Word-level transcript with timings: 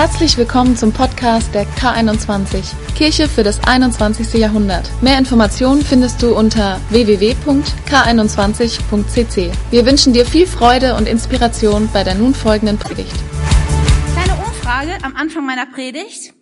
Herzlich 0.00 0.32
willkommen 0.38 0.78
zum 0.78 0.94
Podcast 0.94 1.54
der 1.54 1.66
K21, 1.66 2.72
Kirche 2.96 3.28
für 3.28 3.42
das 3.42 3.62
21. 3.64 4.32
Jahrhundert. 4.32 4.90
Mehr 5.02 5.18
Informationen 5.18 5.84
findest 5.84 6.22
du 6.22 6.34
unter 6.34 6.80
www.k21.cc. 6.88 9.52
Wir 9.70 9.84
wünschen 9.84 10.14
dir 10.14 10.24
viel 10.24 10.46
Freude 10.46 10.96
und 10.96 11.06
Inspiration 11.06 11.90
bei 11.92 12.02
der 12.02 12.14
nun 12.14 12.34
folgenden 12.34 12.78
Predigt. 12.78 13.12
Kleine 14.14 14.42
Umfrage 14.42 14.96
am 15.04 15.16
Anfang 15.16 15.44
meiner 15.44 15.66
Predigt. 15.66 16.32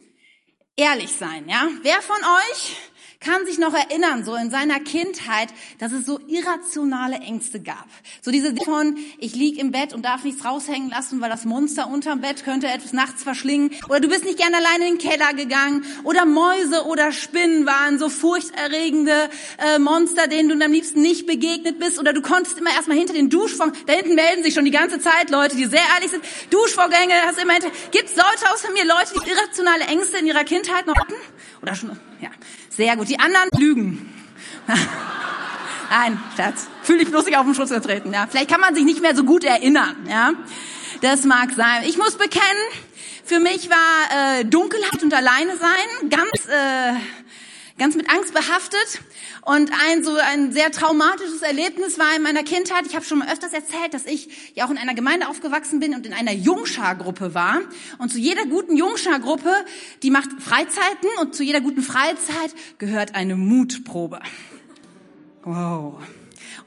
Ehrlich 0.76 1.10
sein, 1.18 1.48
ja? 1.48 1.66
Wer 1.82 2.00
von 2.00 2.14
euch 2.14 2.76
kann 3.20 3.44
sich 3.46 3.58
noch 3.58 3.74
erinnern, 3.74 4.24
so 4.24 4.36
in 4.36 4.50
seiner 4.50 4.78
Kindheit, 4.78 5.48
dass 5.78 5.90
es 5.90 6.06
so 6.06 6.20
irrationale 6.28 7.16
Ängste 7.16 7.60
gab. 7.60 7.86
So 8.22 8.30
diese 8.30 8.54
von, 8.54 8.96
ich 9.18 9.34
lieg 9.34 9.58
im 9.58 9.72
Bett 9.72 9.92
und 9.92 10.04
darf 10.04 10.22
nichts 10.22 10.44
raushängen 10.44 10.88
lassen, 10.88 11.20
weil 11.20 11.28
das 11.28 11.44
Monster 11.44 11.88
unterm 11.88 12.20
Bett 12.20 12.44
könnte 12.44 12.68
etwas 12.68 12.92
nachts 12.92 13.24
verschlingen. 13.24 13.72
Oder 13.88 14.00
du 14.00 14.08
bist 14.08 14.24
nicht 14.24 14.38
gerne 14.38 14.58
alleine 14.58 14.88
in 14.88 14.98
den 14.98 15.10
Keller 15.10 15.34
gegangen. 15.34 15.84
Oder 16.04 16.26
Mäuse 16.26 16.84
oder 16.86 17.10
Spinnen 17.10 17.66
waren 17.66 17.98
so 17.98 18.08
furchterregende 18.08 19.28
äh, 19.58 19.78
Monster, 19.80 20.28
denen 20.28 20.48
du 20.48 20.64
am 20.64 20.72
liebsten 20.72 21.02
nicht 21.02 21.26
begegnet 21.26 21.80
bist. 21.80 21.98
Oder 21.98 22.12
du 22.12 22.22
konntest 22.22 22.58
immer 22.58 22.70
erstmal 22.70 22.96
hinter 22.96 23.14
den 23.14 23.30
Duschvorhang, 23.30 23.74
da 23.86 23.94
hinten 23.94 24.14
melden 24.14 24.44
sich 24.44 24.54
schon 24.54 24.64
die 24.64 24.70
ganze 24.70 25.00
Zeit 25.00 25.30
Leute, 25.30 25.56
die 25.56 25.64
sehr 25.64 25.82
ehrlich 25.94 26.12
sind. 26.12 26.22
Duschvorgänge, 26.50 27.14
hast 27.26 27.42
immer 27.42 27.54
hinter, 27.54 27.70
gibt's 27.90 28.14
Leute 28.14 28.52
außer 28.52 28.70
mir, 28.72 28.84
Leute, 28.84 29.14
die 29.14 29.30
irrationale 29.30 29.84
Ängste 29.84 30.18
in 30.18 30.26
ihrer 30.26 30.44
Kindheit 30.44 30.86
noch 30.86 30.96
hatten? 30.96 31.14
Oder 31.62 31.74
schon, 31.74 31.98
ja. 32.20 32.30
Sehr 32.70 32.96
gut. 32.96 33.08
Die 33.08 33.18
anderen 33.18 33.48
lügen. 33.58 34.14
Nein, 35.90 36.20
Schatz. 36.36 36.68
Fühl 36.82 36.98
dich 36.98 37.10
bloß 37.10 37.24
nicht 37.26 37.36
auf 37.36 37.44
den 37.44 37.54
Schutz 37.54 37.70
getreten. 37.70 38.12
Ja, 38.12 38.26
vielleicht 38.28 38.50
kann 38.50 38.60
man 38.60 38.74
sich 38.74 38.84
nicht 38.84 39.00
mehr 39.00 39.16
so 39.16 39.24
gut 39.24 39.44
erinnern. 39.44 39.96
Ja, 40.08 40.32
das 41.00 41.24
mag 41.24 41.50
sein. 41.56 41.82
Ich 41.84 41.96
muss 41.96 42.16
bekennen, 42.16 42.42
für 43.24 43.40
mich 43.40 43.68
war 43.70 44.38
äh, 44.38 44.44
Dunkelheit 44.44 45.02
und 45.02 45.12
alleine 45.12 45.56
sein 45.56 46.10
ganz 46.10 46.30
äh, 46.46 46.94
ganz 47.78 47.94
mit 47.94 48.10
Angst 48.10 48.34
behaftet. 48.34 49.00
Und 49.42 49.70
ein 49.88 50.04
so 50.04 50.14
ein 50.16 50.52
sehr 50.52 50.70
traumatisches 50.70 51.42
Erlebnis 51.42 51.98
war 51.98 52.14
in 52.16 52.22
meiner 52.22 52.42
Kindheit. 52.42 52.86
Ich 52.86 52.94
habe 52.94 53.04
schon 53.04 53.18
mal 53.18 53.28
öfters 53.28 53.52
erzählt, 53.52 53.94
dass 53.94 54.04
ich 54.06 54.52
ja 54.54 54.66
auch 54.66 54.70
in 54.70 54.78
einer 54.78 54.94
Gemeinde 54.94 55.28
aufgewachsen 55.28 55.80
bin 55.80 55.94
und 55.94 56.06
in 56.06 56.12
einer 56.12 56.32
Jungschargruppe 56.32 57.34
war. 57.34 57.60
Und 57.98 58.10
zu 58.10 58.18
jeder 58.18 58.44
guten 58.46 58.76
Jungschargruppe, 58.76 59.52
die 60.02 60.10
macht 60.10 60.30
Freizeiten 60.40 61.08
und 61.20 61.34
zu 61.34 61.42
jeder 61.42 61.60
guten 61.60 61.82
Freizeit 61.82 62.54
gehört 62.78 63.14
eine 63.14 63.36
Mutprobe. 63.36 64.20
Wow. 65.44 66.02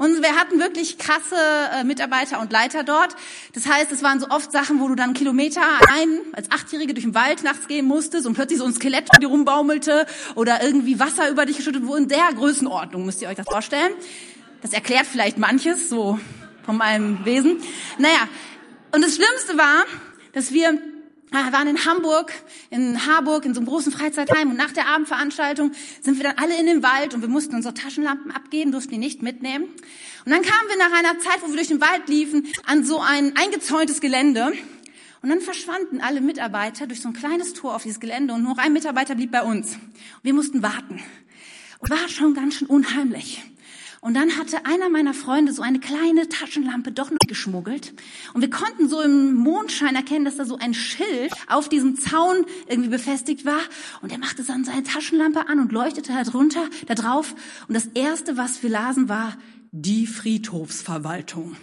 Und 0.02 0.24
wir 0.24 0.36
hatten 0.36 0.58
wirklich 0.58 0.98
krasse 0.98 1.36
äh, 1.76 1.84
Mitarbeiter 1.84 2.40
und 2.40 2.52
Leiter 2.52 2.84
dort. 2.84 3.16
Das 3.54 3.68
heißt, 3.68 3.92
es 3.92 4.02
waren 4.02 4.20
so 4.20 4.30
oft 4.30 4.52
Sachen, 4.52 4.80
wo 4.80 4.88
du 4.88 4.96
dann 4.96 5.14
Kilometer 5.14 5.62
allein 5.62 6.22
als 6.34 6.50
Achtjährige 6.50 6.96
durch 6.96 7.06
den 7.06 7.14
Wald 7.14 7.44
nachts 7.44 7.68
gehen 7.68 7.86
musstest 7.86 8.26
und 8.26 8.34
plötzlich 8.34 8.58
so 8.58 8.66
ein 8.66 8.74
Skelett 8.74 9.10
vor 9.14 9.20
dir 9.20 9.28
rumbaumelte 9.28 10.08
oder 10.34 10.64
irgendwie 10.64 11.00
Wasser 11.00 11.30
über 11.30 11.46
dich 11.46 11.58
geschüttet 11.58 11.86
wurde. 11.86 12.02
In 12.02 12.08
der 12.08 12.34
Größenordnung 12.34 13.06
müsst 13.06 13.22
ihr 13.22 13.30
euch 13.30 13.36
das 13.36 13.46
vorstellen. 13.46 13.92
Das 14.64 14.74
erklärt 14.74 15.06
vielleicht 15.06 15.38
manches 15.38 15.88
so 15.88 16.20
von 16.66 16.78
meinem 16.78 17.24
Wesen. 17.24 17.60
Naja, 18.00 18.28
und 18.96 19.04
das 19.04 19.18
Schlimmste 19.18 19.56
war, 19.56 19.86
dass 20.34 20.52
wir 20.52 20.82
wir 21.32 21.54
waren 21.54 21.68
in 21.68 21.86
Hamburg, 21.86 22.34
in 22.70 23.06
Harburg, 23.06 23.46
in 23.46 23.54
so 23.54 23.62
einem 23.62 23.68
großen 23.68 23.92
Freizeitheim 23.92 24.52
und 24.52 24.58
nach 24.58 24.72
der 24.72 24.88
Abendveranstaltung 24.88 25.72
sind 26.02 26.18
wir 26.18 26.24
dann 26.24 26.38
alle 26.38 26.60
in 26.60 26.66
den 26.66 26.84
Wald 26.84 27.14
und 27.14 27.22
wir 27.22 27.30
mussten 27.30 27.56
unsere 27.56 27.74
Taschenlampen 27.74 28.32
abgeben, 28.32 28.72
durften 28.72 28.92
die 28.92 28.98
nicht 28.98 29.22
mitnehmen. 29.22 29.66
Und 30.26 30.32
dann 30.32 30.42
kamen 30.42 30.70
wir 30.70 30.78
nach 30.78 30.92
einer 30.92 31.20
Zeit, 31.20 31.42
wo 31.42 31.48
wir 31.48 31.56
durch 31.56 31.70
den 31.70 31.82
Wald 31.82 32.08
liefen, 32.08 32.48
an 32.66 32.84
so 32.84 33.00
ein 33.00 33.36
eingezäuntes 33.38 34.02
Gelände 34.02 34.52
und 35.22 35.30
dann 35.30 35.40
verschwanden 35.40 36.02
alle 36.02 36.20
Mitarbeiter 36.20 36.88
durch 36.88 37.02
so 37.02 37.10
ein 37.10 37.14
kleines 37.14 37.54
Tor 37.54 37.76
auf 37.76 37.84
dieses 37.84 38.00
Gelände 38.00 38.34
und 38.34 38.44
nur 38.44 38.58
ein 38.58 38.74
Mitarbeiter 38.74 39.16
blieb 39.16 39.32
bei 39.32 39.44
uns. 39.44 39.76
Und 39.76 40.24
wir 40.24 40.34
mussten 40.34 40.64
warten. 40.64 41.00
Und 41.80 41.90
war 41.90 42.10
schon 42.10 42.34
ganz 42.34 42.56
schön 42.56 42.68
unheimlich. 42.68 43.42
Und 44.02 44.16
dann 44.16 44.36
hatte 44.36 44.66
einer 44.66 44.90
meiner 44.90 45.14
Freunde 45.14 45.54
so 45.54 45.62
eine 45.62 45.80
kleine 45.80 46.28
Taschenlampe 46.28 46.92
doch 46.92 47.12
noch 47.12 47.20
geschmuggelt. 47.28 47.94
Und 48.34 48.42
wir 48.42 48.50
konnten 48.50 48.90
so 48.90 49.00
im 49.00 49.36
Mondschein 49.36 49.96
erkennen, 49.96 50.26
dass 50.26 50.38
da 50.38 50.46
so 50.46 50.58
ein 50.58 50.74
Schild 50.74 51.32
auf 51.48 51.70
diesem 51.70 51.96
Zaun 51.96 52.46
irgendwie 52.68 52.90
befestigt 52.90 53.46
war. 53.46 53.62
Und 54.02 54.12
er 54.12 54.18
machte 54.18 54.44
dann 54.44 54.64
seine 54.64 54.82
Taschenlampe 54.82 55.48
an 55.48 55.60
und 55.60 55.72
leuchtete 55.72 56.14
da 56.14 56.24
drunter, 56.24 56.68
da 56.88 56.96
drauf. 56.96 57.36
Und 57.68 57.76
das 57.76 57.86
erste, 57.94 58.38
was 58.38 58.64
wir 58.64 58.72
lasen, 58.72 59.08
war 59.08 59.38
die 59.72 60.08
Friedhofsverwaltung. 60.08 61.56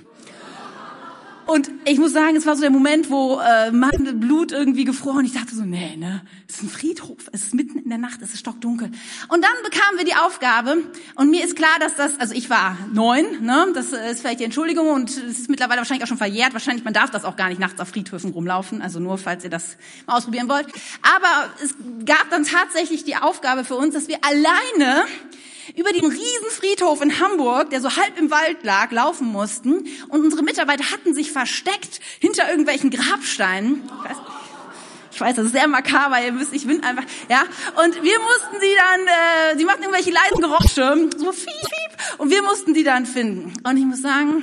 Und 1.48 1.70
ich 1.86 1.96
muss 1.96 2.12
sagen, 2.12 2.36
es 2.36 2.44
war 2.44 2.56
so 2.56 2.60
der 2.60 2.70
Moment, 2.70 3.08
wo 3.08 3.40
äh, 3.40 3.70
mein 3.70 4.20
Blut 4.20 4.52
irgendwie 4.52 4.84
gefroren. 4.84 5.24
Ich 5.24 5.32
dachte 5.32 5.54
so, 5.54 5.62
nee, 5.62 5.96
ne, 5.96 6.20
es 6.46 6.56
ist 6.56 6.64
ein 6.64 6.68
Friedhof, 6.68 7.30
es 7.32 7.44
ist 7.44 7.54
mitten 7.54 7.78
in 7.78 7.88
der 7.88 7.96
Nacht, 7.96 8.20
es 8.20 8.34
ist 8.34 8.40
stockdunkel. 8.40 8.90
Und 9.28 9.42
dann 9.42 9.54
bekamen 9.64 9.96
wir 9.96 10.04
die 10.04 10.14
Aufgabe 10.14 10.76
und 11.14 11.30
mir 11.30 11.42
ist 11.42 11.56
klar, 11.56 11.78
dass 11.80 11.94
das, 11.94 12.20
also 12.20 12.34
ich 12.34 12.50
war 12.50 12.76
neun, 12.92 13.24
ne, 13.40 13.68
das 13.72 13.94
ist 13.94 14.20
vielleicht 14.20 14.40
die 14.40 14.44
Entschuldigung 14.44 14.90
und 14.90 15.08
es 15.08 15.16
ist 15.16 15.48
mittlerweile 15.48 15.78
wahrscheinlich 15.78 16.04
auch 16.04 16.08
schon 16.08 16.18
verjährt. 16.18 16.52
Wahrscheinlich, 16.52 16.84
man 16.84 16.92
darf 16.92 17.10
das 17.10 17.24
auch 17.24 17.36
gar 17.36 17.48
nicht 17.48 17.60
nachts 17.60 17.80
auf 17.80 17.88
Friedhöfen 17.88 18.32
rumlaufen, 18.32 18.82
also 18.82 19.00
nur, 19.00 19.16
falls 19.16 19.42
ihr 19.42 19.50
das 19.50 19.78
mal 20.06 20.18
ausprobieren 20.18 20.50
wollt. 20.50 20.66
Aber 21.00 21.50
es 21.64 21.74
gab 22.04 22.28
dann 22.28 22.44
tatsächlich 22.44 23.04
die 23.04 23.16
Aufgabe 23.16 23.64
für 23.64 23.76
uns, 23.76 23.94
dass 23.94 24.06
wir 24.06 24.18
alleine 24.22 25.06
über 25.76 25.92
den 25.92 26.04
Riesenfriedhof 26.04 27.00
in 27.02 27.20
Hamburg, 27.20 27.70
der 27.70 27.80
so 27.80 27.96
halb 27.96 28.18
im 28.18 28.30
Wald 28.30 28.62
lag, 28.62 28.90
laufen 28.90 29.28
mussten. 29.28 29.86
Und 30.08 30.24
unsere 30.24 30.42
Mitarbeiter 30.42 30.90
hatten 30.90 31.14
sich 31.14 31.32
versteckt 31.32 32.00
hinter 32.20 32.48
irgendwelchen 32.48 32.90
Grabsteinen. 32.90 33.82
Ich 33.84 34.10
weiß, 34.10 34.16
ich 35.12 35.20
weiß 35.20 35.36
das 35.36 35.46
ist 35.46 35.52
sehr 35.52 35.68
makaber, 35.68 36.22
ihr 36.24 36.38
wisst, 36.38 36.52
ich 36.52 36.66
bin 36.66 36.82
einfach, 36.82 37.04
ja. 37.28 37.42
Und 37.82 37.94
wir 38.02 38.18
mussten 38.20 38.60
sie 38.60 38.74
dann, 38.76 39.06
äh, 39.06 39.58
sie 39.58 39.64
machten 39.64 39.82
irgendwelche 39.82 40.10
leisen 40.10 40.40
Geräusche, 40.40 41.10
so 41.16 41.32
fiep, 41.32 41.48
fiep. 41.48 42.18
Und 42.18 42.30
wir 42.30 42.42
mussten 42.42 42.74
die 42.74 42.84
dann 42.84 43.04
finden. 43.04 43.52
Und 43.64 43.76
ich 43.76 43.84
muss 43.84 44.00
sagen, 44.00 44.40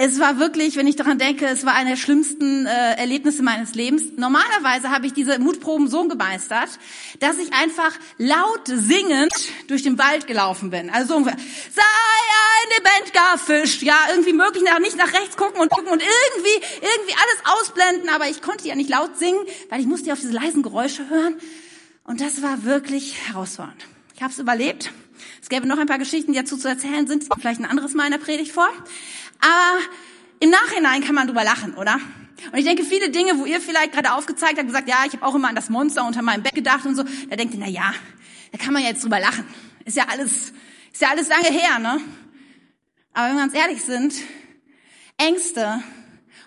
es 0.00 0.20
war 0.20 0.38
wirklich, 0.38 0.76
wenn 0.76 0.86
ich 0.86 0.94
daran 0.94 1.18
denke, 1.18 1.44
es 1.46 1.66
war 1.66 1.74
eine 1.74 1.90
der 1.90 1.96
schlimmsten 1.96 2.66
äh, 2.66 2.94
Erlebnisse 2.94 3.42
meines 3.42 3.74
Lebens. 3.74 4.04
Normalerweise 4.16 4.90
habe 4.90 5.06
ich 5.06 5.12
diese 5.12 5.40
Mutproben 5.40 5.88
so 5.88 6.06
gemeistert, 6.06 6.68
dass 7.18 7.36
ich 7.38 7.52
einfach 7.52 7.90
laut 8.16 8.62
singend 8.66 9.32
durch 9.66 9.82
den 9.82 9.98
Wald 9.98 10.28
gelaufen 10.28 10.70
bin. 10.70 10.88
Also 10.88 11.08
so 11.08 11.16
ungefähr, 11.16 11.36
sei 11.74 11.82
ein 11.82 12.76
lebendiger 12.76 13.38
Fisch. 13.38 13.82
Ja, 13.82 13.96
irgendwie 14.10 14.34
möglich 14.34 14.62
nach, 14.62 14.78
nicht 14.78 14.96
nach 14.96 15.12
rechts 15.12 15.36
gucken 15.36 15.60
und 15.60 15.68
gucken 15.68 15.90
und 15.90 16.00
irgendwie, 16.00 16.64
irgendwie 16.76 17.14
alles 17.14 17.58
ausblenden. 17.58 18.08
Aber 18.08 18.28
ich 18.28 18.40
konnte 18.40 18.68
ja 18.68 18.76
nicht 18.76 18.90
laut 18.90 19.18
singen, 19.18 19.40
weil 19.68 19.80
ich 19.80 19.86
musste 19.86 20.06
ja 20.06 20.12
auf 20.12 20.20
diese 20.20 20.32
leisen 20.32 20.62
Geräusche 20.62 21.10
hören. 21.10 21.34
Und 22.04 22.20
das 22.20 22.40
war 22.40 22.62
wirklich 22.62 23.16
herausfordernd. 23.26 23.84
Ich 24.14 24.22
habe 24.22 24.32
es 24.32 24.38
überlebt. 24.38 24.92
Es 25.40 25.48
gäbe 25.48 25.66
noch 25.66 25.78
ein 25.78 25.86
paar 25.86 25.98
Geschichten, 25.98 26.32
die 26.32 26.38
dazu 26.38 26.56
zu 26.56 26.68
erzählen 26.68 27.06
sind. 27.06 27.24
Vielleicht 27.38 27.60
ein 27.60 27.66
anderes 27.66 27.94
Mal 27.94 28.06
in 28.06 28.12
der 28.12 28.18
Predigt 28.18 28.52
vor. 28.52 28.68
Aber 29.40 29.78
im 30.40 30.50
Nachhinein 30.50 31.02
kann 31.02 31.14
man 31.14 31.26
drüber 31.26 31.44
lachen, 31.44 31.74
oder? 31.74 32.00
Und 32.52 32.58
ich 32.58 32.64
denke, 32.64 32.84
viele 32.84 33.10
Dinge, 33.10 33.38
wo 33.38 33.44
ihr 33.44 33.60
vielleicht 33.60 33.92
gerade 33.92 34.12
aufgezeigt 34.12 34.58
habt, 34.58 34.66
gesagt, 34.66 34.88
ja, 34.88 35.04
ich 35.06 35.12
habe 35.14 35.26
auch 35.26 35.34
immer 35.34 35.48
an 35.48 35.54
das 35.54 35.70
Monster 35.70 36.06
unter 36.06 36.22
meinem 36.22 36.42
Bett 36.42 36.54
gedacht 36.54 36.86
und 36.86 36.94
so, 36.94 37.02
da 37.02 37.36
denkt 37.36 37.54
ihr, 37.54 37.60
na 37.60 37.68
ja, 37.68 37.92
da 38.52 38.58
kann 38.58 38.72
man 38.72 38.82
ja 38.82 38.90
jetzt 38.90 39.02
drüber 39.02 39.18
lachen. 39.18 39.44
Ist 39.84 39.96
ja 39.96 40.04
alles, 40.08 40.52
ist 40.92 41.02
ja 41.02 41.08
alles 41.08 41.28
lange 41.28 41.48
her, 41.48 41.78
ne? 41.78 42.00
Aber 43.12 43.30
wenn 43.30 43.36
wir 43.36 43.42
uns 43.42 43.54
ehrlich 43.54 43.82
sind, 43.82 44.14
Ängste 45.16 45.82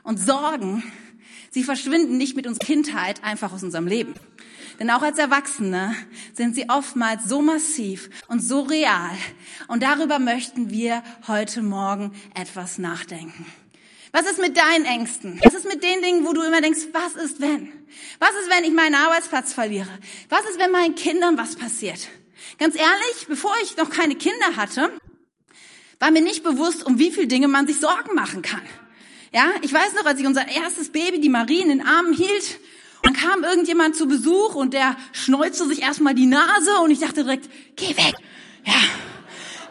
und 0.03 0.17
Sorgen, 0.17 0.83
sie 1.49 1.63
verschwinden 1.63 2.17
nicht 2.17 2.35
mit 2.35 2.47
uns 2.47 2.59
Kindheit 2.59 3.23
einfach 3.23 3.51
aus 3.51 3.63
unserem 3.63 3.87
Leben. 3.87 4.13
Denn 4.81 4.89
auch 4.89 5.03
als 5.03 5.19
Erwachsene 5.19 5.95
sind 6.33 6.55
sie 6.55 6.67
oftmals 6.67 7.25
so 7.25 7.43
massiv 7.43 8.09
und 8.27 8.39
so 8.39 8.61
real. 8.61 9.11
Und 9.67 9.83
darüber 9.83 10.17
möchten 10.17 10.71
wir 10.71 11.03
heute 11.27 11.61
Morgen 11.61 12.15
etwas 12.33 12.79
nachdenken. 12.79 13.45
Was 14.11 14.25
ist 14.25 14.39
mit 14.39 14.57
deinen 14.57 14.85
Ängsten? 14.85 15.39
Was 15.43 15.53
ist 15.53 15.67
mit 15.67 15.83
den 15.83 16.01
Dingen, 16.01 16.25
wo 16.25 16.33
du 16.33 16.41
immer 16.41 16.61
denkst, 16.61 16.79
was 16.93 17.13
ist 17.13 17.39
wenn? 17.41 17.71
Was 18.17 18.31
ist, 18.31 18.49
wenn 18.49 18.63
ich 18.63 18.71
meinen 18.71 18.95
Arbeitsplatz 18.95 19.53
verliere? 19.53 19.99
Was 20.29 20.49
ist, 20.49 20.57
wenn 20.57 20.71
meinen 20.71 20.95
Kindern 20.95 21.37
was 21.37 21.55
passiert? 21.55 22.07
Ganz 22.57 22.73
ehrlich, 22.73 23.27
bevor 23.27 23.53
ich 23.61 23.77
noch 23.77 23.91
keine 23.91 24.15
Kinder 24.15 24.55
hatte, 24.55 24.91
war 25.99 26.09
mir 26.09 26.23
nicht 26.23 26.41
bewusst, 26.43 26.83
um 26.87 26.97
wie 26.97 27.11
viele 27.11 27.27
Dinge 27.27 27.47
man 27.47 27.67
sich 27.67 27.79
Sorgen 27.79 28.15
machen 28.15 28.41
kann. 28.41 28.63
Ja, 29.31 29.51
ich 29.61 29.71
weiß 29.71 29.93
noch, 29.93 30.07
als 30.07 30.19
ich 30.19 30.25
unser 30.25 30.47
erstes 30.47 30.91
Baby, 30.91 31.21
die 31.21 31.29
Marie, 31.29 31.61
in 31.61 31.69
den 31.69 31.85
Armen 31.85 32.13
hielt 32.13 32.59
dann 33.01 33.13
kam 33.13 33.43
irgendjemand 33.43 33.95
zu 33.95 34.07
Besuch 34.07 34.55
und 34.55 34.73
der 34.73 34.95
schneuzte 35.13 35.65
sich 35.67 35.81
erstmal 35.81 36.13
die 36.13 36.27
Nase 36.27 36.77
und 36.83 36.91
ich 36.91 36.99
dachte 36.99 37.23
direkt, 37.23 37.49
geh 37.75 37.89
weg. 37.97 38.13
Ja, 38.65 38.79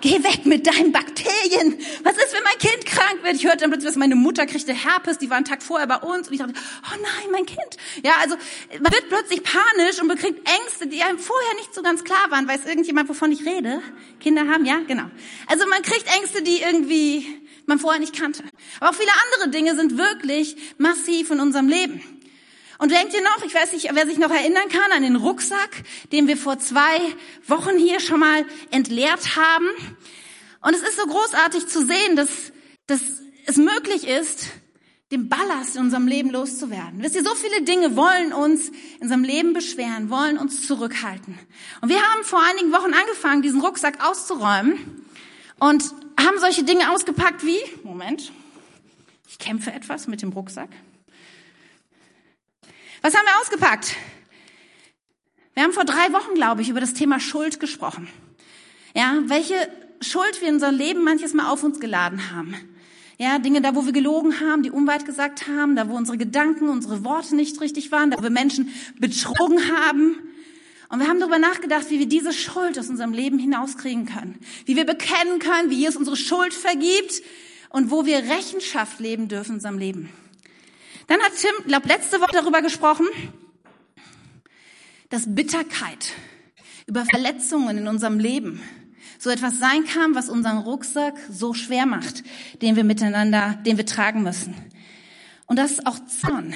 geh 0.01 0.23
weg 0.25 0.47
mit 0.47 0.67
deinen 0.67 0.93
Bakterien. 0.93 1.79
Was 2.03 2.17
ist, 2.17 2.33
wenn 2.33 2.43
mein 2.43 2.59
Kind 2.59 2.87
krank 2.87 3.23
wird? 3.23 3.37
Ich 3.37 3.45
hörte 3.45 3.59
dann 3.59 3.71
plötzlich, 3.71 3.89
dass 3.89 3.97
meine 3.97 4.17
Mutter 4.17 4.47
kriegte 4.47 4.73
Herpes, 4.73 5.19
die 5.19 5.31
war 5.31 5.37
einen 5.37 5.47
Tag 5.47 5.63
vorher 5.63 5.87
bei 5.87 5.97
uns 5.97 6.29
und 6.29 6.35
ich 6.35 6.41
dachte, 6.41 6.55
oh 6.57 6.97
nein, 7.01 7.31
mein 7.31 7.47
Kind. 7.47 7.77
Ja, 8.03 8.13
also 8.21 8.37
man 8.81 8.93
wird 8.93 9.09
plötzlich 9.09 9.43
panisch 9.43 10.01
und 10.01 10.09
bekriegt 10.09 10.49
Ängste, 10.49 10.89
die 10.89 11.03
einem 11.03 11.19
vorher 11.19 11.55
nicht 11.55 11.75
so 11.75 11.83
ganz 11.83 12.03
klar 12.03 12.31
waren. 12.31 12.49
Weiß 12.49 12.67
irgendjemand, 12.67 13.09
wovon 13.09 13.31
ich 13.31 13.47
rede? 13.47 13.81
Kinder 14.19 14.49
haben, 14.49 14.65
ja, 14.65 14.81
genau. 14.87 15.05
Also 15.47 15.67
man 15.69 15.83
kriegt 15.83 16.07
Ängste, 16.17 16.43
die 16.43 16.63
irgendwie 16.63 17.27
man 17.67 17.79
vorher 17.79 18.01
nicht 18.01 18.19
kannte. 18.19 18.43
Aber 18.81 18.91
auch 18.91 18.95
viele 18.95 19.13
andere 19.27 19.51
Dinge 19.51 19.77
sind 19.77 19.97
wirklich 19.97 20.57
massiv 20.79 21.31
in 21.31 21.41
unserem 21.41 21.69
Leben. 21.69 22.03
Und 22.81 22.91
denkt 22.91 23.13
ihr 23.13 23.21
noch, 23.21 23.45
ich 23.45 23.55
weiß 23.55 23.75
nicht, 23.75 23.91
wer 23.93 24.07
sich 24.07 24.17
noch 24.17 24.31
erinnern 24.31 24.71
kann, 24.71 24.91
an 24.93 25.03
den 25.03 25.17
Rucksack, 25.17 25.83
den 26.13 26.29
wir 26.29 26.39
vor 26.39 26.59
zwei 26.59 26.99
Wochen 27.47 27.77
hier 27.77 28.01
schon 28.01 28.21
mal 28.21 28.47
entleert 28.71 29.37
haben. 29.37 29.67
Und 30.63 30.75
es 30.75 30.81
ist 30.81 30.97
so 30.97 31.07
großartig 31.07 31.67
zu 31.67 31.85
sehen, 31.85 32.17
dass, 32.17 32.31
dass 32.87 33.03
es 33.45 33.59
möglich 33.59 34.09
ist, 34.09 34.47
dem 35.13 35.29
Ballast 35.29 35.77
in 35.77 35.83
unserem 35.83 36.07
Leben 36.07 36.31
loszuwerden. 36.31 37.03
Wisst 37.03 37.17
ihr, 37.17 37.23
so 37.23 37.35
viele 37.35 37.61
Dinge 37.63 37.97
wollen 37.97 38.33
uns 38.33 38.69
in 38.69 39.03
unserem 39.03 39.25
Leben 39.25 39.53
beschweren, 39.53 40.09
wollen 40.09 40.39
uns 40.39 40.67
zurückhalten. 40.67 41.39
Und 41.83 41.91
wir 41.91 42.01
haben 42.01 42.25
vor 42.25 42.43
einigen 42.43 42.73
Wochen 42.73 42.95
angefangen, 42.95 43.43
diesen 43.43 43.61
Rucksack 43.61 44.03
auszuräumen 44.03 45.05
und 45.59 45.85
haben 46.19 46.39
solche 46.39 46.65
Dinge 46.65 46.91
ausgepackt 46.93 47.45
wie, 47.45 47.61
Moment, 47.83 48.33
ich 49.29 49.39
kämpfe 49.39 49.71
etwas 49.71 50.07
mit 50.07 50.23
dem 50.23 50.33
Rucksack. 50.33 50.71
Was 53.03 53.15
haben 53.15 53.25
wir 53.25 53.41
ausgepackt? 53.41 53.97
Wir 55.55 55.63
haben 55.63 55.73
vor 55.73 55.87
drei 55.87 56.13
Wochen, 56.13 56.35
glaube 56.35 56.61
ich, 56.61 56.69
über 56.69 56.81
das 56.81 56.93
Thema 56.93 57.19
Schuld 57.19 57.59
gesprochen. 57.59 58.09
Ja, 58.95 59.23
welche 59.25 59.55
Schuld 60.03 60.41
wir 60.41 60.49
in 60.49 60.55
unserem 60.55 60.77
Leben 60.77 61.03
manches 61.03 61.33
Mal 61.33 61.49
auf 61.49 61.65
uns 61.65 61.81
geladen 61.81 62.31
haben. 62.31 62.55
Ja, 63.17 63.39
Dinge 63.39 63.63
da, 63.63 63.75
wo 63.75 63.87
wir 63.87 63.93
gelogen 63.93 64.41
haben, 64.41 64.63
die 64.63 64.71
Unweit 64.71 65.07
gesagt 65.07 65.49
haben, 65.49 65.77
da, 65.77 65.89
wo 65.89 65.97
unsere 65.97 66.19
Gedanken, 66.19 66.69
unsere 66.69 67.03
Worte 67.05 67.37
nicht 67.37 67.61
richtig 67.61 67.91
waren, 67.91 68.11
da, 68.11 68.19
wo 68.19 68.23
wir 68.23 68.31
Menschen 68.31 68.73
betrogen 68.99 69.61
haben. 69.77 70.17
Und 70.91 71.01
wir 71.01 71.09
haben 71.09 71.21
darüber 71.21 71.39
nachgedacht, 71.39 71.89
wie 71.89 72.01
wir 72.01 72.09
diese 72.09 72.35
Schuld 72.35 72.79
aus 72.79 72.89
unserem 72.89 73.13
Leben 73.13 73.39
hinauskriegen 73.39 74.07
können. 74.07 74.39
Wie 74.67 74.77
wir 74.77 74.85
bekennen 74.85 75.39
können, 75.39 75.71
wie 75.71 75.77
Jesus 75.77 75.97
unsere 75.97 76.17
Schuld 76.17 76.53
vergibt 76.53 77.23
und 77.71 77.91
wo 77.91 78.05
wir 78.05 78.19
Rechenschaft 78.19 79.01
leben 79.01 79.29
dürfen 79.29 79.51
in 79.51 79.55
unserem 79.57 79.79
Leben. 79.79 80.11
Dann 81.11 81.21
hat 81.23 81.33
Tim, 81.37 81.67
glaube 81.67 81.89
letzte 81.89 82.21
Woche 82.21 82.31
darüber 82.33 82.63
gesprochen, 82.63 83.09
dass 85.09 85.35
Bitterkeit 85.35 86.13
über 86.87 87.05
Verletzungen 87.05 87.79
in 87.79 87.89
unserem 87.89 88.21
Leben 88.21 88.63
so 89.19 89.29
etwas 89.29 89.59
sein 89.59 89.85
kann, 89.87 90.15
was 90.15 90.29
unseren 90.29 90.59
Rucksack 90.59 91.15
so 91.29 91.53
schwer 91.53 91.85
macht, 91.85 92.23
den 92.63 92.77
wir 92.77 92.85
miteinander, 92.85 93.59
den 93.67 93.77
wir 93.77 93.87
tragen 93.87 94.23
müssen. 94.23 94.55
Und 95.47 95.59
das 95.59 95.73
ist 95.73 95.87
auch 95.89 95.99
Zorn, 96.07 96.55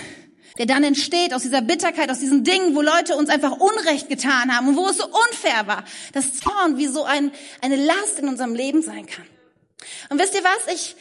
der 0.56 0.67
dann 0.67 0.85
entsteht 0.85 1.35
aus 1.35 1.43
dieser 1.43 1.61
Bitterkeit, 1.61 2.09
aus 2.09 2.21
diesen 2.21 2.45
Dingen, 2.45 2.77
wo 2.77 2.81
Leute 2.81 3.17
uns 3.17 3.31
einfach 3.31 3.59
Unrecht 3.59 4.09
getan 4.09 4.56
haben 4.56 4.69
und 4.69 4.77
wo 4.77 4.87
es 4.87 4.99
so 4.99 5.06
unfair 5.06 5.67
war, 5.67 5.83
dass 6.12 6.33
Zorn 6.33 6.79
wie 6.79 6.87
so 6.87 7.03
ein, 7.03 7.33
eine 7.61 7.75
Last 7.75 8.21
in 8.21 8.29
unserem 8.29 8.55
Leben 8.55 8.83
sein 8.83 9.06
kann. 9.06 9.27
Und 10.11 10.21
wisst 10.21 10.37
ihr 10.37 10.45
was? 10.45 10.73
Ich, 10.73 10.95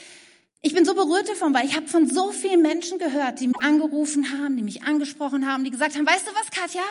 ich 0.65 0.73
bin 0.73 0.85
so 0.85 0.95
berührt 0.95 1.27
davon, 1.27 1.53
weil 1.53 1.65
ich 1.65 1.75
habe 1.75 1.87
von 1.87 2.09
so 2.09 2.31
vielen 2.31 2.61
Menschen 2.61 2.97
gehört, 2.97 3.41
die 3.41 3.47
mich 3.47 3.61
angerufen 3.61 4.31
haben, 4.31 4.55
die 4.55 4.63
mich 4.63 4.83
angesprochen 4.83 5.45
haben, 5.45 5.65
die 5.65 5.71
gesagt 5.71 5.97
haben, 5.97 6.07
weißt 6.07 6.25
du 6.25 6.31
was, 6.31 6.49
Katja? 6.51 6.81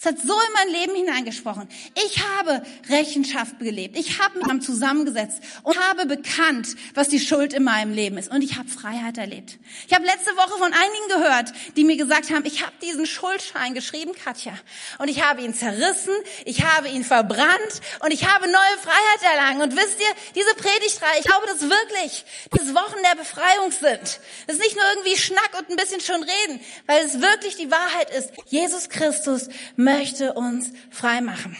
Es 0.00 0.06
hat 0.06 0.18
so 0.20 0.32
in 0.32 0.52
mein 0.54 0.68
Leben 0.68 0.94
hineingesprochen. 0.94 1.68
Ich 2.06 2.22
habe 2.24 2.62
Rechenschaft 2.88 3.58
gelebt. 3.58 3.98
Ich 3.98 4.20
habe 4.20 4.38
mich 4.38 4.62
zusammengesetzt 4.62 5.40
und 5.64 5.76
habe 5.76 6.06
bekannt, 6.06 6.68
was 6.94 7.08
die 7.08 7.18
Schuld 7.18 7.52
in 7.52 7.64
meinem 7.64 7.92
Leben 7.92 8.16
ist. 8.16 8.30
Und 8.30 8.42
ich 8.42 8.56
habe 8.58 8.68
Freiheit 8.68 9.18
erlebt. 9.18 9.58
Ich 9.88 9.94
habe 9.94 10.06
letzte 10.06 10.36
Woche 10.36 10.56
von 10.56 10.72
einigen 10.72 11.08
gehört, 11.08 11.52
die 11.76 11.82
mir 11.82 11.96
gesagt 11.96 12.30
haben, 12.30 12.44
ich 12.46 12.62
habe 12.62 12.74
diesen 12.80 13.06
Schuldschein 13.06 13.74
geschrieben, 13.74 14.12
Katja. 14.14 14.52
Und 14.98 15.08
ich 15.08 15.24
habe 15.24 15.42
ihn 15.42 15.52
zerrissen, 15.52 16.14
ich 16.44 16.62
habe 16.62 16.88
ihn 16.88 17.02
verbrannt 17.02 17.80
und 17.98 18.12
ich 18.12 18.24
habe 18.24 18.46
neue 18.46 18.78
Freiheit 18.80 19.34
erlangt. 19.34 19.62
Und 19.64 19.76
wisst 19.76 19.98
ihr, 19.98 20.14
diese 20.36 20.54
Predigtreihe, 20.54 21.18
ich 21.18 21.24
glaube, 21.24 21.46
dass 21.48 21.62
wirklich 21.62 22.24
das 22.52 22.72
Wochen 22.72 23.02
der 23.02 23.16
Befreiung 23.16 23.72
sind. 23.72 24.20
Das 24.46 24.56
ist 24.56 24.62
nicht 24.62 24.76
nur 24.76 24.84
irgendwie 24.94 25.16
Schnack 25.16 25.58
und 25.58 25.70
ein 25.70 25.76
bisschen 25.76 26.00
schon 26.00 26.22
reden, 26.22 26.60
weil 26.86 27.04
es 27.04 27.20
wirklich 27.20 27.56
die 27.56 27.72
Wahrheit 27.72 28.10
ist. 28.16 28.30
Jesus 28.46 28.88
Christus 28.90 29.48
möchte 29.74 29.87
uns 30.34 30.72
frei 30.90 31.20
machen. 31.20 31.56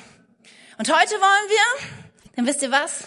Und 0.79 0.89
heute 0.89 1.15
wollen 1.15 1.49
wir, 1.49 1.89
denn 2.37 2.47
wisst 2.47 2.63
ihr 2.63 2.71
was? 2.71 3.05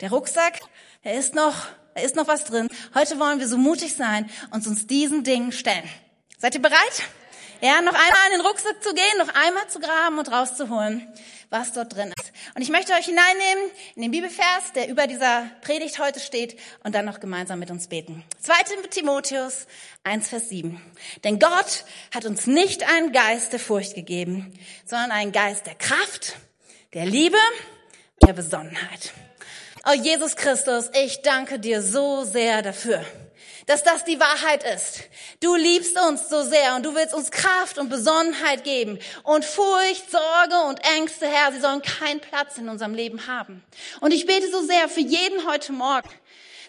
Der 0.00 0.10
Rucksack, 0.10 0.60
er 1.02 1.18
ist 1.18 1.34
noch, 1.34 1.54
da 1.94 2.02
ist 2.02 2.16
noch 2.16 2.26
was 2.26 2.44
drin. 2.44 2.68
Heute 2.94 3.18
wollen 3.20 3.38
wir 3.38 3.48
so 3.48 3.58
mutig 3.58 3.94
sein 3.94 4.30
und 4.50 4.66
uns 4.66 4.86
diesen 4.86 5.24
Dingen 5.24 5.52
stellen. 5.52 5.88
Seid 6.38 6.54
ihr 6.54 6.62
bereit? 6.62 7.02
Ja, 7.60 7.80
noch 7.80 7.94
einmal 7.94 8.26
in 8.32 8.38
den 8.38 8.46
Rucksack 8.46 8.82
zu 8.82 8.92
gehen, 8.92 9.18
noch 9.18 9.32
einmal 9.34 9.68
zu 9.68 9.78
graben 9.78 10.18
und 10.18 10.32
rauszuholen, 10.32 11.06
was 11.52 11.72
dort 11.72 11.94
drin 11.94 12.12
ist. 12.18 12.32
Und 12.54 12.62
ich 12.62 12.70
möchte 12.70 12.94
euch 12.94 13.04
hineinnehmen 13.04 13.70
in 13.94 14.02
den 14.02 14.10
Bibelvers, 14.10 14.72
der 14.74 14.88
über 14.88 15.06
dieser 15.06 15.50
Predigt 15.60 15.98
heute 15.98 16.18
steht 16.18 16.58
und 16.82 16.94
dann 16.94 17.04
noch 17.04 17.20
gemeinsam 17.20 17.58
mit 17.58 17.70
uns 17.70 17.88
beten. 17.88 18.24
2. 18.40 18.54
Timotheus 18.90 19.66
1, 20.02 20.28
Vers 20.28 20.48
7. 20.48 20.80
Denn 21.24 21.38
Gott 21.38 21.84
hat 22.12 22.24
uns 22.24 22.46
nicht 22.46 22.88
einen 22.90 23.12
Geist 23.12 23.52
der 23.52 23.60
Furcht 23.60 23.94
gegeben, 23.94 24.58
sondern 24.84 25.12
einen 25.12 25.32
Geist 25.32 25.66
der 25.66 25.74
Kraft, 25.74 26.36
der 26.94 27.06
Liebe, 27.06 27.38
der 28.26 28.32
Besonnenheit. 28.32 29.12
Oh 29.86 29.94
Jesus 29.94 30.36
Christus, 30.36 30.90
ich 31.04 31.22
danke 31.22 31.58
dir 31.58 31.82
so 31.82 32.24
sehr 32.24 32.62
dafür 32.62 33.04
dass 33.66 33.82
das 33.82 34.04
die 34.04 34.18
Wahrheit 34.18 34.64
ist. 34.64 35.00
Du 35.40 35.54
liebst 35.54 35.98
uns 36.00 36.28
so 36.28 36.42
sehr 36.42 36.76
und 36.76 36.84
du 36.84 36.94
willst 36.94 37.14
uns 37.14 37.30
Kraft 37.30 37.78
und 37.78 37.88
Besonnenheit 37.88 38.64
geben. 38.64 38.98
Und 39.22 39.44
Furcht, 39.44 40.10
Sorge 40.10 40.68
und 40.68 40.80
Ängste, 40.96 41.26
Herr, 41.26 41.52
sie 41.52 41.60
sollen 41.60 41.82
keinen 41.82 42.20
Platz 42.20 42.58
in 42.58 42.68
unserem 42.68 42.94
Leben 42.94 43.26
haben. 43.26 43.62
Und 44.00 44.12
ich 44.12 44.26
bete 44.26 44.50
so 44.50 44.62
sehr 44.62 44.88
für 44.88 45.00
jeden 45.00 45.46
heute 45.46 45.72
Morgen, 45.72 46.08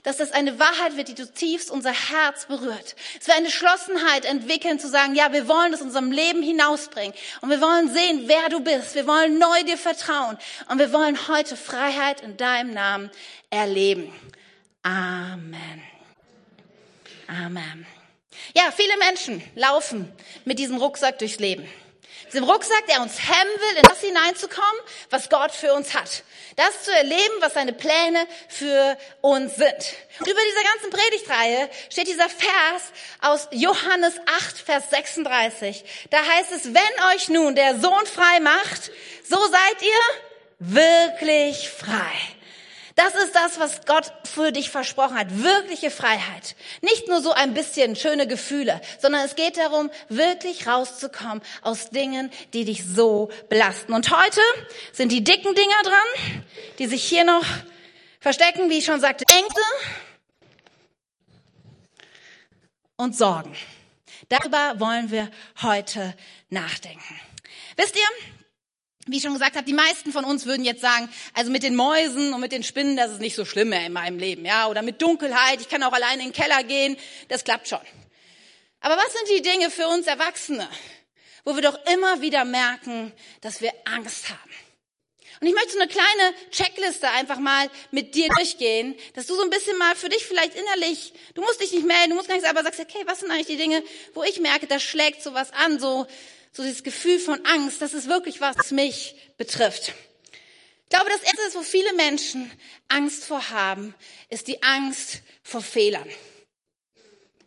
dass 0.04 0.18
das 0.18 0.34
eine 0.34 0.60
Wahrheit 0.60 0.98
wird, 0.98 1.08
die 1.08 1.16
du 1.16 1.26
tiefst 1.26 1.72
unser 1.72 1.94
Herz 1.94 2.46
berührt. 2.46 2.96
Es 3.20 3.28
wird 3.28 3.38
eine 3.38 3.48
Geschlossenheit 3.48 4.26
entwickeln, 4.26 4.78
zu 4.78 4.90
sagen, 4.90 5.16
ja, 5.16 5.32
wir 5.32 5.48
wollen 5.48 5.72
das 5.72 5.82
in 5.82 5.88
unserem 5.88 6.12
Leben 6.12 6.44
hinausbringen. 6.44 7.14
Und 7.42 7.50
wir 7.50 7.62
wollen 7.62 7.92
sehen, 7.92 8.24
wer 8.26 8.50
du 8.50 8.60
bist. 8.60 8.96
Wir 8.96 9.08
wollen 9.08 9.40
neu 9.40 9.64
dir 9.64 9.78
vertrauen. 9.78 10.38
Und 10.68 10.80
wir 10.80 10.92
wollen 10.92 11.28
heute 11.30 11.56
Freiheit 11.56 12.22
in 12.22 12.36
deinem 12.36 12.74
Namen 12.74 13.12
erleben. 13.50 14.14
Amen. 14.84 15.93
Amen. 17.34 17.88
Ja, 18.56 18.72
viele 18.72 18.96
Menschen 18.98 19.42
laufen 19.56 20.12
mit 20.46 20.60
diesem 20.60 20.78
Rucksack 20.78 21.20
durchs 21.20 21.40
Leben. 21.40 21.68
Diesem 22.28 22.44
Rucksack, 22.46 22.88
der 22.88 23.02
uns 23.02 23.20
hemmen 23.20 23.52
will, 23.60 23.78
in 23.78 23.84
das 23.84 24.02
hineinzukommen, 24.02 24.82
was 25.10 25.30
Gott 25.30 25.52
für 25.52 25.74
uns 25.74 25.94
hat. 25.94 26.24
Das 26.56 26.84
zu 26.84 26.92
erleben, 26.92 27.34
was 27.42 27.54
seine 27.54 27.74
Pläne 27.74 28.28
für 28.50 28.98
uns 29.22 29.56
sind. 29.56 29.96
Und 30.20 30.28
über 30.28 30.40
dieser 30.50 30.64
ganzen 30.72 30.90
Predigtreihe 30.90 31.70
steht 31.90 32.08
dieser 32.08 32.30
Vers 32.30 32.92
aus 33.22 33.48
Johannes 33.52 34.16
8, 34.26 34.58
Vers 34.58 34.90
36. 34.90 35.84
Da 36.10 36.18
heißt 36.26 36.52
es, 36.54 36.74
wenn 36.74 37.16
euch 37.16 37.30
nun 37.30 37.56
der 37.56 37.80
Sohn 37.80 38.06
frei 38.06 38.40
macht, 38.40 38.92
so 39.28 39.38
seid 39.38 39.82
ihr 39.82 40.70
wirklich 40.76 41.70
frei. 41.70 42.14
Das 42.96 43.16
ist 43.16 43.34
das, 43.34 43.60
was 43.60 43.86
Gott 43.86 44.12
für 44.24 44.52
dich 44.52 44.70
versprochen 44.70 45.18
hat. 45.18 45.42
Wirkliche 45.42 45.90
Freiheit. 45.90 46.56
Nicht 46.82 47.08
nur 47.08 47.22
so 47.22 47.32
ein 47.32 47.54
bisschen 47.54 47.96
schöne 47.96 48.28
Gefühle, 48.28 48.82
sondern 49.00 49.26
es 49.26 49.36
geht 49.36 49.58
darum, 49.58 49.90
wirklich 50.10 50.68
rauszukommen 50.68 51.42
aus 51.64 51.90
Dingen, 51.90 52.32
die 52.54 52.66
dich 52.66 52.86
so 52.86 53.32
belasten. 53.50 53.94
Und 53.94 54.16
heute 54.16 54.42
sind 54.92 55.12
die 55.12 55.24
dicken 55.24 55.56
Dinger 55.56 55.82
dran, 55.84 56.42
die 56.78 56.86
sich 56.86 57.04
hier 57.04 57.24
noch 57.24 57.46
verstecken, 58.20 58.70
wie 58.70 58.78
ich 58.78 58.86
schon 58.86 59.02
sagte, 59.02 59.26
Ängste 59.34 59.62
und 62.96 63.18
Sorgen. 63.18 63.56
Darüber 64.30 64.80
wollen 64.80 65.10
wir 65.10 65.30
heute 65.62 66.16
nachdenken. 66.50 67.20
Wisst 67.76 67.96
ihr, 67.96 68.43
wie 69.08 69.18
ich 69.18 69.24
schon 69.24 69.34
gesagt 69.34 69.56
habe, 69.56 69.66
die 69.66 69.74
meisten 69.74 70.12
von 70.12 70.24
uns 70.24 70.46
würden 70.46 70.64
jetzt 70.64 70.82
sagen, 70.82 71.10
also 71.34 71.52
mit 71.52 71.64
den 71.64 71.76
Mäusen 71.76 72.34
und 72.34 72.40
mit 72.40 72.52
den 72.52 72.64
Spinnen, 72.64 72.96
das 72.96 73.12
ist 73.12 73.20
nicht 73.20 73.36
so 73.36 73.46
schlimm 73.46 73.70
mehr 73.70 73.86
in 73.86 73.94
meinem 73.94 74.18
Leben, 74.18 74.46
ja, 74.46 74.68
oder 74.68 74.82
mit 74.82 75.02
Dunkelheit, 75.02 75.60
ich 75.62 75.70
kann 75.70 75.84
auch 75.84 75.94
alleine 75.94 76.24
in 76.24 76.32
den 76.32 76.34
Keller 76.34 76.64
gehen, 76.64 76.98
das 77.28 77.44
klappt 77.44 77.68
schon. 77.68 77.82
Aber 78.80 78.98
was 78.98 79.14
sind 79.14 79.38
die 79.38 79.42
Dinge 79.42 79.70
für 79.70 79.88
uns 79.88 80.08
Erwachsene, 80.08 80.68
wo 81.44 81.56
wir 81.56 81.62
doch 81.62 81.78
immer 81.94 82.22
wieder 82.22 82.46
merken, 82.46 83.12
dass 83.42 83.62
wir 83.62 83.74
Angst 83.86 84.30
haben? 84.30 84.52
Und 85.42 85.48
ich 85.48 85.54
möchte 85.56 85.74
so 85.74 85.80
eine 85.80 85.90
kleine 85.90 86.34
Checkliste 86.52 87.10
einfach 87.10 87.38
mal 87.38 87.70
mit 87.92 88.16
dir 88.16 88.30
durchgehen, 88.30 88.96
dass 89.14 89.26
du 89.26 89.36
so 89.36 89.42
ein 89.42 89.50
bisschen 89.50 89.78
mal 89.78 89.94
für 89.94 90.08
dich 90.08 90.26
vielleicht 90.26 90.56
innerlich, 90.56 91.12
du 91.34 91.42
musst 91.42 91.60
dich 91.60 91.74
nicht 91.74 91.86
melden, 91.86 92.12
du 92.12 92.16
musst 92.16 92.30
gar 92.30 92.36
nichts, 92.36 92.50
aber 92.50 92.64
sagst, 92.64 92.80
okay, 92.80 93.04
was 93.08 93.20
sind 93.20 93.30
eigentlich 93.30 93.48
die 93.48 93.58
Dinge, 93.58 93.84
wo 94.14 94.24
ich 94.24 94.40
merke, 94.40 94.68
da 94.68 94.80
schlägt 94.80 95.22
sowas 95.22 95.52
an, 95.52 95.82
so 95.82 96.08
so 96.54 96.62
dieses 96.62 96.84
Gefühl 96.84 97.20
von 97.20 97.44
Angst, 97.46 97.82
das 97.82 97.94
ist 97.94 98.08
wirklich 98.08 98.40
was, 98.40 98.56
was 98.58 98.72
mich 98.72 99.16
betrifft. 99.38 99.94
Ich 100.84 100.90
glaube, 100.90 101.10
das 101.10 101.24
Erste, 101.24 101.58
wo 101.58 101.64
viele 101.64 101.92
Menschen 101.94 102.52
Angst 102.88 103.26
vor 103.26 103.50
haben, 103.50 103.96
ist 104.30 104.48
die 104.48 104.62
Angst 104.62 105.24
vor 105.42 105.62
Fehlern. 105.62 106.08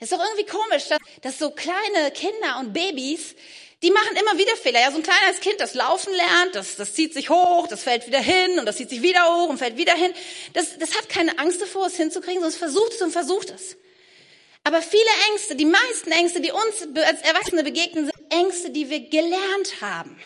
ist 0.01 0.11
doch 0.11 0.21
irgendwie 0.21 0.47
komisch, 0.47 0.89
dass, 0.89 0.99
dass 1.23 1.39
so 1.39 1.53
kleine 1.53 2.11
Kinder 2.11 2.59
und 2.59 2.73
Babys, 2.73 3.37
die 3.83 3.93
machen 3.93 4.17
immer 4.17 4.37
wieder 4.37 4.57
Fehler. 4.57 4.81
Ja, 4.81 4.91
so 4.91 4.97
ein 4.97 5.05
kleines 5.05 5.39
Kind, 5.39 5.61
das 5.61 5.75
laufen 5.75 6.13
lernt, 6.13 6.57
das, 6.57 6.75
das 6.75 6.95
zieht 6.95 7.15
sich 7.15 7.31
hoch, 7.31 7.69
das 7.69 7.85
fällt 7.85 8.09
wieder 8.09 8.21
hin 8.21 8.59
und 8.59 8.67
das 8.67 8.79
zieht 8.79 8.91
sich 8.91 9.03
wieder 9.03 9.25
hoch 9.33 9.49
und 9.49 9.59
fällt 9.59 9.77
wieder 9.77 9.95
hin. 9.95 10.13
Das, 10.55 10.79
das 10.79 10.97
hat 10.97 11.09
keine 11.09 11.39
Angst 11.39 11.63
davor, 11.63 11.87
es 11.87 11.97
hinzukriegen, 11.97 12.41
sondern 12.41 12.51
es 12.51 12.59
versucht 12.59 12.95
es 12.95 13.03
und 13.03 13.13
versucht 13.13 13.51
es. 13.51 13.77
Aber 14.67 14.83
viele 14.83 15.05
Ängste, 15.31 15.55
die 15.55 15.65
meisten 15.65 16.11
Ängste, 16.11 16.41
die 16.41 16.51
uns 16.51 16.83
als 16.97 17.21
Erwachsene 17.23 17.63
begegnen, 17.63 18.07
sind 18.07 18.33
Ängste, 18.33 18.71
die 18.71 18.91
wir 18.91 18.99
gelernt 18.99 19.81
haben. 19.81 20.19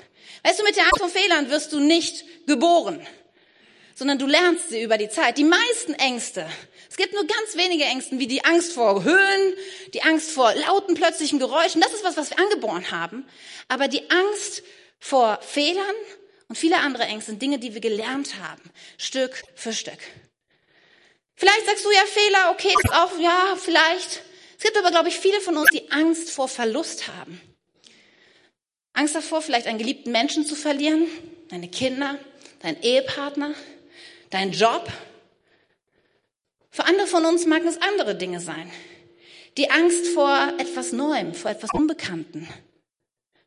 Weißt 0.42 0.58
du, 0.58 0.64
mit 0.64 0.76
der 0.76 0.84
Angst 0.84 0.98
vor 0.98 1.10
Fehlern 1.10 1.50
wirst 1.50 1.74
du 1.74 1.78
nicht 1.78 2.46
geboren, 2.46 3.06
sondern 3.94 4.18
du 4.18 4.26
lernst 4.26 4.70
sie 4.70 4.80
über 4.80 4.96
die 4.96 5.10
Zeit. 5.10 5.36
Die 5.36 5.44
meisten 5.44 5.92
Ängste, 5.92 6.48
es 6.88 6.96
gibt 6.96 7.12
nur 7.12 7.26
ganz 7.26 7.54
wenige 7.54 7.84
Ängste, 7.84 8.18
wie 8.18 8.28
die 8.28 8.42
Angst 8.42 8.72
vor 8.72 9.04
Höhen, 9.04 9.54
die 9.92 10.04
Angst 10.04 10.30
vor 10.30 10.54
lauten 10.54 10.94
plötzlichen 10.94 11.38
Geräuschen. 11.38 11.82
Das 11.82 11.92
ist 11.92 12.02
was, 12.02 12.16
was 12.16 12.30
wir 12.30 12.38
angeboren 12.38 12.90
haben. 12.90 13.28
Aber 13.68 13.88
die 13.88 14.10
Angst 14.10 14.62
vor 14.98 15.38
Fehlern 15.42 15.94
und 16.48 16.56
viele 16.56 16.78
andere 16.78 17.02
Ängste 17.02 17.32
sind 17.32 17.42
Dinge, 17.42 17.58
die 17.58 17.74
wir 17.74 17.82
gelernt 17.82 18.36
haben, 18.40 18.62
Stück 18.96 19.42
für 19.54 19.74
Stück. 19.74 19.98
Vielleicht 21.36 21.66
sagst 21.66 21.84
du 21.84 21.90
ja 21.90 22.06
Fehler, 22.06 22.50
okay, 22.52 22.68
ist 22.68 22.94
auch, 22.94 23.18
ja, 23.18 23.54
vielleicht. 23.58 24.22
Es 24.60 24.64
gibt 24.64 24.76
aber, 24.76 24.90
glaube 24.90 25.08
ich, 25.08 25.18
viele 25.18 25.40
von 25.40 25.56
uns, 25.56 25.70
die 25.72 25.90
Angst 25.90 26.28
vor 26.28 26.46
Verlust 26.46 27.08
haben. 27.08 27.40
Angst 28.92 29.14
davor, 29.14 29.40
vielleicht 29.40 29.66
einen 29.66 29.78
geliebten 29.78 30.12
Menschen 30.12 30.44
zu 30.44 30.54
verlieren, 30.54 31.06
deine 31.48 31.66
Kinder, 31.68 32.18
deinen 32.60 32.78
Ehepartner, 32.82 33.54
deinen 34.28 34.52
Job. 34.52 34.86
Für 36.68 36.84
andere 36.84 37.06
von 37.06 37.24
uns 37.24 37.46
mag 37.46 37.64
es 37.64 37.80
andere 37.80 38.14
Dinge 38.14 38.38
sein. 38.38 38.70
Die 39.56 39.70
Angst 39.70 40.08
vor 40.08 40.52
etwas 40.58 40.92
Neuem, 40.92 41.32
vor 41.32 41.50
etwas 41.50 41.70
Unbekannten. 41.72 42.46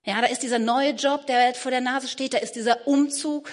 Ja, 0.06 0.20
da 0.20 0.26
ist 0.26 0.42
dieser 0.42 0.58
neue 0.58 0.94
Job, 0.94 1.28
der 1.28 1.54
vor 1.54 1.70
der 1.70 1.82
Nase 1.82 2.08
steht, 2.08 2.34
da 2.34 2.40
ist 2.40 2.54
dieser 2.54 2.88
Umzug, 2.88 3.52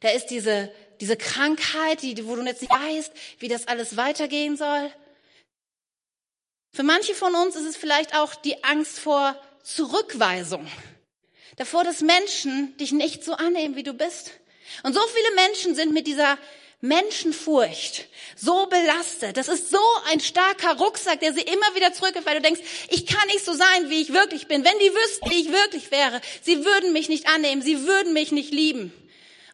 da 0.00 0.10
ist 0.10 0.26
diese, 0.26 0.70
diese 1.00 1.16
Krankheit, 1.16 2.02
die, 2.02 2.28
wo 2.28 2.36
du 2.36 2.42
jetzt 2.42 2.60
nicht 2.60 2.70
weißt, 2.70 3.12
wie 3.38 3.48
das 3.48 3.66
alles 3.66 3.96
weitergehen 3.96 4.58
soll. 4.58 4.92
Für 6.72 6.82
manche 6.82 7.14
von 7.14 7.34
uns 7.34 7.54
ist 7.54 7.66
es 7.66 7.76
vielleicht 7.76 8.14
auch 8.14 8.34
die 8.34 8.64
Angst 8.64 8.98
vor 8.98 9.36
Zurückweisung. 9.62 10.66
Davor, 11.56 11.84
dass 11.84 12.00
Menschen 12.00 12.74
dich 12.78 12.92
nicht 12.92 13.24
so 13.24 13.34
annehmen, 13.34 13.76
wie 13.76 13.82
du 13.82 13.92
bist. 13.92 14.30
Und 14.82 14.94
so 14.94 15.00
viele 15.08 15.34
Menschen 15.34 15.74
sind 15.74 15.92
mit 15.92 16.06
dieser 16.06 16.38
Menschenfurcht 16.80 18.08
so 18.36 18.66
belastet. 18.66 19.36
Das 19.36 19.48
ist 19.48 19.70
so 19.70 19.78
ein 20.10 20.18
starker 20.20 20.78
Rucksack, 20.78 21.20
der 21.20 21.34
sie 21.34 21.42
immer 21.42 21.74
wieder 21.74 21.92
zurückgibt, 21.92 22.24
weil 22.24 22.36
du 22.36 22.42
denkst, 22.42 22.62
ich 22.88 23.06
kann 23.06 23.26
nicht 23.28 23.44
so 23.44 23.52
sein, 23.52 23.90
wie 23.90 24.00
ich 24.00 24.14
wirklich 24.14 24.48
bin. 24.48 24.64
Wenn 24.64 24.78
die 24.78 24.92
wüssten, 24.92 25.30
wie 25.30 25.42
ich 25.42 25.52
wirklich 25.52 25.90
wäre, 25.90 26.22
sie 26.40 26.64
würden 26.64 26.94
mich 26.94 27.10
nicht 27.10 27.28
annehmen, 27.28 27.60
sie 27.60 27.86
würden 27.86 28.14
mich 28.14 28.32
nicht 28.32 28.50
lieben. 28.50 28.92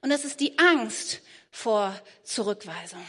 Und 0.02 0.10
das 0.10 0.25
ist 0.25 0.38
die 0.38 0.56
Angst 0.58 1.20
vor 1.50 2.00
Zurückweisung. 2.22 3.04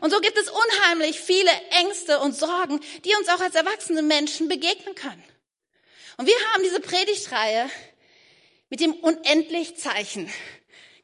Und 0.00 0.10
so 0.10 0.20
gibt 0.20 0.36
es 0.38 0.48
unheimlich 0.48 1.20
viele 1.20 1.50
Ängste 1.70 2.20
und 2.20 2.36
Sorgen, 2.36 2.80
die 3.04 3.14
uns 3.16 3.28
auch 3.28 3.40
als 3.40 3.54
erwachsene 3.54 4.02
Menschen 4.02 4.48
begegnen 4.48 4.94
können. 4.94 5.24
Und 6.16 6.26
wir 6.26 6.34
haben 6.52 6.62
diese 6.62 6.80
Predigtreihe 6.80 7.70
mit 8.68 8.80
dem 8.80 8.92
unendlich 8.92 9.76
Zeichen 9.76 10.30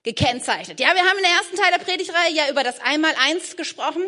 gekennzeichnet. 0.02 0.78
Ja, 0.78 0.94
wir 0.94 1.04
haben 1.04 1.16
in 1.16 1.24
der 1.24 1.32
ersten 1.32 1.56
Teil 1.56 1.72
der 1.72 1.84
Predigtreihe 1.84 2.32
ja 2.32 2.48
über 2.50 2.62
das 2.62 2.80
Einmal-Eins 2.80 3.56
gesprochen. 3.56 4.06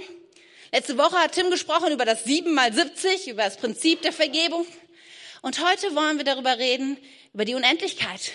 Letzte 0.71 0.99
Woche 0.99 1.17
hat 1.17 1.33
Tim 1.33 1.51
gesprochen 1.51 1.93
über 1.93 2.05
das 2.05 2.25
Sieben 2.25 2.55
mal 2.55 2.73
70, 2.73 3.29
über 3.29 3.43
das 3.43 3.57
Prinzip 3.57 4.03
der 4.03 4.13
Vergebung. 4.13 4.67
Und 5.43 5.65
heute 5.65 5.95
wollen 5.95 6.19
wir 6.19 6.25
darüber 6.25 6.59
reden, 6.59 6.99
über 7.33 7.45
die 7.45 7.55
Unendlichkeit, 7.55 8.33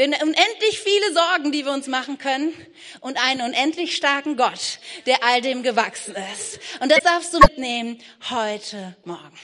wir 0.00 0.06
haben 0.06 0.30
unendlich 0.30 0.80
viele 0.80 1.12
Sorgen, 1.12 1.52
die 1.52 1.66
wir 1.66 1.72
uns 1.72 1.86
machen 1.86 2.16
können 2.16 2.54
und 3.00 3.22
einen 3.22 3.42
unendlich 3.42 3.94
starken 3.94 4.38
Gott, 4.38 4.78
der 5.04 5.22
all 5.22 5.42
dem 5.42 5.62
gewachsen 5.62 6.16
ist. 6.32 6.58
Und 6.80 6.90
das 6.90 7.00
darfst 7.00 7.34
du 7.34 7.38
mitnehmen 7.38 8.00
heute 8.30 8.96
Morgen. 9.04 9.38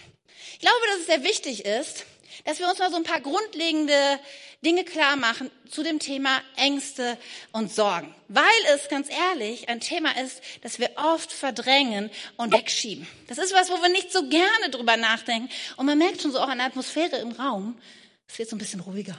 Ich 0.55 0.61
glaube, 0.61 0.81
dass 0.87 1.01
es 1.01 1.07
sehr 1.09 1.25
wichtig 1.25 1.67
ist, 1.67 2.07
dass 2.47 2.59
wir 2.59 2.71
uns 2.71 2.79
mal 2.79 2.91
so 2.91 2.97
ein 2.97 3.03
paar 3.03 3.21
grundlegende 3.21 4.19
Dinge 4.65 4.85
klar 4.85 5.17
machen 5.17 5.51
zu 5.71 5.83
dem 5.83 5.99
Thema 5.99 6.41
Ängste 6.57 7.19
und 7.53 7.71
Sorgen. 7.71 8.15
Weil 8.29 8.47
es 8.75 8.89
ganz 8.89 9.11
ehrlich 9.11 9.69
ein 9.69 9.81
Thema 9.81 10.17
ist, 10.17 10.41
das 10.63 10.79
wir 10.79 10.89
oft 10.97 11.31
verdrängen 11.33 12.11
und 12.39 12.55
wegschieben. 12.55 13.07
Das 13.29 13.37
ist 13.37 13.53
was, 13.53 13.69
wo 13.69 13.75
wir 13.83 13.91
nicht 13.91 14.11
so 14.11 14.27
gerne 14.27 14.71
drüber 14.71 14.97
nachdenken. 14.97 15.51
Und 15.77 15.85
man 15.85 15.99
merkt 15.99 16.23
schon 16.23 16.33
so 16.33 16.39
auch 16.39 16.49
an 16.49 16.59
der 16.59 16.69
Atmosphäre 16.69 17.17
im 17.17 17.33
Raum, 17.33 17.79
es 18.27 18.39
wird 18.39 18.49
so 18.49 18.57
ein 18.57 18.59
bisschen 18.59 18.81
ruhiger 18.81 19.19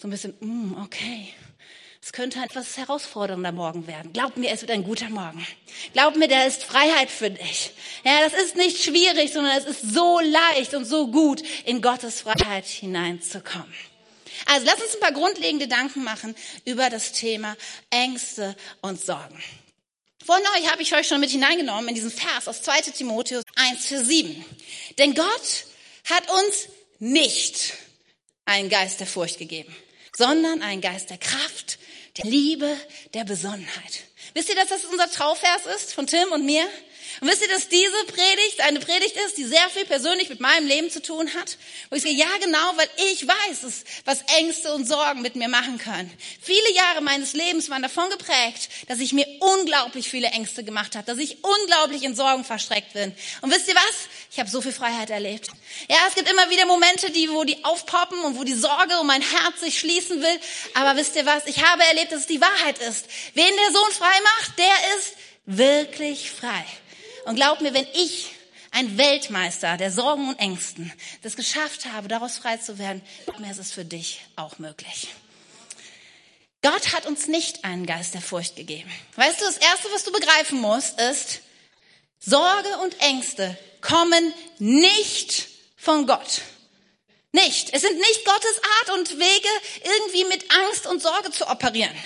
so 0.00 0.08
ein 0.08 0.10
bisschen, 0.10 0.34
mm, 0.40 0.82
okay, 0.82 1.28
es 2.02 2.12
könnte 2.12 2.40
etwas 2.42 2.78
herausfordernder 2.78 3.52
Morgen 3.52 3.86
werden. 3.86 4.14
Glaub 4.14 4.38
mir, 4.38 4.50
es 4.50 4.62
wird 4.62 4.70
ein 4.70 4.84
guter 4.84 5.10
Morgen. 5.10 5.46
Glaub 5.92 6.16
mir, 6.16 6.28
da 6.28 6.44
ist 6.44 6.64
Freiheit 6.64 7.10
für 7.10 7.30
dich. 7.30 7.72
Ja, 8.04 8.20
das 8.22 8.32
ist 8.32 8.56
nicht 8.56 8.82
schwierig, 8.82 9.32
sondern 9.32 9.58
es 9.58 9.66
ist 9.66 9.92
so 9.92 10.18
leicht 10.20 10.72
und 10.72 10.86
so 10.86 11.08
gut, 11.08 11.42
in 11.66 11.82
Gottes 11.82 12.22
Freiheit 12.22 12.64
hineinzukommen. 12.64 13.74
Also 14.46 14.64
lass 14.64 14.80
uns 14.80 14.94
ein 14.94 15.00
paar 15.00 15.12
grundlegende 15.12 15.66
Gedanken 15.66 16.02
machen 16.02 16.34
über 16.64 16.88
das 16.88 17.12
Thema 17.12 17.54
Ängste 17.90 18.56
und 18.80 18.98
Sorgen. 18.98 19.38
Vorhin 20.24 20.46
euch 20.56 20.70
habe 20.70 20.80
ich 20.80 20.94
euch 20.94 21.06
schon 21.06 21.20
mit 21.20 21.30
hineingenommen 21.30 21.88
in 21.88 21.94
diesen 21.94 22.10
Vers 22.10 22.48
aus 22.48 22.62
2 22.62 22.80
Timotheus 22.92 23.44
1, 23.56 23.86
Vers 23.86 24.06
7. 24.06 24.44
Denn 24.98 25.14
Gott 25.14 25.66
hat 26.08 26.30
uns 26.30 26.68
nicht 26.98 27.74
einen 28.46 28.68
Geist 28.68 29.00
der 29.00 29.06
Furcht 29.06 29.38
gegeben, 29.38 29.74
sondern 30.20 30.60
ein 30.60 30.82
Geist 30.82 31.08
der 31.08 31.16
Kraft, 31.16 31.78
der 32.18 32.26
Liebe, 32.26 32.76
der 33.14 33.24
Besonnenheit. 33.24 34.04
Wisst 34.34 34.50
ihr, 34.50 34.54
dass 34.54 34.68
das 34.68 34.84
unser 34.84 35.10
Trauvers 35.10 35.64
ist 35.76 35.94
von 35.94 36.06
Tim 36.06 36.30
und 36.32 36.44
mir? 36.44 36.66
Und 37.20 37.28
wisst 37.28 37.42
ihr, 37.42 37.48
dass 37.48 37.68
diese 37.68 38.04
Predigt 38.06 38.60
eine 38.60 38.80
Predigt 38.80 39.16
ist, 39.26 39.36
die 39.36 39.44
sehr 39.44 39.68
viel 39.70 39.84
persönlich 39.84 40.28
mit 40.28 40.40
meinem 40.40 40.66
Leben 40.66 40.90
zu 40.90 41.02
tun 41.02 41.32
hat? 41.34 41.58
Wo 41.90 41.96
ich 41.96 42.02
sage, 42.02 42.14
ja 42.14 42.28
genau, 42.42 42.72
weil 42.76 42.88
ich 43.12 43.26
weiß, 43.26 43.84
was 44.04 44.22
Ängste 44.38 44.72
und 44.74 44.86
Sorgen 44.86 45.22
mit 45.22 45.36
mir 45.36 45.48
machen 45.48 45.78
können. 45.78 46.10
Viele 46.40 46.72
Jahre 46.72 47.00
meines 47.00 47.32
Lebens 47.32 47.68
waren 47.70 47.82
davon 47.82 48.08
geprägt, 48.10 48.68
dass 48.88 49.00
ich 49.00 49.12
mir 49.12 49.26
unglaublich 49.40 50.08
viele 50.08 50.28
Ängste 50.28 50.64
gemacht 50.64 50.94
habe, 50.94 51.06
dass 51.06 51.18
ich 51.18 51.38
unglaublich 51.42 52.02
in 52.02 52.14
Sorgen 52.14 52.44
verstreckt 52.44 52.92
bin. 52.92 53.14
Und 53.40 53.50
wisst 53.50 53.68
ihr 53.68 53.74
was? 53.74 54.08
Ich 54.32 54.38
habe 54.38 54.48
so 54.48 54.60
viel 54.60 54.72
Freiheit 54.72 55.10
erlebt. 55.10 55.48
Ja, 55.88 55.96
es 56.08 56.14
gibt 56.14 56.30
immer 56.30 56.48
wieder 56.50 56.66
Momente, 56.66 57.10
die, 57.10 57.30
wo 57.30 57.44
die 57.44 57.64
aufpoppen 57.64 58.20
und 58.20 58.38
wo 58.38 58.44
die 58.44 58.54
Sorge 58.54 58.98
um 59.00 59.06
mein 59.06 59.22
Herz 59.22 59.60
sich 59.60 59.78
schließen 59.78 60.22
will. 60.22 60.40
Aber 60.74 60.96
wisst 60.96 61.16
ihr 61.16 61.26
was? 61.26 61.46
Ich 61.46 61.64
habe 61.64 61.82
erlebt, 61.84 62.12
dass 62.12 62.20
es 62.20 62.26
die 62.26 62.40
Wahrheit 62.40 62.78
ist. 62.78 63.06
Wen 63.34 63.56
der 63.56 63.72
Sohn 63.72 63.92
frei 63.92 64.20
macht, 64.22 64.58
der 64.58 64.74
ist 64.98 65.14
wirklich 65.46 66.30
frei. 66.30 66.64
Und 67.24 67.36
glaub 67.36 67.60
mir, 67.60 67.74
wenn 67.74 67.86
ich 67.94 68.32
ein 68.70 68.96
Weltmeister 68.98 69.76
der 69.76 69.90
Sorgen 69.90 70.28
und 70.28 70.38
Ängsten 70.38 70.92
das 71.22 71.36
geschafft 71.36 71.86
habe, 71.92 72.08
daraus 72.08 72.38
frei 72.38 72.56
zu 72.56 72.78
werden, 72.78 73.02
glaub 73.24 73.40
mir, 73.40 73.50
ist 73.50 73.58
es 73.58 73.72
für 73.72 73.84
dich 73.84 74.20
auch 74.36 74.58
möglich. 74.58 75.08
Gott 76.62 76.92
hat 76.92 77.06
uns 77.06 77.26
nicht 77.26 77.64
einen 77.64 77.86
Geist 77.86 78.14
der 78.14 78.20
Furcht 78.20 78.56
gegeben. 78.56 78.90
Weißt 79.16 79.40
du, 79.40 79.44
das 79.44 79.56
Erste, 79.56 79.88
was 79.92 80.04
du 80.04 80.12
begreifen 80.12 80.60
musst, 80.60 81.00
ist, 81.00 81.40
Sorge 82.18 82.78
und 82.82 83.00
Ängste 83.00 83.56
kommen 83.80 84.34
nicht 84.58 85.48
von 85.76 86.06
Gott. 86.06 86.42
Nicht. 87.32 87.72
Es 87.72 87.82
sind 87.82 87.96
nicht 87.96 88.24
Gottes 88.24 88.60
Art 88.80 88.98
und 88.98 89.18
Wege, 89.18 89.48
irgendwie 89.82 90.24
mit 90.24 90.44
Angst 90.50 90.86
und 90.86 91.00
Sorge 91.00 91.30
zu 91.30 91.48
operieren. 91.48 91.96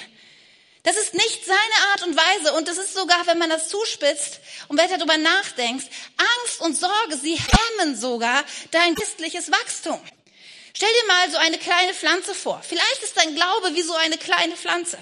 Das 0.84 0.96
ist 0.96 1.14
nicht 1.14 1.44
seine 1.46 1.90
Art 1.90 2.02
und 2.02 2.16
Weise. 2.16 2.52
Und 2.52 2.68
das 2.68 2.76
ist 2.76 2.94
sogar, 2.94 3.26
wenn 3.26 3.38
man 3.38 3.50
das 3.50 3.68
zuspitzt 3.68 4.40
und 4.68 4.78
du 4.78 4.86
darüber 4.86 5.16
nachdenkst, 5.16 5.86
Angst 6.16 6.60
und 6.60 6.78
Sorge, 6.78 7.16
sie 7.16 7.36
hemmen 7.36 7.96
sogar 7.96 8.44
dein 8.70 8.94
christliches 8.94 9.50
Wachstum. 9.50 10.00
Stell 10.76 10.88
dir 10.88 11.06
mal 11.06 11.30
so 11.30 11.38
eine 11.38 11.58
kleine 11.58 11.94
Pflanze 11.94 12.34
vor. 12.34 12.62
Vielleicht 12.62 13.02
ist 13.02 13.16
dein 13.16 13.34
Glaube 13.34 13.74
wie 13.74 13.82
so 13.82 13.94
eine 13.94 14.18
kleine 14.18 14.56
Pflanze. 14.56 14.98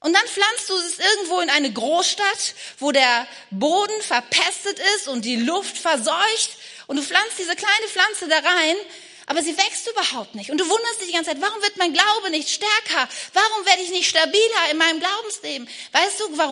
Und 0.00 0.14
dann 0.14 0.26
pflanzt 0.26 0.68
du 0.68 0.74
es 0.74 0.98
irgendwo 0.98 1.38
in 1.40 1.50
eine 1.50 1.72
Großstadt, 1.72 2.54
wo 2.80 2.90
der 2.90 3.28
Boden 3.50 4.02
verpestet 4.02 4.80
ist 4.96 5.06
und 5.06 5.24
die 5.24 5.36
Luft 5.36 5.78
verseucht. 5.78 6.56
Und 6.88 6.96
du 6.96 7.02
pflanzt 7.02 7.38
diese 7.38 7.54
kleine 7.54 7.86
Pflanze 7.86 8.26
da 8.26 8.38
rein 8.38 8.76
aber 9.26 9.42
sie 9.42 9.56
wächst 9.56 9.88
überhaupt 9.88 10.34
nicht. 10.34 10.50
Und 10.50 10.58
du 10.58 10.68
wunderst 10.68 11.00
dich 11.00 11.08
die 11.08 11.14
ganze 11.14 11.30
Zeit, 11.30 11.40
warum 11.40 11.62
wird 11.62 11.76
mein 11.76 11.92
Glaube 11.92 12.30
nicht 12.30 12.48
stärker? 12.48 13.08
Warum 13.32 13.66
werde 13.66 13.82
ich 13.82 13.90
nicht 13.90 14.08
stabiler 14.08 14.70
in 14.70 14.78
meinem 14.78 15.00
Glaubensleben? 15.00 15.68
Weißt 15.92 16.20
du, 16.20 16.38
warum? 16.38 16.50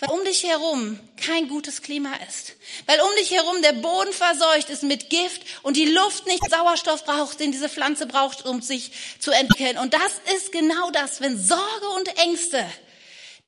Weil 0.00 0.10
um 0.10 0.24
dich 0.24 0.44
herum 0.44 0.98
kein 1.18 1.48
gutes 1.48 1.82
Klima 1.82 2.12
ist. 2.26 2.54
Weil 2.86 3.00
um 3.00 3.10
dich 3.18 3.30
herum 3.32 3.60
der 3.60 3.74
Boden 3.74 4.12
verseucht 4.12 4.70
ist 4.70 4.82
mit 4.82 5.10
Gift 5.10 5.42
und 5.62 5.76
die 5.76 5.84
Luft 5.84 6.26
nicht 6.26 6.42
Sauerstoff 6.48 7.04
braucht, 7.04 7.38
den 7.38 7.52
diese 7.52 7.68
Pflanze 7.68 8.06
braucht, 8.06 8.46
um 8.46 8.62
sich 8.62 8.92
zu 9.18 9.30
entwickeln. 9.30 9.76
Und 9.76 9.92
das 9.92 10.12
ist 10.36 10.52
genau 10.52 10.90
das, 10.90 11.20
wenn 11.20 11.38
Sorge 11.38 11.88
und 11.96 12.08
Ängste 12.18 12.66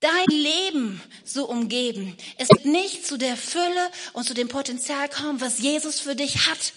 dein 0.01 0.27
Leben 0.37 1.01
so 1.25 1.49
umgeben. 1.49 2.17
Es 2.37 2.51
wird 2.51 2.67
nicht 2.67 3.07
zu 3.07 3.17
der 3.17 3.37
Fülle 3.37 3.91
und 4.13 4.25
zu 4.25 4.35
dem 4.35 4.49
Potenzial 4.49 5.09
kommen, 5.09 5.41
was 5.41 5.59
Jesus 5.59 6.01
für 6.01 6.15
dich 6.15 6.47
hat. 6.49 6.75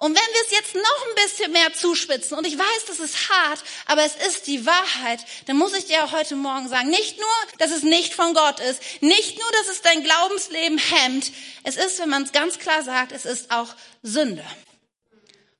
Und 0.00 0.14
wenn 0.14 0.32
wir 0.32 0.40
es 0.46 0.50
jetzt 0.50 0.74
noch 0.74 1.06
ein 1.08 1.14
bisschen 1.14 1.52
mehr 1.52 1.74
zuspitzen, 1.74 2.38
und 2.38 2.46
ich 2.46 2.56
weiß, 2.56 2.84
das 2.86 3.00
ist 3.00 3.28
hart, 3.28 3.62
aber 3.84 4.02
es 4.02 4.16
ist 4.16 4.46
die 4.46 4.64
Wahrheit, 4.64 5.20
dann 5.44 5.58
muss 5.58 5.74
ich 5.74 5.84
dir 5.84 6.02
auch 6.02 6.12
heute 6.12 6.36
Morgen 6.36 6.70
sagen, 6.70 6.88
nicht 6.88 7.18
nur, 7.18 7.28
dass 7.58 7.70
es 7.70 7.82
nicht 7.82 8.14
von 8.14 8.32
Gott 8.32 8.60
ist, 8.60 8.80
nicht 9.02 9.38
nur, 9.38 9.52
dass 9.52 9.68
es 9.68 9.82
dein 9.82 10.02
Glaubensleben 10.02 10.78
hemmt, 10.78 11.30
es 11.64 11.76
ist, 11.76 11.98
wenn 11.98 12.08
man 12.08 12.22
es 12.22 12.32
ganz 12.32 12.58
klar 12.58 12.82
sagt, 12.82 13.12
es 13.12 13.26
ist 13.26 13.50
auch 13.50 13.68
Sünde. 14.02 14.42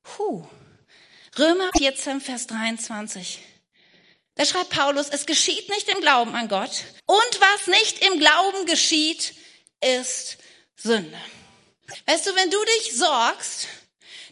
Puh. 0.02 0.48
Römer 1.38 1.70
14, 1.76 2.22
Vers 2.22 2.46
23. 2.46 3.40
Da 4.36 4.46
schreibt 4.46 4.70
Paulus, 4.70 5.10
es 5.10 5.26
geschieht 5.26 5.68
nicht 5.68 5.86
im 5.90 6.00
Glauben 6.00 6.34
an 6.34 6.48
Gott. 6.48 6.84
Und 7.04 7.40
was 7.40 7.66
nicht 7.66 8.06
im 8.06 8.18
Glauben 8.18 8.64
geschieht, 8.64 9.34
ist 9.82 10.38
Sünde. 10.76 11.20
Weißt 12.06 12.26
du, 12.26 12.34
wenn 12.34 12.50
du 12.50 12.64
dich 12.64 12.96
sorgst, 12.96 13.68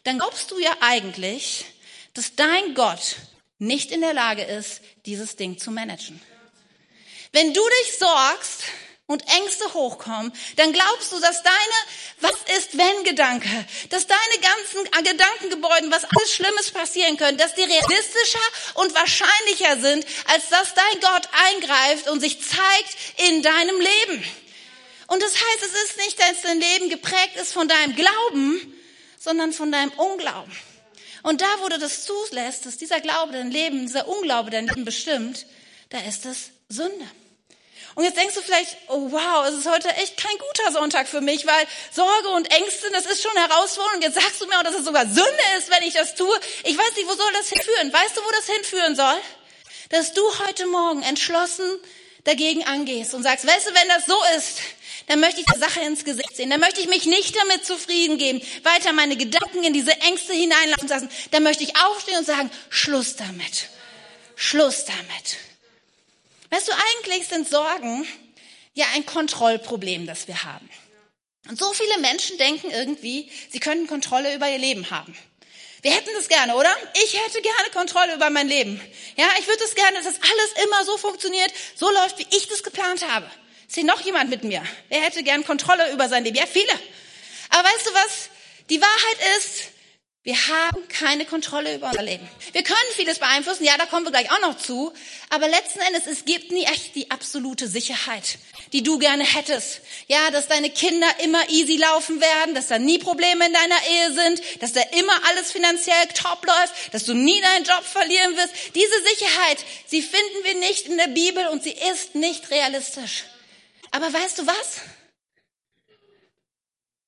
dann 0.08 0.18
glaubst 0.18 0.50
du 0.50 0.58
ja 0.58 0.74
eigentlich, 0.80 1.66
dass 2.14 2.34
dein 2.34 2.74
Gott 2.74 3.16
nicht 3.58 3.90
in 3.90 4.00
der 4.00 4.14
Lage 4.14 4.42
ist, 4.42 4.80
dieses 5.04 5.36
Ding 5.36 5.58
zu 5.58 5.70
managen. 5.70 6.18
Wenn 7.32 7.52
du 7.52 7.60
dich 7.60 7.98
sorgst 7.98 8.62
und 9.06 9.22
Ängste 9.28 9.74
hochkommen, 9.74 10.32
dann 10.56 10.72
glaubst 10.72 11.12
du, 11.12 11.20
dass 11.20 11.42
deine 11.42 11.56
Was 12.20 12.36
ist 12.56 12.78
wenn 12.78 13.04
Gedanke, 13.04 13.48
dass 13.90 14.06
deine 14.06 14.38
ganzen 14.40 15.04
Gedankengebäuden, 15.04 15.92
was 15.92 16.04
alles 16.04 16.32
Schlimmes 16.32 16.70
passieren 16.70 17.18
könnte, 17.18 17.44
dass 17.44 17.54
die 17.54 17.62
realistischer 17.62 18.38
und 18.74 18.94
wahrscheinlicher 18.94 19.78
sind, 19.80 20.06
als 20.26 20.48
dass 20.48 20.72
dein 20.72 21.00
Gott 21.00 21.28
eingreift 21.50 22.08
und 22.08 22.20
sich 22.20 22.40
zeigt 22.40 22.96
in 23.28 23.42
deinem 23.42 23.78
Leben. 23.78 24.24
Und 25.08 25.22
das 25.22 25.34
heißt, 25.34 25.62
es 25.64 25.82
ist 25.84 25.96
nicht, 25.98 26.18
dass 26.18 26.42
dein 26.42 26.60
Leben 26.60 26.88
geprägt 26.88 27.36
ist 27.36 27.52
von 27.52 27.68
deinem 27.68 27.94
Glauben, 27.94 28.74
sondern 29.18 29.52
von 29.52 29.72
deinem 29.72 29.90
Unglauben. 29.92 30.52
Und 31.22 31.40
da, 31.40 31.46
wo 31.60 31.68
du 31.68 31.78
das 31.78 32.04
zulässt, 32.04 32.66
dass 32.66 32.76
dieser 32.76 33.00
Glaube 33.00 33.32
dein 33.32 33.50
Leben, 33.50 33.86
dieser 33.86 34.08
Unglaube 34.08 34.50
dein 34.50 34.66
Leben 34.66 34.84
bestimmt, 34.84 35.46
da 35.90 35.98
ist 36.00 36.26
es 36.26 36.50
Sünde. 36.68 37.06
Und 37.94 38.04
jetzt 38.04 38.16
denkst 38.16 38.36
du 38.36 38.42
vielleicht, 38.42 38.76
oh 38.88 39.10
wow, 39.10 39.44
es 39.48 39.56
ist 39.56 39.68
heute 39.68 39.88
echt 39.96 40.16
kein 40.16 40.36
guter 40.38 40.70
Sonntag 40.70 41.08
für 41.08 41.20
mich, 41.20 41.46
weil 41.46 41.66
Sorge 41.90 42.28
und 42.28 42.48
Ängste, 42.52 42.90
das 42.92 43.06
ist 43.06 43.22
schon 43.22 43.36
herausfordernd. 43.36 43.96
Und 43.96 44.02
jetzt 44.02 44.22
sagst 44.22 44.40
du 44.40 44.46
mir 44.46 44.56
auch, 44.56 44.62
dass 44.62 44.76
es 44.76 44.84
sogar 44.84 45.04
Sünde 45.06 45.42
ist, 45.58 45.68
wenn 45.68 45.82
ich 45.82 45.94
das 45.94 46.14
tue. 46.14 46.32
Ich 46.62 46.78
weiß 46.78 46.96
nicht, 46.96 47.08
wo 47.08 47.14
soll 47.14 47.32
das 47.32 47.48
hinführen? 47.48 47.92
Weißt 47.92 48.16
du, 48.16 48.20
wo 48.20 48.30
das 48.30 48.46
hinführen 48.46 48.94
soll? 48.94 49.16
Dass 49.88 50.12
du 50.12 50.22
heute 50.46 50.66
Morgen 50.66 51.02
entschlossen 51.02 51.80
dagegen 52.22 52.64
angehst 52.64 53.14
und 53.14 53.24
sagst, 53.24 53.46
weißt 53.46 53.68
du, 53.68 53.74
wenn 53.74 53.88
das 53.88 54.06
so 54.06 54.16
ist, 54.36 54.60
dann 55.08 55.20
möchte 55.20 55.40
ich 55.40 55.46
die 55.52 55.58
Sache 55.58 55.80
ins 55.80 56.04
Gesicht 56.04 56.36
sehen. 56.36 56.50
Dann 56.50 56.60
möchte 56.60 56.80
ich 56.80 56.88
mich 56.88 57.06
nicht 57.06 57.34
damit 57.36 57.64
zufrieden 57.64 58.18
geben, 58.18 58.40
weiter 58.62 58.92
meine 58.92 59.16
Gedanken 59.16 59.64
in 59.64 59.72
diese 59.72 59.92
Ängste 59.92 60.32
hineinlaufen 60.34 60.88
lassen. 60.88 61.10
Dann 61.30 61.42
möchte 61.42 61.64
ich 61.64 61.76
aufstehen 61.76 62.18
und 62.18 62.26
sagen, 62.26 62.50
Schluss 62.68 63.16
damit. 63.16 63.70
Schluss 64.36 64.84
damit. 64.84 65.38
Weißt 66.50 66.68
du, 66.68 66.72
eigentlich 66.72 67.26
sind 67.26 67.48
Sorgen 67.48 68.06
ja 68.74 68.86
ein 68.94 69.04
Kontrollproblem, 69.04 70.06
das 70.06 70.28
wir 70.28 70.44
haben. 70.44 70.68
Und 71.48 71.58
so 71.58 71.72
viele 71.72 71.98
Menschen 71.98 72.36
denken 72.38 72.70
irgendwie, 72.70 73.30
sie 73.50 73.60
könnten 73.60 73.86
Kontrolle 73.86 74.34
über 74.34 74.48
ihr 74.48 74.58
Leben 74.58 74.90
haben. 74.90 75.16
Wir 75.80 75.92
hätten 75.92 76.10
das 76.14 76.28
gerne, 76.28 76.54
oder? 76.54 76.74
Ich 77.04 77.14
hätte 77.14 77.40
gerne 77.40 77.70
Kontrolle 77.72 78.14
über 78.14 78.30
mein 78.30 78.48
Leben. 78.48 78.80
Ja, 79.16 79.26
ich 79.38 79.46
würde 79.46 79.62
es 79.64 79.74
gerne, 79.74 79.96
dass 79.96 80.04
das 80.04 80.20
alles 80.20 80.64
immer 80.64 80.84
so 80.84 80.98
funktioniert, 80.98 81.52
so 81.76 81.90
läuft, 81.90 82.18
wie 82.18 82.26
ich 82.36 82.48
das 82.48 82.62
geplant 82.62 83.06
habe. 83.08 83.30
Ist 83.68 83.74
hier 83.74 83.84
noch 83.84 84.00
jemand 84.00 84.30
mit 84.30 84.44
mir? 84.44 84.62
Wer 84.88 85.02
hätte 85.02 85.22
gern 85.22 85.44
Kontrolle 85.44 85.92
über 85.92 86.08
sein 86.08 86.24
Leben? 86.24 86.36
Ja, 86.36 86.46
viele. 86.46 86.72
Aber 87.50 87.68
weißt 87.68 87.86
du 87.86 87.92
was? 87.92 88.30
Die 88.70 88.80
Wahrheit 88.80 89.36
ist, 89.38 89.64
wir 90.22 90.48
haben 90.48 90.88
keine 90.88 91.26
Kontrolle 91.26 91.74
über 91.74 91.88
unser 91.88 92.02
Leben. 92.02 92.26
Wir 92.52 92.62
können 92.62 92.78
vieles 92.94 93.18
beeinflussen, 93.18 93.64
ja, 93.64 93.76
da 93.76 93.84
kommen 93.84 94.06
wir 94.06 94.10
gleich 94.10 94.30
auch 94.32 94.40
noch 94.40 94.56
zu. 94.56 94.92
Aber 95.28 95.48
letzten 95.48 95.80
Endes, 95.80 96.06
es 96.06 96.24
gibt 96.24 96.50
nie 96.50 96.64
echt 96.64 96.94
die 96.94 97.10
absolute 97.10 97.68
Sicherheit, 97.68 98.38
die 98.72 98.82
du 98.82 98.98
gerne 98.98 99.24
hättest. 99.24 99.82
Ja, 100.06 100.30
dass 100.30 100.48
deine 100.48 100.70
Kinder 100.70 101.06
immer 101.22 101.48
easy 101.50 101.76
laufen 101.76 102.22
werden, 102.22 102.54
dass 102.54 102.68
da 102.68 102.78
nie 102.78 102.98
Probleme 102.98 103.46
in 103.46 103.52
deiner 103.52 103.86
Ehe 103.90 104.12
sind, 104.14 104.62
dass 104.62 104.72
da 104.72 104.80
immer 104.98 105.12
alles 105.28 105.52
finanziell 105.52 106.06
top 106.14 106.44
läuft, 106.46 106.94
dass 106.94 107.04
du 107.04 107.12
nie 107.12 107.40
deinen 107.42 107.64
Job 107.64 107.84
verlieren 107.84 108.34
wirst. 108.34 108.54
Diese 108.74 109.02
Sicherheit, 109.10 109.58
sie 109.86 110.00
finden 110.00 110.44
wir 110.44 110.54
nicht 110.54 110.86
in 110.86 110.96
der 110.96 111.08
Bibel 111.08 111.46
und 111.48 111.62
sie 111.62 111.76
ist 111.92 112.14
nicht 112.14 112.50
realistisch. 112.50 113.24
Aber 113.90 114.12
weißt 114.12 114.38
du 114.38 114.46
was? 114.46 114.80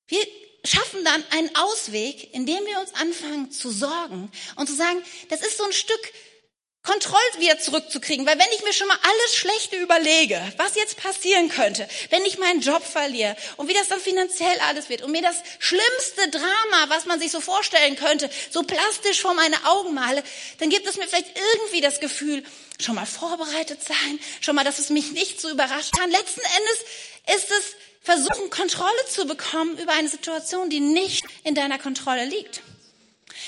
Wir 0.07 0.25
schaffen 0.63 1.03
dann 1.03 1.23
einen 1.31 1.55
Ausweg, 1.55 2.33
indem 2.33 2.65
wir 2.65 2.79
uns 2.79 2.93
anfangen 2.95 3.51
zu 3.51 3.71
sorgen 3.71 4.31
und 4.57 4.67
zu 4.67 4.75
sagen, 4.75 5.01
das 5.29 5.41
ist 5.41 5.57
so 5.57 5.63
ein 5.63 5.73
Stück 5.73 6.13
Kontrolle 6.83 7.21
wieder 7.37 7.59
zurückzukriegen, 7.59 8.25
weil 8.25 8.39
wenn 8.39 8.51
ich 8.55 8.63
mir 8.63 8.73
schon 8.73 8.87
mal 8.87 8.97
alles 9.03 9.35
Schlechte 9.35 9.75
überlege, 9.75 10.41
was 10.57 10.73
jetzt 10.75 10.97
passieren 10.97 11.47
könnte, 11.49 11.87
wenn 12.09 12.25
ich 12.25 12.39
meinen 12.39 12.61
Job 12.61 12.83
verliere 12.83 13.35
und 13.57 13.67
wie 13.67 13.73
das 13.75 13.87
dann 13.87 13.99
finanziell 13.99 14.59
alles 14.67 14.89
wird 14.89 15.03
und 15.03 15.11
mir 15.11 15.21
das 15.21 15.35
schlimmste 15.59 16.29
Drama, 16.31 16.85
was 16.87 17.05
man 17.05 17.19
sich 17.19 17.31
so 17.31 17.39
vorstellen 17.39 17.95
könnte, 17.97 18.31
so 18.49 18.63
plastisch 18.63 19.21
vor 19.21 19.35
meine 19.35 19.63
Augen 19.65 19.93
male, 19.93 20.23
dann 20.57 20.71
gibt 20.71 20.87
es 20.87 20.97
mir 20.97 21.07
vielleicht 21.07 21.31
irgendwie 21.53 21.81
das 21.81 21.99
Gefühl, 21.99 22.43
schon 22.79 22.95
mal 22.95 23.05
vorbereitet 23.05 23.83
sein, 23.83 24.19
schon 24.41 24.55
mal, 24.55 24.63
dass 24.63 24.79
es 24.79 24.89
mich 24.89 25.11
nicht 25.11 25.39
so 25.39 25.51
überrascht 25.51 25.95
kann. 25.95 26.09
Letzten 26.09 26.41
Endes 26.41 27.41
ist 27.41 27.51
es 27.51 27.75
versuchen, 28.01 28.49
Kontrolle 28.49 29.05
zu 29.07 29.27
bekommen 29.27 29.77
über 29.77 29.93
eine 29.93 30.09
Situation, 30.09 30.71
die 30.71 30.79
nicht 30.79 31.25
in 31.43 31.53
deiner 31.53 31.77
Kontrolle 31.77 32.25
liegt. 32.25 32.63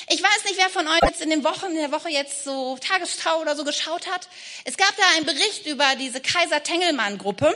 Ich 0.09 0.21
weiß 0.21 0.43
nicht, 0.45 0.57
wer 0.57 0.69
von 0.69 0.87
euch 0.87 0.99
jetzt 1.03 1.21
in 1.21 1.29
den 1.29 1.43
Wochen, 1.43 1.67
in 1.67 1.75
der 1.75 1.91
Woche 1.91 2.09
jetzt 2.09 2.43
so 2.43 2.77
Tagesschau 2.77 3.39
oder 3.39 3.55
so 3.55 3.63
geschaut 3.63 4.07
hat. 4.07 4.27
Es 4.65 4.75
gab 4.75 4.93
da 4.97 5.03
einen 5.15 5.25
Bericht 5.25 5.65
über 5.65 5.85
diese 5.97 6.19
Kaiser 6.19 6.61
Tengelmann 6.61 7.17
Gruppe. 7.17 7.55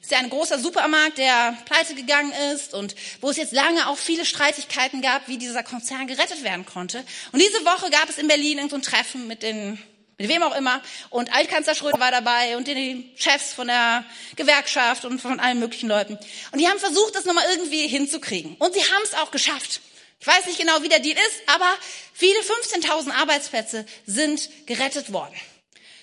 ist 0.00 0.12
ja 0.12 0.18
ein 0.18 0.30
großer 0.30 0.60
Supermarkt, 0.60 1.18
der 1.18 1.56
pleite 1.64 1.94
gegangen 1.94 2.32
ist 2.54 2.72
und 2.72 2.94
wo 3.20 3.30
es 3.30 3.36
jetzt 3.36 3.52
lange 3.52 3.88
auch 3.88 3.98
viele 3.98 4.24
Streitigkeiten 4.24 5.02
gab, 5.02 5.26
wie 5.26 5.38
dieser 5.38 5.64
Konzern 5.64 6.06
gerettet 6.06 6.44
werden 6.44 6.66
konnte. 6.66 7.04
Und 7.32 7.42
diese 7.42 7.64
Woche 7.64 7.90
gab 7.90 8.08
es 8.08 8.18
in 8.18 8.28
Berlin 8.28 8.68
so 8.68 8.76
ein 8.76 8.82
Treffen 8.82 9.26
mit 9.26 9.42
den 9.42 9.82
mit 10.20 10.28
wem 10.28 10.42
auch 10.42 10.56
immer. 10.56 10.82
Und 11.10 11.32
Altkanzler 11.32 11.76
Schröder 11.76 12.00
war 12.00 12.10
dabei 12.10 12.56
und 12.56 12.66
die 12.66 13.08
Chefs 13.16 13.52
von 13.54 13.68
der 13.68 14.04
Gewerkschaft 14.34 15.04
und 15.04 15.20
von 15.20 15.38
allen 15.38 15.60
möglichen 15.60 15.88
Leuten. 15.88 16.18
Und 16.50 16.58
die 16.58 16.66
haben 16.68 16.80
versucht, 16.80 17.14
das 17.14 17.24
nochmal 17.24 17.44
irgendwie 17.52 17.86
hinzukriegen. 17.86 18.56
Und 18.58 18.74
sie 18.74 18.82
haben 18.82 19.02
es 19.04 19.14
auch 19.14 19.30
geschafft. 19.30 19.80
Ich 20.20 20.26
weiß 20.26 20.46
nicht 20.46 20.58
genau, 20.58 20.82
wie 20.82 20.88
der 20.88 20.98
Deal 20.98 21.16
ist, 21.16 21.42
aber 21.46 21.72
viele 22.12 22.40
15.000 22.40 23.12
Arbeitsplätze 23.12 23.86
sind 24.04 24.48
gerettet 24.66 25.12
worden. 25.12 25.34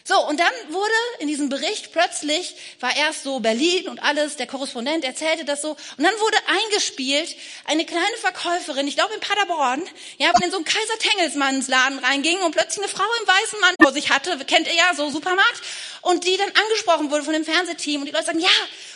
So, 0.07 0.23
und 0.27 0.39
dann 0.39 0.53
wurde 0.69 0.93
in 1.17 1.27
diesem 1.27 1.49
Bericht 1.49 1.91
plötzlich, 1.91 2.55
war 2.79 2.95
erst 2.95 3.23
so 3.23 3.39
Berlin 3.39 3.89
und 3.89 4.03
alles, 4.03 4.35
der 4.35 4.45
Korrespondent 4.45 5.03
erzählte 5.03 5.45
das 5.45 5.63
so, 5.63 5.71
und 5.71 6.03
dann 6.03 6.13
wurde 6.19 6.37
eingespielt, 6.45 7.35
eine 7.65 7.87
kleine 7.87 8.15
Verkäuferin, 8.21 8.87
ich 8.87 8.95
glaube 8.95 9.15
in 9.15 9.19
Paderborn, 9.19 9.81
ja, 10.19 10.31
in 10.43 10.51
so 10.51 10.57
einen 10.57 10.65
Kaiser 10.65 10.99
Tengelsmanns 10.99 11.67
Laden 11.69 11.97
reinging 11.97 12.39
und 12.43 12.51
plötzlich 12.51 12.85
eine 12.85 12.95
Frau 12.95 13.03
im 13.19 13.27
weißen 13.27 13.59
Mann 13.61 13.75
vor 13.81 13.93
sich 13.93 14.11
hatte, 14.11 14.37
kennt 14.45 14.67
ihr 14.67 14.75
ja, 14.75 14.93
so 14.95 15.09
Supermarkt, 15.09 15.63
und 16.03 16.23
die 16.23 16.37
dann 16.37 16.51
angesprochen 16.51 17.09
wurde 17.09 17.23
von 17.23 17.33
dem 17.33 17.43
Fernsehteam, 17.43 18.01
und 18.01 18.05
die 18.05 18.11
Leute 18.11 18.25
sagen, 18.25 18.39
ja, 18.39 18.49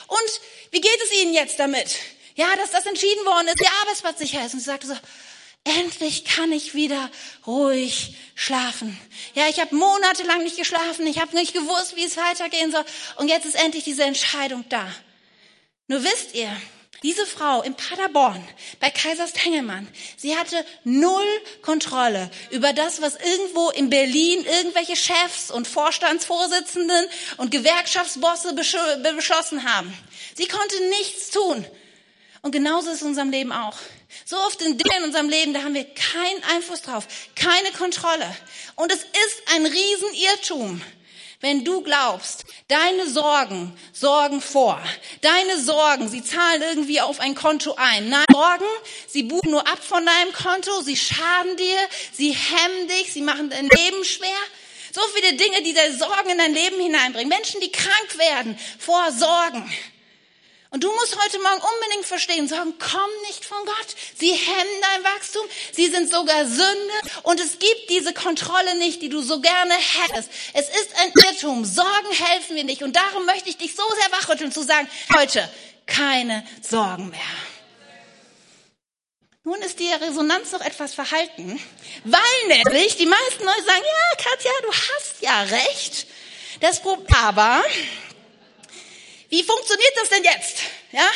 und 0.07 0.41
wie 0.69 0.81
geht 0.81 1.01
es 1.03 1.11
Ihnen 1.23 1.33
jetzt 1.33 1.57
damit? 1.57 1.89
Ja, 2.39 2.55
dass 2.55 2.71
das 2.71 2.85
entschieden 2.85 3.25
worden 3.25 3.49
ist, 3.49 3.59
Ihr 3.59 3.81
Arbeitsplatz 3.81 4.17
sicher 4.17 4.45
ist. 4.45 4.53
Und 4.53 4.61
sie 4.61 4.65
sagte 4.65 4.87
so, 4.87 4.95
Endlich 5.65 6.23
kann 6.23 6.53
ich 6.53 6.73
wieder 6.73 7.11
ruhig 7.45 8.15
schlafen. 8.33 8.97
Ja, 9.35 9.49
ich 9.49 9.59
habe 9.59 9.75
monatelang 9.75 10.43
nicht 10.43 10.55
geschlafen. 10.55 11.05
Ich 11.05 11.19
habe 11.19 11.35
nicht 11.35 11.53
gewusst, 11.53 11.97
wie 11.97 12.05
es 12.05 12.15
weitergehen 12.15 12.71
soll. 12.71 12.85
Und 13.17 13.27
jetzt 13.27 13.45
ist 13.45 13.61
endlich 13.61 13.83
diese 13.83 14.03
Entscheidung 14.03 14.63
da. 14.69 14.89
Nur 15.87 16.01
wisst 16.05 16.33
ihr, 16.33 16.49
diese 17.03 17.25
Frau 17.25 17.61
in 17.61 17.75
Paderborn 17.75 18.41
bei 18.79 18.89
Kaisers 18.89 19.33
Tengelmann, 19.33 19.89
sie 20.15 20.37
hatte 20.37 20.65
null 20.85 21.27
Kontrolle 21.61 22.31
über 22.51 22.71
das, 22.71 23.01
was 23.01 23.15
irgendwo 23.15 23.69
in 23.71 23.89
Berlin 23.89 24.45
irgendwelche 24.45 24.95
Chefs 24.95 25.51
und 25.51 25.67
Vorstandsvorsitzenden 25.67 27.05
und 27.35 27.51
Gewerkschaftsbosse 27.51 28.53
beschlossen 28.53 29.65
haben. 29.65 29.93
Sie 30.35 30.47
konnte 30.47 30.87
nichts 30.87 31.31
tun. 31.31 31.65
Und 32.41 32.51
genauso 32.51 32.89
ist 32.89 32.97
es 32.97 33.01
in 33.01 33.09
unserem 33.09 33.31
Leben 33.31 33.51
auch. 33.51 33.77
So 34.25 34.37
oft 34.37 34.61
in 34.61 34.77
Dingen 34.77 34.97
in 34.99 35.03
unserem 35.05 35.29
Leben, 35.29 35.53
da 35.53 35.63
haben 35.63 35.73
wir 35.73 35.83
keinen 35.83 36.43
Einfluss 36.55 36.81
drauf, 36.81 37.05
keine 37.35 37.71
Kontrolle. 37.71 38.25
Und 38.75 38.91
es 38.91 38.99
ist 38.99 39.41
ein 39.53 39.65
Riesenirrtum, 39.65 40.81
wenn 41.41 41.63
du 41.63 41.81
glaubst, 41.81 42.45
deine 42.67 43.09
Sorgen 43.09 43.77
sorgen 43.93 44.41
vor. 44.41 44.81
Deine 45.21 45.59
Sorgen, 45.59 46.09
sie 46.09 46.23
zahlen 46.23 46.61
irgendwie 46.61 47.01
auf 47.01 47.19
ein 47.19 47.35
Konto 47.35 47.75
ein. 47.75 48.09
Nein, 48.09 48.25
Sorgen, 48.31 48.65
sie 49.07 49.23
buchen 49.23 49.51
nur 49.51 49.67
ab 49.67 49.79
von 49.81 50.05
deinem 50.05 50.33
Konto, 50.33 50.81
sie 50.81 50.97
schaden 50.97 51.55
dir, 51.55 51.77
sie 52.13 52.31
hemmen 52.31 52.87
dich, 52.87 53.13
sie 53.13 53.21
machen 53.21 53.49
dein 53.49 53.67
Leben 53.67 54.03
schwer. 54.03 54.29
So 54.93 55.01
viele 55.13 55.35
Dinge, 55.35 55.61
die 55.61 55.73
deine 55.73 55.95
Sorgen 55.95 56.29
in 56.29 56.37
dein 56.37 56.53
Leben 56.53 56.79
hineinbringen. 56.81 57.29
Menschen, 57.29 57.61
die 57.61 57.71
krank 57.71 58.17
werden 58.17 58.57
vor 58.79 59.11
Sorgen. 59.11 59.71
Und 60.71 60.83
du 60.83 60.91
musst 60.93 61.17
heute 61.23 61.39
Morgen 61.39 61.61
unbedingt 61.61 62.05
verstehen, 62.05 62.47
sagen, 62.47 62.75
komm 62.77 63.09
nicht 63.27 63.43
von 63.43 63.57
Gott. 63.65 63.95
Sie 64.17 64.31
hemmen 64.31 64.81
dein 64.81 65.03
Wachstum. 65.15 65.43
Sie 65.71 65.87
sind 65.87 66.11
sogar 66.11 66.45
Sünde. 66.45 66.93
Und 67.23 67.39
es 67.39 67.57
gibt 67.57 67.89
diese 67.89 68.13
Kontrolle 68.13 68.77
nicht, 68.77 69.01
die 69.01 69.09
du 69.09 69.21
so 69.21 69.41
gerne 69.41 69.73
hättest. 69.73 70.29
Es 70.53 70.69
ist 70.69 70.95
ein 71.01 71.11
Irrtum. 71.25 71.65
Sorgen 71.65 72.11
helfen 72.11 72.55
wir 72.55 72.63
nicht. 72.63 72.83
Und 72.83 72.95
darum 72.95 73.25
möchte 73.25 73.49
ich 73.49 73.57
dich 73.57 73.75
so 73.75 73.83
sehr 73.95 74.11
wachrütteln 74.19 74.51
zu 74.51 74.61
sagen, 74.61 74.87
heute 75.17 75.49
keine 75.87 76.45
Sorgen 76.61 77.09
mehr. 77.09 77.19
Nun 79.43 79.59
ist 79.63 79.79
die 79.79 79.91
Resonanz 79.91 80.51
noch 80.51 80.61
etwas 80.61 80.93
verhalten, 80.93 81.59
weil 82.03 82.47
nämlich 82.47 82.97
die 82.97 83.07
meisten 83.07 83.43
Leute 83.43 83.63
sagen, 83.63 83.83
ja, 83.83 84.23
Katja, 84.23 84.51
du 84.61 84.71
hast 84.71 85.21
ja 85.21 85.41
recht. 85.41 86.05
Das 86.59 86.81
Problem, 86.81 87.07
aber 87.15 87.63
wie 89.29 89.43
funktioniert 89.43 89.93
das 89.95 90.09
denn 90.09 90.23
jetzt? 90.23 90.57
Ja? 90.91 91.07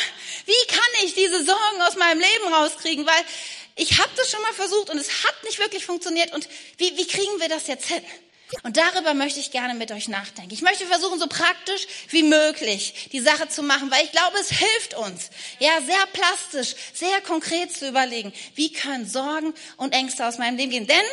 Wie 0.45 0.67
kann 0.67 1.05
ich 1.05 1.13
diese 1.13 1.43
Sorgen 1.43 1.81
aus 1.87 1.95
meinem 1.95 2.19
Leben 2.19 2.53
rauskriegen? 2.53 3.05
Weil 3.05 3.25
ich 3.75 3.99
habe 3.99 4.09
das 4.15 4.29
schon 4.29 4.41
mal 4.41 4.53
versucht 4.53 4.89
und 4.89 4.97
es 4.97 5.23
hat 5.23 5.43
nicht 5.43 5.59
wirklich 5.59 5.85
funktioniert. 5.85 6.33
Und 6.33 6.47
wie, 6.77 6.95
wie 6.97 7.07
kriegen 7.07 7.39
wir 7.39 7.49
das 7.49 7.67
jetzt 7.67 7.87
hin? 7.87 8.03
Und 8.61 8.77
darüber 8.77 9.15
möchte 9.15 9.39
ich 9.39 9.49
gerne 9.49 9.73
mit 9.73 9.91
euch 9.91 10.07
nachdenken. 10.07 10.53
Ich 10.53 10.61
möchte 10.61 10.85
versuchen, 10.85 11.19
so 11.19 11.25
praktisch 11.25 11.87
wie 12.09 12.21
möglich 12.21 13.09
die 13.11 13.19
Sache 13.19 13.49
zu 13.49 13.63
machen, 13.63 13.89
weil 13.89 14.03
ich 14.05 14.11
glaube, 14.11 14.37
es 14.39 14.51
hilft 14.51 14.93
uns, 14.93 15.31
ja, 15.57 15.81
sehr 15.81 16.05
plastisch, 16.13 16.75
sehr 16.93 17.19
konkret 17.21 17.75
zu 17.75 17.87
überlegen, 17.87 18.31
wie 18.53 18.71
können 18.71 19.09
Sorgen 19.09 19.55
und 19.77 19.93
Ängste 19.93 20.27
aus 20.27 20.37
meinem 20.37 20.57
Leben 20.57 20.71
gehen. 20.71 20.87
Denn 20.87 21.05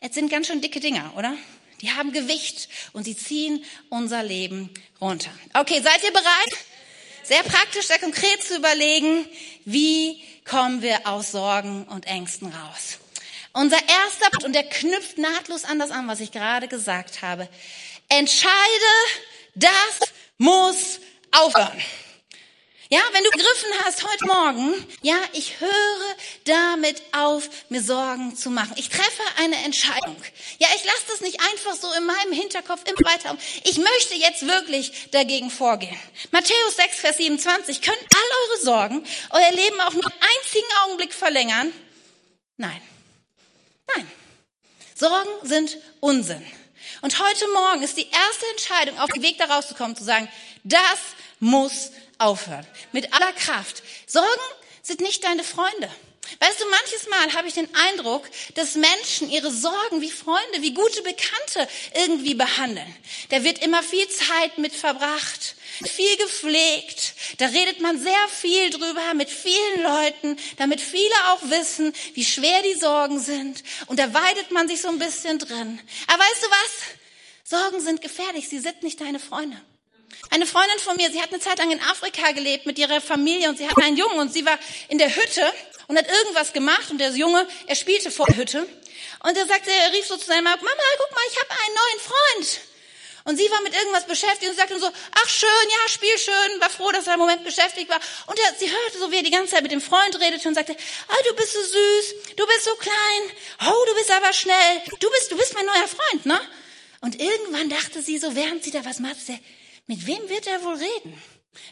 es 0.00 0.14
sind 0.14 0.30
ganz 0.30 0.48
schön 0.48 0.60
dicke 0.60 0.80
Dinger, 0.80 1.12
oder? 1.16 1.36
Die 1.80 1.92
haben 1.92 2.12
Gewicht 2.12 2.68
und 2.92 3.04
sie 3.04 3.16
ziehen 3.16 3.64
unser 3.88 4.22
Leben 4.22 4.70
runter. 5.00 5.30
Okay, 5.54 5.80
seid 5.82 6.02
ihr 6.04 6.12
bereit? 6.12 6.56
Sehr 7.22 7.42
praktisch, 7.42 7.86
sehr 7.86 7.98
konkret 7.98 8.42
zu 8.42 8.56
überlegen, 8.56 9.26
wie 9.64 10.22
kommen 10.44 10.82
wir 10.82 11.06
aus 11.06 11.32
Sorgen 11.32 11.84
und 11.84 12.06
Ängsten 12.06 12.48
raus. 12.48 12.98
Unser 13.52 13.76
erster 13.76 14.30
Punkt, 14.30 14.44
und 14.44 14.52
der 14.52 14.64
knüpft 14.64 15.18
nahtlos 15.18 15.64
an 15.64 15.78
das 15.78 15.90
an, 15.90 16.08
was 16.08 16.20
ich 16.20 16.32
gerade 16.32 16.68
gesagt 16.68 17.22
habe. 17.22 17.48
Entscheide, 18.08 18.50
das 19.54 20.08
muss 20.38 21.00
aufhören. 21.32 21.80
Ja, 22.92 22.98
wenn 23.12 23.22
du 23.22 23.30
begriffen 23.30 23.70
hast 23.84 24.02
heute 24.02 24.26
Morgen, 24.26 24.74
ja, 25.00 25.16
ich 25.32 25.60
höre 25.60 26.16
damit 26.42 27.00
auf, 27.12 27.48
mir 27.68 27.84
Sorgen 27.84 28.34
zu 28.34 28.50
machen. 28.50 28.74
Ich 28.78 28.88
treffe 28.88 29.22
eine 29.36 29.54
Entscheidung. 29.62 30.16
Ja, 30.58 30.66
ich 30.74 30.82
lasse 30.82 31.04
das 31.06 31.20
nicht 31.20 31.38
einfach 31.52 31.76
so 31.76 31.92
in 31.92 32.04
meinem 32.04 32.32
Hinterkopf 32.32 32.82
immer 32.86 33.08
weiter. 33.08 33.38
Ich 33.62 33.78
möchte 33.78 34.16
jetzt 34.16 34.44
wirklich 34.44 35.08
dagegen 35.12 35.52
vorgehen. 35.52 35.96
Matthäus 36.32 36.74
6, 36.74 36.96
Vers 36.96 37.18
27. 37.18 37.80
Können 37.80 37.96
all 38.12 38.48
eure 38.48 38.64
Sorgen 38.64 39.06
euer 39.30 39.52
Leben 39.52 39.80
auch 39.82 39.92
nur 39.92 40.06
einen 40.06 40.22
einzigen 40.22 40.68
Augenblick 40.82 41.14
verlängern? 41.14 41.72
Nein. 42.56 42.82
Nein. 43.94 44.10
Sorgen 44.96 45.30
sind 45.42 45.78
Unsinn. 46.00 46.44
Und 47.02 47.20
heute 47.20 47.46
Morgen 47.54 47.84
ist 47.84 47.96
die 47.96 48.10
erste 48.10 48.46
Entscheidung, 48.50 48.98
auf 48.98 49.10
den 49.10 49.22
Weg 49.22 49.38
da 49.38 49.44
rauszukommen, 49.44 49.94
zu 49.94 50.02
sagen, 50.02 50.28
das 50.64 50.98
muss 51.38 51.92
aufhören. 52.20 52.66
Mit 52.92 53.12
aller 53.12 53.32
Kraft. 53.32 53.82
Sorgen 54.06 54.28
sind 54.82 55.00
nicht 55.00 55.24
deine 55.24 55.44
Freunde. 55.44 55.90
Weißt 56.38 56.60
du, 56.60 56.64
manches 56.68 57.08
Mal 57.08 57.32
habe 57.34 57.48
ich 57.48 57.54
den 57.54 57.68
Eindruck, 57.74 58.28
dass 58.54 58.76
Menschen 58.76 59.30
ihre 59.30 59.50
Sorgen 59.50 60.00
wie 60.00 60.10
Freunde, 60.10 60.60
wie 60.62 60.74
gute 60.74 61.02
Bekannte 61.02 61.68
irgendwie 61.94 62.34
behandeln. 62.34 62.94
Da 63.30 63.42
wird 63.42 63.64
immer 63.64 63.82
viel 63.82 64.08
Zeit 64.08 64.58
mit 64.58 64.72
verbracht, 64.72 65.56
viel 65.84 66.16
gepflegt. 66.18 67.14
Da 67.38 67.46
redet 67.46 67.80
man 67.80 68.00
sehr 68.00 68.28
viel 68.28 68.70
drüber 68.70 69.14
mit 69.14 69.28
vielen 69.28 69.82
Leuten, 69.82 70.36
damit 70.56 70.80
viele 70.80 71.14
auch 71.30 71.42
wissen, 71.50 71.92
wie 72.14 72.24
schwer 72.24 72.62
die 72.62 72.78
Sorgen 72.78 73.18
sind. 73.18 73.64
Und 73.86 73.98
da 73.98 74.14
weidet 74.14 74.50
man 74.52 74.68
sich 74.68 74.80
so 74.80 74.88
ein 74.88 74.98
bisschen 74.98 75.38
drin. 75.38 75.80
Aber 76.06 76.22
weißt 76.22 76.42
du 76.42 76.50
was? 76.50 77.60
Sorgen 77.60 77.80
sind 77.80 78.02
gefährlich. 78.02 78.48
Sie 78.48 78.60
sind 78.60 78.82
nicht 78.84 79.00
deine 79.00 79.18
Freunde. 79.18 79.60
Eine 80.30 80.46
Freundin 80.46 80.78
von 80.78 80.96
mir, 80.96 81.10
sie 81.10 81.20
hat 81.20 81.32
eine 81.32 81.40
Zeit 81.40 81.58
lang 81.58 81.70
in 81.70 81.80
Afrika 81.82 82.32
gelebt 82.32 82.66
mit 82.66 82.78
ihrer 82.78 83.00
Familie 83.00 83.48
und 83.48 83.58
sie 83.58 83.68
hatte 83.68 83.82
einen 83.82 83.96
Jungen 83.96 84.18
und 84.18 84.32
sie 84.32 84.46
war 84.46 84.58
in 84.88 84.98
der 84.98 85.14
Hütte 85.14 85.52
und 85.88 85.98
hat 85.98 86.06
irgendwas 86.08 86.52
gemacht 86.52 86.90
und 86.90 86.98
der 86.98 87.10
Junge, 87.10 87.46
er 87.66 87.74
spielte 87.74 88.10
vor 88.10 88.26
der 88.26 88.36
Hütte 88.36 88.66
und 89.24 89.36
er 89.36 89.46
sagte, 89.46 89.70
er 89.70 89.92
rief 89.92 90.06
so 90.06 90.16
zu 90.16 90.26
seiner 90.26 90.42
Mama, 90.42 90.56
Mama, 90.56 90.82
guck 90.98 91.10
mal, 91.10 91.22
ich 91.30 91.38
habe 91.38 91.50
einen 91.50 91.74
neuen 91.74 92.00
Freund. 92.00 92.60
Und 93.24 93.36
sie 93.36 93.50
war 93.50 93.60
mit 93.62 93.74
irgendwas 93.74 94.06
beschäftigt 94.06 94.50
und 94.50 94.56
sagte 94.56 94.78
so, 94.78 94.86
ach 94.86 95.28
schön, 95.28 95.48
ja, 95.68 95.88
spiel 95.88 96.16
schön, 96.18 96.60
war 96.60 96.70
froh, 96.70 96.90
dass 96.90 97.06
er 97.06 97.14
im 97.14 97.20
Moment 97.20 97.44
beschäftigt 97.44 97.90
war. 97.90 98.00
Und 98.26 98.38
er, 98.38 98.54
sie 98.58 98.70
hörte 98.70 98.98
so, 98.98 99.10
wie 99.12 99.16
er 99.16 99.22
die 99.22 99.30
ganze 99.30 99.52
Zeit 99.52 99.62
mit 99.62 99.72
dem 99.72 99.80
Freund 99.80 100.18
redete 100.18 100.48
und 100.48 100.54
sagte, 100.54 100.74
ah, 101.08 101.22
du 101.28 101.34
bist 101.36 101.52
so 101.52 101.60
süß, 101.60 102.34
du 102.36 102.46
bist 102.46 102.64
so 102.64 102.74
klein, 102.76 103.22
oh, 103.68 103.84
du 103.86 103.94
bist 103.94 104.10
aber 104.10 104.32
schnell, 104.32 104.82
du 104.98 105.10
bist, 105.10 105.30
du 105.30 105.36
bist 105.36 105.54
mein 105.54 105.66
neuer 105.66 105.88
Freund, 105.88 106.26
ne? 106.26 106.40
Und 107.02 107.20
irgendwann 107.20 107.68
dachte 107.68 108.02
sie 108.02 108.18
so, 108.18 108.34
während 108.34 108.64
sie 108.64 108.70
da 108.70 108.84
was 108.84 109.00
machte, 109.00 109.38
mit 109.90 110.06
wem 110.06 110.28
wird 110.28 110.46
er 110.46 110.62
wohl 110.62 110.76
reden? 110.76 111.20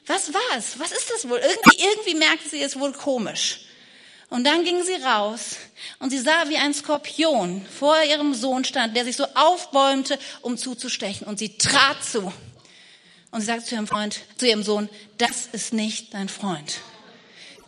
Was 0.08 0.34
war 0.34 0.56
es? 0.56 0.76
Was 0.80 0.90
ist 0.90 1.08
das 1.08 1.28
wohl? 1.28 1.38
Irgendwie, 1.38 1.84
irgendwie 1.84 2.14
merkte 2.16 2.48
sie 2.48 2.60
es 2.60 2.76
wohl 2.76 2.92
komisch. 2.92 3.60
Und 4.28 4.42
dann 4.42 4.64
ging 4.64 4.82
sie 4.82 5.00
raus 5.04 5.54
und 6.00 6.10
sie 6.10 6.18
sah, 6.18 6.48
wie 6.48 6.56
ein 6.56 6.74
Skorpion 6.74 7.64
vor 7.78 8.02
ihrem 8.02 8.34
Sohn 8.34 8.64
stand, 8.64 8.96
der 8.96 9.04
sich 9.04 9.14
so 9.14 9.24
aufbäumte, 9.34 10.18
um 10.42 10.58
zuzustechen. 10.58 11.28
Und 11.28 11.38
sie 11.38 11.58
trat 11.58 12.04
zu. 12.04 12.32
Und 13.30 13.40
sie 13.40 13.46
sagte 13.46 13.66
zu 13.66 13.76
ihrem 13.76 13.86
Freund, 13.86 14.18
zu 14.36 14.48
ihrem 14.48 14.64
Sohn, 14.64 14.88
das 15.18 15.46
ist 15.52 15.72
nicht 15.72 16.12
dein 16.12 16.28
Freund. 16.28 16.78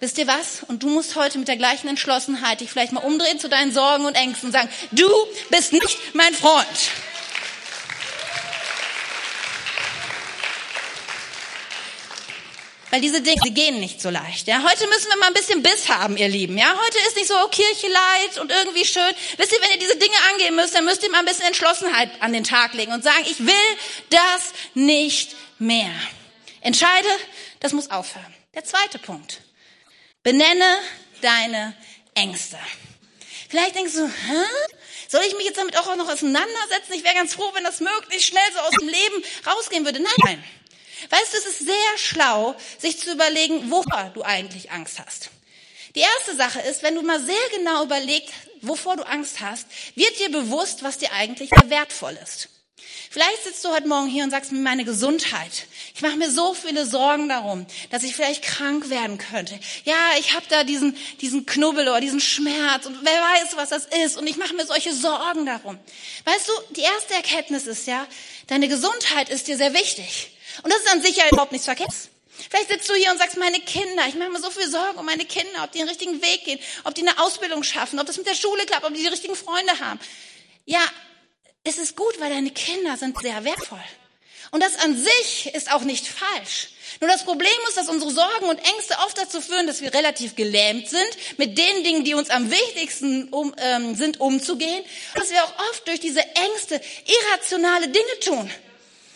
Wisst 0.00 0.18
ihr 0.18 0.26
was? 0.26 0.64
Und 0.66 0.82
du 0.82 0.88
musst 0.88 1.14
heute 1.14 1.38
mit 1.38 1.46
der 1.46 1.58
gleichen 1.58 1.86
Entschlossenheit 1.86 2.60
dich 2.60 2.70
vielleicht 2.70 2.90
mal 2.90 3.04
umdrehen 3.04 3.38
zu 3.38 3.48
deinen 3.48 3.72
Sorgen 3.72 4.04
und 4.04 4.16
Ängsten 4.16 4.48
und 4.48 4.52
sagen, 4.52 4.68
du 4.90 5.08
bist 5.48 5.72
nicht 5.72 5.96
mein 6.14 6.34
Freund. 6.34 6.66
Weil 12.90 13.00
diese 13.00 13.20
Dinge, 13.20 13.40
sie 13.44 13.54
gehen 13.54 13.78
nicht 13.78 14.00
so 14.00 14.10
leicht. 14.10 14.48
Ja, 14.48 14.64
heute 14.68 14.86
müssen 14.88 15.08
wir 15.08 15.16
mal 15.18 15.28
ein 15.28 15.34
bisschen 15.34 15.62
Biss 15.62 15.88
haben, 15.88 16.16
ihr 16.16 16.28
Lieben. 16.28 16.58
Ja, 16.58 16.76
heute 16.76 16.98
ist 17.06 17.16
nicht 17.16 17.28
so 17.28 17.34
oh, 17.34 17.48
Kirche 17.48 17.86
leid 17.86 18.38
und 18.40 18.50
irgendwie 18.50 18.84
schön. 18.84 19.12
Wisst 19.36 19.52
ihr, 19.52 19.60
wenn 19.62 19.70
ihr 19.70 19.78
diese 19.78 19.96
Dinge 19.96 20.16
angehen 20.32 20.56
müsst, 20.56 20.74
dann 20.74 20.84
müsst 20.84 21.02
ihr 21.04 21.10
mal 21.10 21.20
ein 21.20 21.24
bisschen 21.24 21.46
Entschlossenheit 21.46 22.10
an 22.20 22.32
den 22.32 22.42
Tag 22.42 22.74
legen 22.74 22.92
und 22.92 23.04
sagen, 23.04 23.24
ich 23.30 23.38
will 23.38 23.54
das 24.10 24.52
nicht 24.74 25.36
mehr. 25.60 25.92
Entscheide, 26.62 27.08
das 27.60 27.72
muss 27.72 27.90
aufhören. 27.90 28.34
Der 28.54 28.64
zweite 28.64 28.98
Punkt. 28.98 29.40
Benenne 30.24 30.78
deine 31.20 31.76
Ängste. 32.14 32.58
Vielleicht 33.48 33.76
denkst 33.76 33.94
du, 33.94 34.06
hä? 34.06 34.44
Soll 35.08 35.22
ich 35.26 35.36
mich 35.36 35.46
jetzt 35.46 35.58
damit 35.58 35.76
auch 35.76 35.94
noch 35.96 36.08
auseinandersetzen? 36.08 36.92
Ich 36.94 37.04
wäre 37.04 37.14
ganz 37.14 37.34
froh, 37.34 37.50
wenn 37.54 37.64
das 37.64 37.80
möglichst 37.80 38.26
schnell 38.26 38.42
so 38.52 38.60
aus 38.60 38.74
dem 38.80 38.88
Leben 38.88 39.24
rausgehen 39.46 39.84
würde. 39.84 40.00
Nein. 40.00 40.44
Weißt 41.08 41.32
du, 41.32 41.38
es 41.38 41.46
ist 41.46 41.58
sehr 41.60 41.98
schlau, 41.98 42.54
sich 42.78 42.98
zu 42.98 43.12
überlegen, 43.12 43.70
wovor 43.70 44.10
du 44.14 44.22
eigentlich 44.22 44.70
Angst 44.70 44.98
hast. 44.98 45.30
Die 45.94 46.00
erste 46.00 46.36
Sache 46.36 46.60
ist, 46.60 46.82
wenn 46.82 46.94
du 46.94 47.02
mal 47.02 47.20
sehr 47.20 47.34
genau 47.56 47.82
überlegst, 47.84 48.32
wovor 48.60 48.96
du 48.96 49.02
Angst 49.06 49.40
hast, 49.40 49.66
wird 49.96 50.18
dir 50.20 50.30
bewusst, 50.30 50.82
was 50.82 50.98
dir 50.98 51.12
eigentlich 51.12 51.50
wertvoll 51.66 52.16
ist. 52.22 52.48
Vielleicht 53.12 53.42
sitzt 53.42 53.64
du 53.64 53.70
heute 53.70 53.88
Morgen 53.88 54.06
hier 54.06 54.22
und 54.22 54.30
sagst 54.30 54.52
mir 54.52 54.60
meine 54.60 54.84
Gesundheit. 54.84 55.66
Ich 55.96 56.00
mache 56.00 56.16
mir 56.16 56.30
so 56.30 56.54
viele 56.54 56.86
Sorgen 56.86 57.28
darum, 57.28 57.66
dass 57.90 58.04
ich 58.04 58.14
vielleicht 58.14 58.44
krank 58.44 58.88
werden 58.88 59.18
könnte. 59.18 59.58
Ja, 59.84 59.96
ich 60.20 60.34
habe 60.34 60.46
da 60.48 60.62
diesen 60.62 60.96
diesen 61.20 61.44
Knubbel 61.44 61.88
oder 61.88 62.00
diesen 62.00 62.20
Schmerz 62.20 62.86
und 62.86 62.96
wer 63.02 63.20
weiß, 63.20 63.56
was 63.56 63.70
das 63.70 63.86
ist 64.04 64.16
und 64.16 64.28
ich 64.28 64.36
mache 64.36 64.54
mir 64.54 64.64
solche 64.64 64.94
Sorgen 64.94 65.44
darum. 65.44 65.76
Weißt 66.24 66.48
du, 66.48 66.52
die 66.76 66.82
erste 66.82 67.14
Erkenntnis 67.14 67.66
ist 67.66 67.88
ja, 67.88 68.06
deine 68.46 68.68
Gesundheit 68.68 69.28
ist 69.28 69.48
dir 69.48 69.56
sehr 69.56 69.74
wichtig. 69.74 70.30
Und 70.62 70.72
das 70.72 70.80
ist 70.80 70.92
an 70.92 71.02
sich 71.02 71.16
ja 71.16 71.28
überhaupt 71.30 71.52
nichts 71.52 71.66
Verkehrtes. 71.66 72.08
Vielleicht 72.48 72.68
sitzt 72.68 72.88
du 72.88 72.94
hier 72.94 73.10
und 73.10 73.18
sagst, 73.18 73.36
meine 73.36 73.60
Kinder, 73.60 74.06
ich 74.08 74.14
mache 74.14 74.30
mir 74.30 74.40
so 74.40 74.50
viel 74.50 74.68
Sorgen 74.68 74.98
um 74.98 75.04
meine 75.04 75.24
Kinder, 75.24 75.64
ob 75.64 75.72
die 75.72 75.78
den 75.78 75.88
richtigen 75.88 76.22
Weg 76.22 76.44
gehen, 76.44 76.58
ob 76.84 76.94
die 76.94 77.02
eine 77.02 77.18
Ausbildung 77.18 77.62
schaffen, 77.62 77.98
ob 77.98 78.06
das 78.06 78.16
mit 78.16 78.26
der 78.26 78.34
Schule 78.34 78.64
klappt, 78.64 78.84
ob 78.84 78.94
die 78.94 79.02
die 79.02 79.08
richtigen 79.08 79.36
Freunde 79.36 79.78
haben. 79.80 80.00
Ja, 80.64 80.82
es 81.64 81.78
ist 81.78 81.96
gut, 81.96 82.18
weil 82.20 82.30
deine 82.30 82.50
Kinder 82.50 82.96
sind 82.96 83.18
sehr 83.20 83.44
wertvoll. 83.44 83.82
Und 84.52 84.62
das 84.62 84.76
an 84.76 84.96
sich 84.96 85.54
ist 85.54 85.72
auch 85.72 85.82
nicht 85.82 86.06
falsch. 86.06 86.70
Nur 87.00 87.08
das 87.08 87.24
Problem 87.24 87.52
ist, 87.68 87.76
dass 87.76 87.88
unsere 87.88 88.10
Sorgen 88.10 88.46
und 88.46 88.58
Ängste 88.58 88.96
oft 89.06 89.16
dazu 89.16 89.40
führen, 89.40 89.66
dass 89.66 89.80
wir 89.80 89.94
relativ 89.94 90.34
gelähmt 90.34 90.88
sind, 90.88 91.08
mit 91.36 91.56
den 91.56 91.84
Dingen, 91.84 92.04
die 92.04 92.14
uns 92.14 92.30
am 92.30 92.50
wichtigsten 92.50 93.28
um, 93.28 93.54
ähm, 93.58 93.94
sind, 93.94 94.20
umzugehen. 94.20 94.84
Dass 95.14 95.30
wir 95.30 95.44
auch 95.44 95.52
oft 95.70 95.86
durch 95.86 96.00
diese 96.00 96.20
Ängste 96.20 96.80
irrationale 97.06 97.88
Dinge 97.88 98.20
tun. 98.24 98.50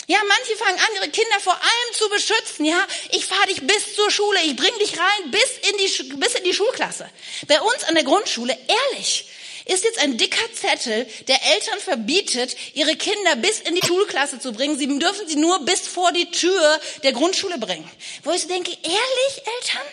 Ja, 0.06 0.18
manche 0.26 0.56
fangen 0.56 0.78
an, 0.78 0.94
ihre 0.96 1.08
Kinder 1.08 1.40
vor 1.40 1.54
allem 1.54 1.94
zu 1.94 2.08
beschützen. 2.10 2.66
Ja, 2.66 2.86
ich 3.10 3.24
fahre 3.24 3.46
dich 3.46 3.66
bis 3.66 3.94
zur 3.94 4.10
Schule, 4.10 4.38
ich 4.44 4.54
bring 4.54 4.76
dich 4.78 4.98
rein 4.98 5.30
bis 5.30 5.70
in 5.70 5.78
die 5.78 6.16
bis 6.16 6.34
in 6.34 6.44
die 6.44 6.54
Schulklasse. 6.54 7.08
Bei 7.46 7.60
uns 7.60 7.84
an 7.84 7.94
der 7.94 8.04
Grundschule, 8.04 8.56
ehrlich, 8.68 9.26
ist 9.66 9.84
jetzt 9.84 9.98
ein 9.98 10.18
dicker 10.18 10.52
Zettel, 10.52 11.06
der 11.26 11.40
Eltern 11.54 11.80
verbietet, 11.80 12.54
ihre 12.74 12.96
Kinder 12.96 13.36
bis 13.36 13.60
in 13.60 13.74
die 13.74 13.86
Schulklasse 13.86 14.38
zu 14.38 14.52
bringen. 14.52 14.78
Sie 14.78 14.86
dürfen 14.98 15.26
sie 15.26 15.36
nur 15.36 15.60
bis 15.60 15.86
vor 15.86 16.12
die 16.12 16.30
Tür 16.30 16.80
der 17.02 17.12
Grundschule 17.12 17.56
bringen. 17.58 17.90
Wo 18.24 18.32
ich 18.32 18.42
so 18.42 18.48
denke, 18.48 18.72
ehrlich, 18.72 19.46
Eltern? 19.60 19.86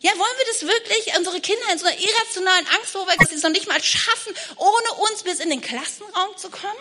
Ja, 0.00 0.12
wollen 0.12 0.38
wir 0.38 0.46
das 0.46 0.62
wirklich, 0.62 1.16
unsere 1.16 1.40
Kinder 1.40 1.72
in 1.72 1.78
so 1.78 1.86
einer 1.86 1.98
irrationalen 1.98 2.66
Angst, 2.68 2.94
wo 2.94 3.04
wir 3.06 3.14
es 3.18 3.42
noch 3.42 3.50
nicht 3.50 3.66
mal 3.66 3.82
schaffen, 3.82 4.32
ohne 4.56 5.10
uns 5.10 5.22
bis 5.22 5.40
in 5.40 5.50
den 5.50 5.60
Klassenraum 5.60 6.36
zu 6.36 6.50
kommen? 6.50 6.78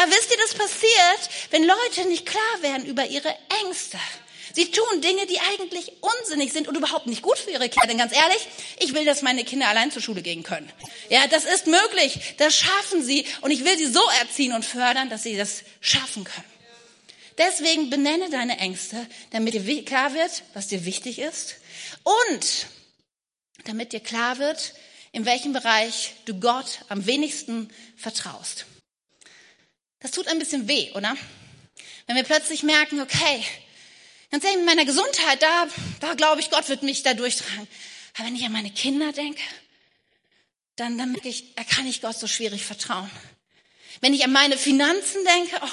Aber 0.00 0.10
wisst 0.12 0.30
ihr, 0.30 0.38
das 0.38 0.54
passiert, 0.54 1.30
wenn 1.50 1.64
Leute 1.64 2.08
nicht 2.08 2.24
klar 2.24 2.62
werden 2.62 2.86
über 2.86 3.06
ihre 3.06 3.34
Ängste. 3.64 3.98
Sie 4.54 4.70
tun 4.70 5.00
Dinge, 5.00 5.26
die 5.26 5.38
eigentlich 5.52 5.92
unsinnig 6.00 6.52
sind 6.52 6.68
und 6.68 6.76
überhaupt 6.76 7.06
nicht 7.06 7.22
gut 7.22 7.38
für 7.38 7.50
ihre 7.50 7.68
Kinder. 7.68 7.86
Denn 7.86 7.98
ganz 7.98 8.12
ehrlich, 8.12 8.48
ich 8.80 8.94
will, 8.94 9.04
dass 9.04 9.22
meine 9.22 9.44
Kinder 9.44 9.68
allein 9.68 9.92
zur 9.92 10.02
Schule 10.02 10.22
gehen 10.22 10.42
können. 10.42 10.72
Ja, 11.08 11.26
das 11.26 11.44
ist 11.44 11.66
möglich. 11.66 12.34
Das 12.38 12.56
schaffen 12.56 13.04
sie. 13.04 13.26
Und 13.42 13.50
ich 13.50 13.64
will 13.64 13.76
sie 13.76 13.86
so 13.86 14.00
erziehen 14.20 14.54
und 14.54 14.64
fördern, 14.64 15.10
dass 15.10 15.22
sie 15.22 15.36
das 15.36 15.62
schaffen 15.80 16.24
können. 16.24 16.50
Deswegen 17.38 17.90
benenne 17.90 18.28
deine 18.30 18.58
Ängste, 18.58 19.06
damit 19.30 19.54
dir 19.54 19.84
klar 19.84 20.14
wird, 20.14 20.42
was 20.54 20.68
dir 20.68 20.84
wichtig 20.84 21.18
ist. 21.18 21.56
Und 22.02 22.66
damit 23.64 23.92
dir 23.92 24.00
klar 24.00 24.38
wird, 24.38 24.74
in 25.12 25.26
welchem 25.26 25.52
Bereich 25.52 26.14
du 26.24 26.40
Gott 26.40 26.80
am 26.88 27.06
wenigsten 27.06 27.70
vertraust. 27.96 28.66
Das 30.00 30.10
tut 30.10 30.28
ein 30.28 30.38
bisschen 30.38 30.68
weh, 30.68 30.90
oder? 30.92 31.16
Wenn 32.06 32.16
wir 32.16 32.24
plötzlich 32.24 32.62
merken, 32.62 33.00
okay, 33.00 33.44
Ganz 34.30 34.44
ehrlich, 34.44 34.58
mit 34.58 34.66
meiner 34.66 34.84
Gesundheit, 34.84 35.42
da, 35.42 35.66
da 35.98 36.14
glaube 36.14 36.40
ich, 36.40 36.50
Gott 36.50 36.68
wird 36.68 36.84
mich 36.84 37.02
da 37.02 37.14
durchtragen. 37.14 37.66
Aber 38.14 38.26
wenn 38.26 38.36
ich 38.36 38.44
an 38.44 38.52
meine 38.52 38.70
Kinder 38.70 39.12
denke, 39.12 39.42
dann, 40.76 40.96
dann 40.98 41.12
merke 41.12 41.28
ich, 41.28 41.54
da 41.56 41.64
kann 41.64 41.86
ich 41.86 42.00
Gott 42.00 42.16
so 42.16 42.28
schwierig 42.28 42.64
vertrauen. 42.64 43.10
Wenn 44.00 44.14
ich 44.14 44.24
an 44.24 44.32
meine 44.32 44.56
Finanzen 44.56 45.24
denke, 45.24 45.60
oh, 45.60 45.68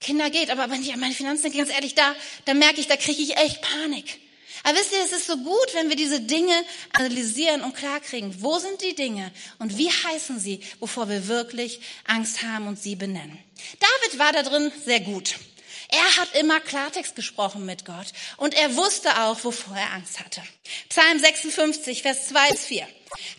Kinder 0.00 0.28
geht, 0.30 0.50
aber 0.50 0.70
wenn 0.70 0.82
ich 0.82 0.92
an 0.92 0.98
meine 0.98 1.14
Finanzen 1.14 1.44
denke, 1.44 1.58
ganz 1.58 1.70
ehrlich, 1.70 1.94
da, 1.94 2.16
da 2.46 2.54
merke 2.54 2.80
ich, 2.80 2.88
da 2.88 2.96
kriege 2.96 3.22
ich 3.22 3.36
echt 3.36 3.62
Panik. 3.62 4.20
Aber 4.62 4.78
wisst 4.78 4.92
ihr, 4.92 5.02
es 5.04 5.12
ist 5.12 5.26
so 5.26 5.36
gut, 5.36 5.74
wenn 5.74 5.88
wir 5.88 5.96
diese 5.96 6.20
Dinge 6.20 6.54
analysieren 6.92 7.62
und 7.62 7.74
klarkriegen. 7.74 8.40
Wo 8.40 8.58
sind 8.58 8.80
die 8.82 8.94
Dinge 8.94 9.32
und 9.58 9.76
wie 9.78 9.90
heißen 9.90 10.38
sie, 10.38 10.60
wovor 10.80 11.08
wir 11.08 11.28
wirklich 11.28 11.80
Angst 12.06 12.42
haben 12.42 12.68
und 12.68 12.80
sie 12.80 12.96
benennen? 12.96 13.38
David 13.80 14.18
war 14.18 14.32
da 14.32 14.42
drin 14.42 14.72
sehr 14.84 15.00
gut. 15.00 15.36
Er 15.88 16.22
hat 16.22 16.34
immer 16.36 16.58
Klartext 16.58 17.16
gesprochen 17.16 17.66
mit 17.66 17.84
Gott 17.84 18.06
und 18.38 18.54
er 18.54 18.76
wusste 18.76 19.10
auch, 19.24 19.44
wovor 19.44 19.76
er 19.76 19.92
Angst 19.92 20.20
hatte. 20.20 20.42
Psalm 20.88 21.18
56, 21.18 22.00
Vers 22.00 22.28
2 22.28 22.50
bis 22.50 22.64
4. 22.64 22.88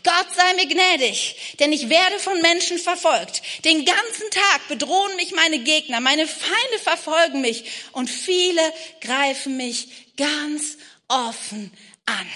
Gott 0.04 0.26
sei 0.36 0.54
mir 0.54 0.66
gnädig, 0.66 1.56
denn 1.58 1.72
ich 1.72 1.88
werde 1.88 2.20
von 2.20 2.40
Menschen 2.42 2.78
verfolgt. 2.78 3.42
Den 3.64 3.84
ganzen 3.84 4.30
Tag 4.30 4.68
bedrohen 4.68 5.16
mich 5.16 5.32
meine 5.32 5.58
Gegner, 5.58 5.98
meine 5.98 6.28
Feinde 6.28 6.78
verfolgen 6.80 7.40
mich 7.40 7.64
und 7.90 8.08
viele 8.08 8.62
greifen 9.00 9.56
mich 9.56 9.88
ganz 10.16 10.76
offen 11.08 11.72
an. 12.06 12.26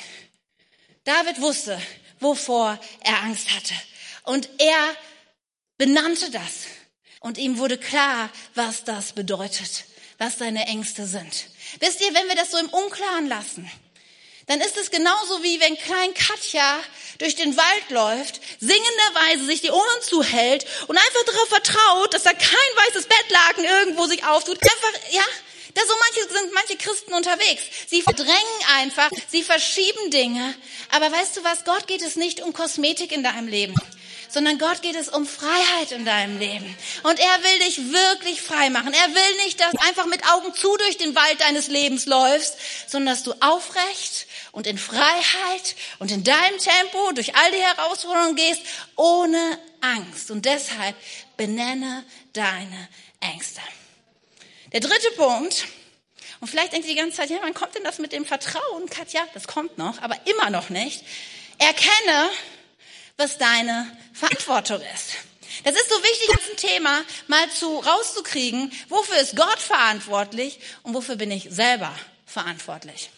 David 1.04 1.40
wusste, 1.40 1.80
wovor 2.20 2.78
er 3.00 3.22
Angst 3.22 3.50
hatte. 3.50 3.74
Und 4.24 4.48
er 4.58 4.96
benannte 5.76 6.30
das. 6.30 6.66
Und 7.20 7.38
ihm 7.38 7.58
wurde 7.58 7.78
klar, 7.78 8.30
was 8.54 8.84
das 8.84 9.12
bedeutet 9.12 9.84
was 10.18 10.36
deine 10.36 10.66
Ängste 10.66 11.06
sind. 11.06 11.46
Wisst 11.78 12.00
ihr, 12.00 12.12
wenn 12.12 12.28
wir 12.28 12.34
das 12.34 12.50
so 12.50 12.58
im 12.58 12.68
Unklaren 12.68 13.28
lassen, 13.28 13.70
dann 14.46 14.60
ist 14.60 14.76
es 14.76 14.90
genauso 14.90 15.42
wie 15.42 15.60
wenn 15.60 15.76
Klein 15.76 16.14
Katja 16.14 16.80
durch 17.18 17.36
den 17.36 17.56
Wald 17.56 17.90
läuft, 17.90 18.40
singenderweise 18.58 19.44
sich 19.44 19.60
die 19.60 19.70
Ohren 19.70 20.02
zuhält 20.02 20.66
und 20.88 20.96
einfach 20.96 21.24
darauf 21.26 21.48
vertraut, 21.48 22.14
dass 22.14 22.22
da 22.22 22.32
kein 22.32 22.86
weißes 22.86 23.06
Bettlaken 23.06 23.64
irgendwo 23.64 24.06
sich 24.06 24.24
auftut. 24.24 24.58
Einfach, 24.60 25.12
ja, 25.12 25.24
da 25.74 25.82
so 25.86 25.94
manche 26.00 26.34
sind 26.34 26.54
manche 26.54 26.76
Christen 26.76 27.14
unterwegs. 27.14 27.62
Sie 27.88 28.02
verdrängen 28.02 28.60
einfach, 28.76 29.10
sie 29.28 29.42
verschieben 29.42 30.10
Dinge. 30.10 30.54
Aber 30.90 31.10
weißt 31.12 31.36
du 31.36 31.44
was? 31.44 31.64
Gott 31.64 31.86
geht 31.86 32.02
es 32.02 32.16
nicht 32.16 32.40
um 32.40 32.52
Kosmetik 32.52 33.12
in 33.12 33.22
deinem 33.22 33.48
Leben 33.48 33.74
sondern 34.28 34.58
Gott 34.58 34.82
geht 34.82 34.94
es 34.94 35.08
um 35.08 35.26
Freiheit 35.26 35.92
in 35.92 36.04
deinem 36.04 36.38
Leben. 36.38 36.76
Und 37.02 37.18
er 37.18 37.42
will 37.42 37.58
dich 37.66 37.92
wirklich 37.92 38.42
frei 38.42 38.70
machen. 38.70 38.92
Er 38.92 39.14
will 39.14 39.44
nicht, 39.44 39.60
dass 39.60 39.72
du 39.72 39.78
einfach 39.86 40.06
mit 40.06 40.24
Augen 40.30 40.54
zu 40.54 40.76
durch 40.76 40.98
den 40.98 41.14
Wald 41.14 41.40
deines 41.40 41.68
Lebens 41.68 42.06
läufst, 42.06 42.56
sondern 42.86 43.14
dass 43.14 43.24
du 43.24 43.32
aufrecht 43.40 44.26
und 44.52 44.66
in 44.66 44.78
Freiheit 44.78 45.76
und 45.98 46.10
in 46.10 46.24
deinem 46.24 46.58
Tempo 46.58 47.12
durch 47.12 47.34
all 47.36 47.50
die 47.52 47.58
Herausforderungen 47.58 48.36
gehst, 48.36 48.62
ohne 48.96 49.58
Angst. 49.80 50.30
Und 50.30 50.44
deshalb 50.44 50.96
benenne 51.36 52.04
deine 52.32 52.88
Ängste. 53.20 53.60
Der 54.72 54.80
dritte 54.80 55.10
Punkt, 55.16 55.66
und 56.40 56.48
vielleicht 56.48 56.72
denkt 56.72 56.86
ihr 56.86 56.94
die 56.94 57.00
ganze 57.00 57.16
Zeit, 57.16 57.30
ja, 57.30 57.38
wann 57.40 57.54
kommt 57.54 57.74
denn 57.74 57.84
das 57.84 57.98
mit 57.98 58.12
dem 58.12 58.24
Vertrauen, 58.24 58.88
Katja? 58.90 59.26
Das 59.34 59.46
kommt 59.46 59.78
noch, 59.78 60.00
aber 60.02 60.16
immer 60.26 60.50
noch 60.50 60.68
nicht. 60.68 61.04
Erkenne, 61.58 62.30
was 63.16 63.38
deine 63.38 63.96
Verantwortung 64.12 64.80
ist. 64.94 65.14
Das 65.64 65.74
ist 65.74 65.88
so 65.88 65.96
wichtig, 66.02 66.28
das 66.28 66.70
Thema 66.70 67.02
mal 67.26 67.50
zu 67.50 67.78
rauszukriegen, 67.78 68.72
wofür 68.88 69.18
ist 69.18 69.36
Gott 69.36 69.58
verantwortlich 69.58 70.60
und 70.82 70.94
wofür 70.94 71.16
bin 71.16 71.30
ich 71.30 71.48
selber 71.50 71.92
verantwortlich. 72.26 73.10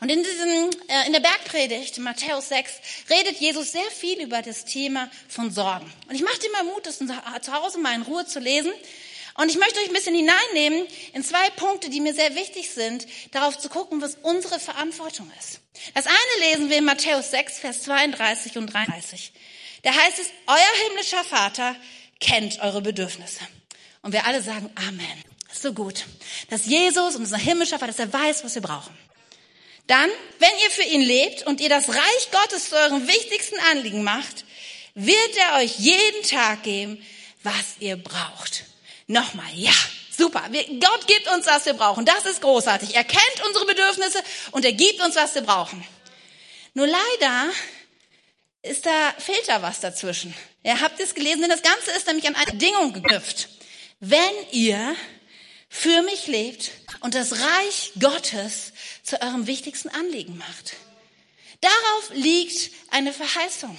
Und 0.00 0.10
in 0.10 0.22
diesem, 0.22 0.70
äh, 0.88 1.06
in 1.06 1.12
der 1.12 1.20
Bergpredigt, 1.20 1.98
Matthäus 1.98 2.48
6, 2.48 2.72
redet 3.08 3.38
Jesus 3.38 3.72
sehr 3.72 3.90
viel 3.90 4.20
über 4.20 4.42
das 4.42 4.64
Thema 4.64 5.10
von 5.28 5.50
Sorgen. 5.50 5.90
Und 6.08 6.14
ich 6.14 6.22
mache 6.22 6.38
dir 6.38 6.50
mal 6.52 6.64
Mut, 6.64 6.86
das 6.86 6.98
zu 6.98 7.52
Hause 7.52 7.78
mal 7.78 7.94
in 7.94 8.02
Ruhe 8.02 8.26
zu 8.26 8.40
lesen. 8.40 8.72
Und 9.36 9.50
ich 9.50 9.58
möchte 9.58 9.80
euch 9.80 9.88
ein 9.88 9.92
bisschen 9.92 10.14
hineinnehmen 10.14 10.86
in 11.12 11.22
zwei 11.22 11.50
Punkte, 11.50 11.90
die 11.90 12.00
mir 12.00 12.14
sehr 12.14 12.34
wichtig 12.34 12.70
sind, 12.70 13.06
darauf 13.32 13.58
zu 13.58 13.68
gucken, 13.68 14.00
was 14.00 14.16
unsere 14.22 14.58
Verantwortung 14.58 15.30
ist. 15.38 15.60
Das 15.94 16.06
eine 16.06 16.50
lesen 16.50 16.70
wir 16.70 16.78
in 16.78 16.84
Matthäus 16.84 17.30
6, 17.30 17.58
Vers 17.58 17.82
32 17.82 18.56
und 18.56 18.72
33. 18.72 19.32
Da 19.82 19.92
heißt 19.92 20.18
es, 20.18 20.28
euer 20.46 20.86
himmlischer 20.88 21.22
Vater 21.24 21.76
kennt 22.18 22.60
eure 22.60 22.80
Bedürfnisse. 22.80 23.40
Und 24.02 24.12
wir 24.12 24.26
alle 24.26 24.42
sagen 24.42 24.70
Amen. 24.74 25.24
Das 25.46 25.56
ist 25.56 25.62
so 25.62 25.74
gut. 25.74 26.06
Dass 26.48 26.66
Jesus, 26.66 27.16
unser 27.16 27.36
himmlischer 27.36 27.78
Vater, 27.78 27.92
dass 27.92 27.98
er 27.98 28.12
weiß, 28.12 28.42
was 28.42 28.54
wir 28.54 28.62
brauchen. 28.62 28.96
Dann, 29.86 30.10
wenn 30.38 30.50
ihr 30.64 30.70
für 30.70 30.82
ihn 30.82 31.02
lebt 31.02 31.46
und 31.46 31.60
ihr 31.60 31.68
das 31.68 31.88
Reich 31.88 32.30
Gottes 32.32 32.70
zu 32.70 32.76
eurem 32.76 33.06
wichtigsten 33.06 33.58
Anliegen 33.70 34.02
macht, 34.02 34.44
wird 34.94 35.36
er 35.36 35.58
euch 35.58 35.78
jeden 35.78 36.22
Tag 36.22 36.62
geben, 36.62 37.04
was 37.42 37.76
ihr 37.78 37.96
braucht. 37.96 38.64
Nochmal, 39.06 39.52
ja, 39.54 39.72
super. 40.16 40.44
Wir, 40.50 40.64
Gott 40.80 41.06
gibt 41.06 41.28
uns, 41.28 41.46
was 41.46 41.66
wir 41.66 41.74
brauchen. 41.74 42.04
Das 42.04 42.26
ist 42.26 42.40
großartig. 42.40 42.94
Er 42.94 43.04
kennt 43.04 43.46
unsere 43.46 43.66
Bedürfnisse 43.66 44.22
und 44.52 44.64
er 44.64 44.72
gibt 44.72 45.00
uns, 45.00 45.16
was 45.16 45.34
wir 45.34 45.42
brauchen. 45.42 45.86
Nur 46.74 46.86
leider 46.86 47.48
ist 48.62 48.84
da, 48.84 49.14
fehlt 49.18 49.48
da 49.48 49.62
was 49.62 49.80
dazwischen. 49.80 50.34
Ihr 50.62 50.80
habt 50.80 50.98
es 51.00 51.14
gelesen, 51.14 51.42
denn 51.42 51.50
das 51.50 51.62
Ganze 51.62 51.92
ist 51.92 52.06
nämlich 52.06 52.26
an 52.26 52.34
eine 52.34 52.46
Bedingung 52.46 52.92
geknüpft. 52.92 53.48
Wenn 54.00 54.34
ihr 54.50 54.96
für 55.68 56.02
mich 56.02 56.26
lebt 56.26 56.70
und 57.00 57.14
das 57.14 57.32
Reich 57.32 57.92
Gottes 58.00 58.72
zu 59.02 59.20
eurem 59.20 59.46
wichtigsten 59.46 59.88
Anliegen 59.88 60.38
macht. 60.38 60.74
Darauf 61.60 62.10
liegt 62.14 62.70
eine 62.90 63.12
Verheißung. 63.12 63.76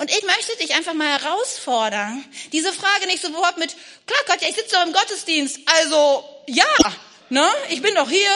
Und 0.00 0.10
ich 0.10 0.22
möchte 0.22 0.56
dich 0.56 0.74
einfach 0.74 0.94
mal 0.94 1.20
herausfordern, 1.20 2.24
diese 2.52 2.72
Frage 2.72 3.06
nicht 3.06 3.20
sofort 3.20 3.58
mit, 3.58 3.76
klar 4.06 4.20
Gott, 4.26 4.40
ja, 4.40 4.48
ich 4.48 4.56
sitze 4.56 4.74
doch 4.74 4.86
im 4.86 4.94
Gottesdienst, 4.94 5.58
also 5.66 6.24
ja, 6.46 6.64
ne, 7.28 7.46
ich 7.68 7.82
bin 7.82 7.94
doch 7.94 8.08
hier, 8.08 8.30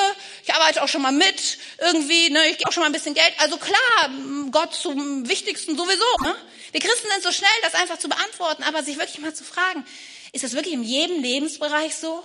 ich 0.44 0.52
arbeite 0.52 0.82
auch 0.82 0.88
schon 0.88 1.00
mal 1.00 1.10
mit, 1.10 1.56
irgendwie, 1.78 2.28
ne, 2.28 2.48
ich 2.48 2.58
gebe 2.58 2.68
auch 2.68 2.72
schon 2.74 2.82
mal 2.82 2.88
ein 2.88 2.92
bisschen 2.92 3.14
Geld, 3.14 3.32
also 3.38 3.56
klar, 3.56 4.10
Gott 4.50 4.74
zum 4.74 5.26
Wichtigsten 5.26 5.74
sowieso. 5.74 6.04
Ne? 6.22 6.36
Wir 6.72 6.80
Christen 6.80 7.08
sind 7.10 7.22
so 7.22 7.32
schnell, 7.32 7.48
das 7.62 7.72
einfach 7.72 7.98
zu 7.98 8.10
beantworten, 8.10 8.62
aber 8.62 8.82
sich 8.82 8.98
wirklich 8.98 9.20
mal 9.20 9.34
zu 9.34 9.44
fragen, 9.44 9.86
ist 10.32 10.44
das 10.44 10.52
wirklich 10.52 10.74
in 10.74 10.84
jedem 10.84 11.22
Lebensbereich 11.22 11.96
so? 11.96 12.22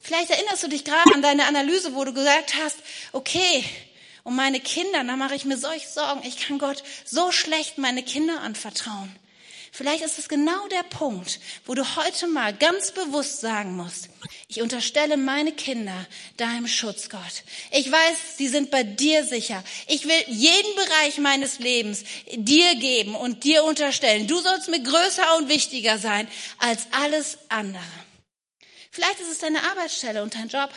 Vielleicht 0.00 0.30
erinnerst 0.30 0.64
du 0.64 0.66
dich 0.66 0.84
gerade 0.84 1.14
an 1.14 1.22
deine 1.22 1.46
Analyse, 1.46 1.94
wo 1.94 2.04
du 2.04 2.12
gesagt 2.12 2.54
hast, 2.60 2.78
okay, 3.12 3.64
um 4.24 4.36
meine 4.36 4.60
Kinder, 4.60 5.04
da 5.04 5.16
mache 5.16 5.34
ich 5.34 5.44
mir 5.44 5.58
solche 5.58 5.88
Sorgen. 5.88 6.22
Ich 6.24 6.38
kann 6.38 6.58
Gott 6.58 6.82
so 7.04 7.32
schlecht 7.32 7.78
meine 7.78 8.02
Kinder 8.02 8.40
anvertrauen. 8.40 9.14
Vielleicht 9.72 10.02
ist 10.02 10.18
es 10.18 10.28
genau 10.28 10.66
der 10.68 10.82
Punkt, 10.82 11.38
wo 11.64 11.74
du 11.74 11.96
heute 11.96 12.26
mal 12.26 12.52
ganz 12.52 12.90
bewusst 12.90 13.40
sagen 13.40 13.76
musst, 13.76 14.08
ich 14.48 14.62
unterstelle 14.62 15.16
meine 15.16 15.52
Kinder 15.52 16.06
deinem 16.36 16.66
Schutz, 16.66 17.08
Gott. 17.08 17.44
Ich 17.70 17.90
weiß, 17.90 18.36
sie 18.36 18.48
sind 18.48 18.72
bei 18.72 18.82
dir 18.82 19.24
sicher. 19.24 19.62
Ich 19.86 20.06
will 20.06 20.24
jeden 20.26 20.74
Bereich 20.74 21.18
meines 21.18 21.60
Lebens 21.60 22.02
dir 22.32 22.74
geben 22.74 23.14
und 23.14 23.44
dir 23.44 23.62
unterstellen. 23.62 24.26
Du 24.26 24.40
sollst 24.40 24.68
mir 24.68 24.82
größer 24.82 25.36
und 25.36 25.48
wichtiger 25.48 25.98
sein 25.98 26.26
als 26.58 26.88
alles 26.90 27.38
andere. 27.48 27.84
Vielleicht 28.90 29.20
ist 29.20 29.30
es 29.30 29.38
deine 29.38 29.62
Arbeitsstelle 29.70 30.22
und 30.24 30.34
dein 30.34 30.48
Job. 30.48 30.70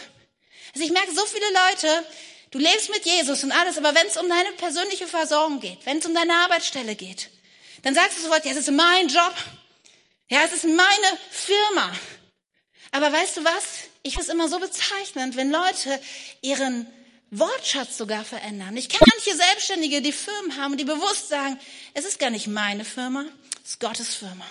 Also 0.76 0.86
ich 0.86 0.92
merke 0.92 1.14
so 1.14 1.26
viele 1.26 1.48
Leute, 1.48 2.06
Du 2.54 2.60
lebst 2.60 2.92
mit 2.92 3.04
Jesus 3.04 3.44
und 3.44 3.52
alles, 3.52 3.80
aber 3.80 3.96
wenn 3.96 4.06
es 4.06 4.16
um 4.16 4.30
deine 4.30 4.52
persönliche 4.52 5.08
Versorgung 5.08 5.60
geht, 5.60 5.84
wenn 5.86 5.98
es 5.98 6.06
um 6.06 6.14
deine 6.14 6.36
Arbeitsstelle 6.36 6.96
geht, 6.96 7.32
Dann 7.82 7.96
sagst 7.96 8.18
du 8.18 8.22
sofort, 8.22 8.46
ja, 8.46 8.52
es 8.52 8.58
ist 8.58 8.72
mein 8.72 9.08
Job. 9.08 9.34
Ja, 10.30 10.44
es 10.46 10.54
ist 10.54 10.66
meine 10.66 11.20
Firma. 11.32 11.92
Aber 12.92 13.12
weißt 13.12 13.38
du 13.38 13.44
was? 13.44 13.90
Ich 14.04 14.14
finde 14.14 14.28
es 14.28 14.34
immer 14.34 14.48
so 14.48 14.60
bezeichnend, 14.60 15.36
wenn 15.36 15.52
Leute 15.52 16.00
ihren 16.42 16.88
Wortschatz 17.32 17.98
sogar 17.98 18.24
verändern. 18.24 18.78
Ich 18.78 18.88
kenne 18.88 19.12
manche 19.12 19.36
Selbstständige, 19.36 20.04
die 20.04 20.12
Firmen 20.12 20.58
haben, 20.58 20.78
die 20.78 20.86
bewusst 20.86 21.30
sagen, 21.30 21.60
es 21.96 22.06
ist 22.06 22.20
gar 22.20 22.30
nicht 22.30 22.46
meine 22.46 22.86
Firma, 22.86 23.26
es 23.64 23.72
ist 23.72 23.80
Gottes 23.80 24.14
Firma. 24.14 24.46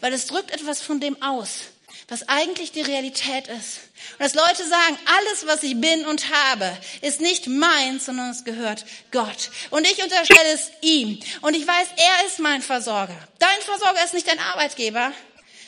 Weil 0.00 0.12
es 0.12 0.26
drückt 0.26 0.52
etwas 0.52 0.80
von 0.80 1.00
dem 1.00 1.20
aus, 1.20 1.71
was 2.08 2.28
eigentlich 2.28 2.72
die 2.72 2.82
Realität 2.82 3.48
ist. 3.48 3.80
Und 4.18 4.20
dass 4.20 4.34
Leute 4.34 4.68
sagen, 4.68 4.98
alles, 5.06 5.46
was 5.46 5.62
ich 5.62 5.80
bin 5.80 6.04
und 6.06 6.30
habe, 6.30 6.76
ist 7.00 7.20
nicht 7.20 7.46
meins, 7.46 8.06
sondern 8.06 8.30
es 8.30 8.44
gehört 8.44 8.84
Gott. 9.10 9.50
Und 9.70 9.86
ich 9.86 10.02
unterstelle 10.02 10.52
es 10.52 10.70
ihm. 10.80 11.18
Und 11.40 11.54
ich 11.54 11.66
weiß, 11.66 11.88
er 11.96 12.26
ist 12.26 12.38
mein 12.38 12.62
Versorger. 12.62 13.16
Dein 13.38 13.60
Versorger 13.60 14.04
ist 14.04 14.14
nicht 14.14 14.28
dein 14.28 14.38
Arbeitgeber. 14.38 15.12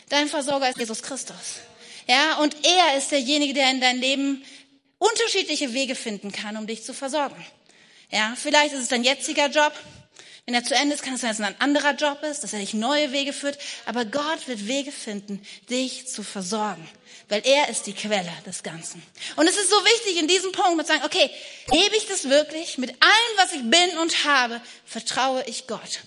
Dein 0.08 0.28
Versorger 0.28 0.68
ist 0.68 0.78
Jesus 0.78 1.02
Christus. 1.02 1.60
Ja, 2.06 2.36
und 2.36 2.56
er 2.66 2.98
ist 2.98 3.10
derjenige, 3.10 3.54
der 3.54 3.70
in 3.70 3.80
dein 3.80 3.98
Leben 3.98 4.44
unterschiedliche 4.98 5.72
Wege 5.72 5.94
finden 5.94 6.32
kann, 6.32 6.56
um 6.56 6.66
dich 6.66 6.84
zu 6.84 6.92
versorgen. 6.92 7.44
Ja, 8.10 8.34
vielleicht 8.36 8.74
ist 8.74 8.80
es 8.80 8.88
dein 8.88 9.04
jetziger 9.04 9.48
Job. 9.48 9.72
Wenn 10.46 10.54
er 10.54 10.64
zu 10.64 10.74
Ende 10.74 10.94
ist, 10.94 11.02
kann 11.02 11.14
es 11.14 11.22
sein, 11.22 11.30
dass 11.30 11.40
es 11.40 11.46
ein 11.46 11.60
anderer 11.60 11.94
Job 11.94 12.22
ist, 12.22 12.44
dass 12.44 12.52
er 12.52 12.58
dich 12.58 12.74
neue 12.74 13.12
Wege 13.12 13.32
führt. 13.32 13.58
Aber 13.86 14.04
Gott 14.04 14.46
wird 14.46 14.68
Wege 14.68 14.92
finden, 14.92 15.40
dich 15.70 16.06
zu 16.06 16.22
versorgen. 16.22 16.86
Weil 17.30 17.42
er 17.46 17.70
ist 17.70 17.86
die 17.86 17.94
Quelle 17.94 18.30
des 18.44 18.62
Ganzen. 18.62 19.02
Und 19.36 19.46
es 19.48 19.56
ist 19.56 19.70
so 19.70 19.76
wichtig, 19.76 20.20
in 20.20 20.28
diesem 20.28 20.52
Punkt 20.52 20.86
zu 20.86 20.92
sagen, 20.92 21.04
okay, 21.04 21.30
lebe 21.70 21.96
ich 21.96 22.06
das 22.08 22.28
wirklich? 22.28 22.76
Mit 22.76 22.90
allem, 22.90 23.36
was 23.36 23.52
ich 23.52 23.62
bin 23.62 23.98
und 24.02 24.24
habe, 24.26 24.60
vertraue 24.84 25.42
ich 25.46 25.66
Gott. 25.66 26.00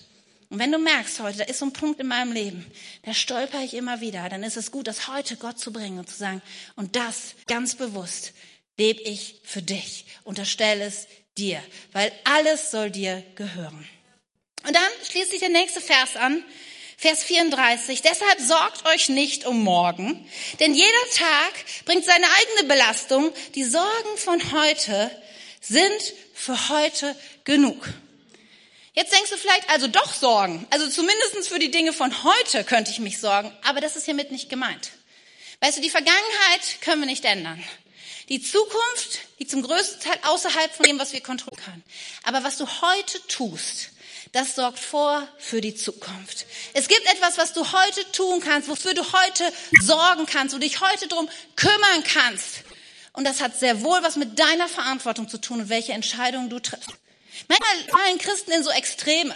Und 0.50 0.60
wenn 0.60 0.70
du 0.70 0.78
merkst 0.78 1.18
heute, 1.18 1.38
da 1.38 1.44
ist 1.44 1.58
so 1.58 1.66
ein 1.66 1.72
Punkt 1.72 1.98
in 1.98 2.06
meinem 2.06 2.32
Leben, 2.32 2.64
da 3.02 3.12
stolper 3.12 3.62
ich 3.62 3.74
immer 3.74 4.00
wieder, 4.00 4.28
dann 4.28 4.44
ist 4.44 4.56
es 4.56 4.70
gut, 4.70 4.86
das 4.86 5.08
heute 5.08 5.36
Gott 5.36 5.58
zu 5.58 5.72
bringen 5.72 5.98
und 5.98 6.08
zu 6.08 6.16
sagen, 6.16 6.40
und 6.76 6.96
das 6.96 7.34
ganz 7.48 7.74
bewusst 7.74 8.32
lebe 8.78 9.02
ich 9.02 9.40
für 9.42 9.62
dich. 9.62 10.06
Unterstelle 10.24 10.84
es 10.84 11.08
dir, 11.36 11.60
weil 11.92 12.12
alles 12.24 12.70
soll 12.70 12.90
dir 12.90 13.22
gehören. 13.34 13.86
Und 14.66 14.74
dann 14.74 14.90
schließt 15.08 15.30
sich 15.30 15.40
der 15.40 15.48
nächste 15.48 15.80
Vers 15.80 16.16
an, 16.16 16.44
Vers 16.96 17.22
34. 17.22 18.02
Deshalb 18.02 18.40
sorgt 18.40 18.86
euch 18.86 19.08
nicht 19.08 19.46
um 19.46 19.62
morgen, 19.62 20.28
denn 20.58 20.74
jeder 20.74 21.10
Tag 21.14 21.84
bringt 21.84 22.04
seine 22.04 22.26
eigene 22.26 22.68
Belastung. 22.68 23.32
Die 23.54 23.64
Sorgen 23.64 24.16
von 24.16 24.52
heute 24.52 25.10
sind 25.60 26.14
für 26.34 26.68
heute 26.70 27.14
genug. 27.44 27.88
Jetzt 28.94 29.12
denkst 29.12 29.30
du 29.30 29.36
vielleicht, 29.36 29.70
also 29.70 29.86
doch 29.86 30.12
Sorgen. 30.12 30.66
Also 30.70 30.88
zumindestens 30.88 31.46
für 31.46 31.60
die 31.60 31.70
Dinge 31.70 31.92
von 31.92 32.24
heute 32.24 32.64
könnte 32.64 32.90
ich 32.90 32.98
mich 32.98 33.20
sorgen. 33.20 33.56
Aber 33.62 33.80
das 33.80 33.94
ist 33.94 34.06
hiermit 34.06 34.32
nicht 34.32 34.48
gemeint. 34.48 34.90
Weißt 35.60 35.78
du, 35.78 35.82
die 35.82 35.90
Vergangenheit 35.90 36.80
können 36.80 37.02
wir 37.02 37.06
nicht 37.06 37.24
ändern. 37.24 37.62
Die 38.28 38.42
Zukunft 38.42 39.20
liegt 39.38 39.52
zum 39.52 39.62
größten 39.62 40.00
Teil 40.00 40.18
außerhalb 40.24 40.74
von 40.74 40.84
dem, 40.84 40.98
was 40.98 41.12
wir 41.12 41.20
kontrollieren 41.20 41.64
können. 41.64 41.84
Aber 42.24 42.42
was 42.42 42.58
du 42.58 42.66
heute 42.82 43.24
tust, 43.28 43.90
das 44.32 44.54
sorgt 44.54 44.78
vor 44.78 45.26
für 45.38 45.60
die 45.60 45.74
Zukunft. 45.74 46.46
Es 46.74 46.88
gibt 46.88 47.06
etwas, 47.06 47.38
was 47.38 47.52
du 47.52 47.72
heute 47.72 48.12
tun 48.12 48.40
kannst, 48.40 48.68
wofür 48.68 48.94
du 48.94 49.02
heute 49.12 49.52
sorgen 49.80 50.26
kannst, 50.26 50.54
du 50.54 50.58
dich 50.58 50.80
heute 50.80 51.08
drum 51.08 51.28
kümmern 51.56 52.04
kannst. 52.04 52.64
Und 53.12 53.24
das 53.24 53.40
hat 53.40 53.58
sehr 53.58 53.82
wohl 53.82 54.02
was 54.02 54.16
mit 54.16 54.38
deiner 54.38 54.68
Verantwortung 54.68 55.28
zu 55.28 55.38
tun 55.38 55.60
und 55.62 55.68
welche 55.68 55.92
Entscheidungen 55.92 56.50
du 56.50 56.60
triffst. 56.60 56.90
Manchmal 57.48 58.00
fallen 58.00 58.18
Christen 58.18 58.52
in 58.52 58.62
so 58.62 58.70
Extreme. 58.70 59.34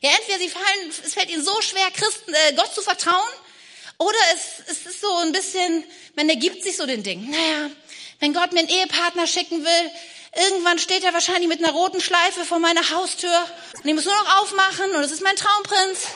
Ja, 0.00 0.10
entweder 0.18 0.38
sie 0.38 0.48
fallen, 0.48 0.92
es 1.04 1.14
fällt 1.14 1.30
ihnen 1.30 1.44
so 1.44 1.60
schwer, 1.62 1.90
Christen, 1.92 2.32
äh, 2.32 2.52
Gott 2.54 2.74
zu 2.74 2.82
vertrauen, 2.82 3.32
oder 3.98 4.18
es, 4.34 4.70
es 4.70 4.86
ist 4.86 5.00
so 5.00 5.16
ein 5.18 5.32
bisschen, 5.32 5.84
man 6.16 6.28
ergibt 6.28 6.62
sich 6.62 6.76
so 6.76 6.84
den 6.84 7.02
Ding. 7.02 7.30
Naja, 7.30 7.70
wenn 8.20 8.34
Gott 8.34 8.52
mir 8.52 8.60
einen 8.60 8.68
Ehepartner 8.68 9.26
schicken 9.26 9.64
will, 9.64 9.90
irgendwann 10.36 10.78
steht 10.78 11.04
er 11.04 11.14
wahrscheinlich 11.14 11.48
mit 11.48 11.62
einer 11.62 11.72
roten 11.72 12.00
Schleife 12.00 12.44
vor 12.44 12.58
meiner 12.58 12.88
Haustür 12.90 13.46
und 13.74 13.86
ich 13.86 13.94
muss 13.94 14.04
nur 14.04 14.14
noch 14.14 14.42
aufmachen 14.42 14.90
und 14.94 15.02
es 15.02 15.12
ist 15.12 15.22
mein 15.22 15.36
Traumprinz. 15.36 16.08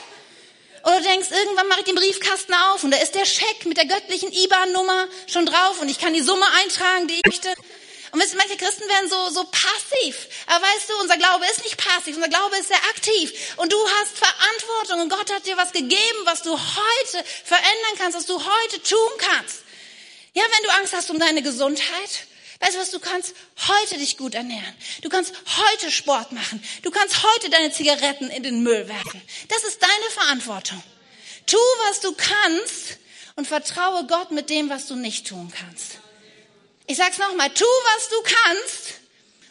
Oder 0.84 0.98
du 0.98 1.02
denkst, 1.02 1.28
irgendwann 1.30 1.68
mache 1.68 1.80
ich 1.80 1.86
den 1.86 1.96
Briefkasten 1.96 2.54
auf 2.54 2.84
und 2.84 2.90
da 2.90 2.98
ist 2.98 3.14
der 3.14 3.24
Scheck 3.24 3.66
mit 3.66 3.76
der 3.76 3.86
göttlichen 3.86 4.32
IBAN-Nummer 4.32 5.08
schon 5.26 5.44
drauf 5.46 5.80
und 5.80 5.88
ich 5.88 5.98
kann 5.98 6.14
die 6.14 6.22
Summe 6.22 6.46
eintragen, 6.62 7.08
die 7.08 7.14
ich 7.14 7.26
möchte. 7.26 7.52
Und 8.10 8.22
wisst, 8.22 8.36
manche 8.36 8.56
Christen 8.56 8.88
werden 8.88 9.10
so, 9.10 9.28
so 9.28 9.44
passiv. 9.44 10.28
Aber 10.46 10.64
weißt 10.64 10.88
du, 10.88 10.94
unser 11.00 11.18
Glaube 11.18 11.44
ist 11.46 11.62
nicht 11.62 11.76
passiv, 11.76 12.16
unser 12.16 12.28
Glaube 12.28 12.56
ist 12.56 12.68
sehr 12.68 12.82
aktiv. 12.90 13.32
Und 13.56 13.70
du 13.70 13.76
hast 14.00 14.16
Verantwortung 14.16 15.00
und 15.02 15.08
Gott 15.10 15.30
hat 15.30 15.44
dir 15.44 15.58
was 15.58 15.72
gegeben, 15.72 16.18
was 16.24 16.42
du 16.42 16.52
heute 16.52 17.24
verändern 17.44 17.94
kannst, 17.98 18.16
was 18.16 18.26
du 18.26 18.38
heute 18.38 18.82
tun 18.82 19.10
kannst. 19.18 19.58
Ja, 20.32 20.42
wenn 20.42 20.64
du 20.64 20.70
Angst 20.76 20.94
hast 20.94 21.10
um 21.10 21.18
deine 21.18 21.42
Gesundheit, 21.42 22.26
weißt 22.60 22.74
du 22.74 22.80
was, 22.80 22.90
du 22.90 22.98
kannst 22.98 23.34
heute 23.68 23.98
dich 23.98 24.16
gut 24.16 24.34
ernähren. 24.34 24.74
Du 25.02 25.08
kannst 25.08 25.32
heute 25.46 25.90
Sport 25.90 26.32
machen. 26.32 26.62
Du 26.82 26.90
kannst 26.90 27.22
heute 27.22 27.50
deine 27.50 27.70
Zigaretten 27.72 28.30
in 28.30 28.42
den 28.42 28.62
Müll 28.62 28.88
werfen. 28.88 29.22
Das 29.48 29.64
ist 29.64 29.80
deine 29.82 30.10
Verantwortung. 30.10 30.82
Tu, 31.46 31.56
was 31.86 32.00
du 32.00 32.12
kannst 32.12 32.98
und 33.36 33.46
vertraue 33.46 34.06
Gott 34.06 34.32
mit 34.32 34.50
dem, 34.50 34.68
was 34.68 34.86
du 34.86 34.96
nicht 34.96 35.28
tun 35.28 35.52
kannst. 35.56 35.98
Ich 36.86 36.96
sag's 36.96 37.18
nochmal, 37.18 37.50
tu, 37.50 37.64
was 37.64 38.08
du 38.08 38.16
kannst 38.22 38.94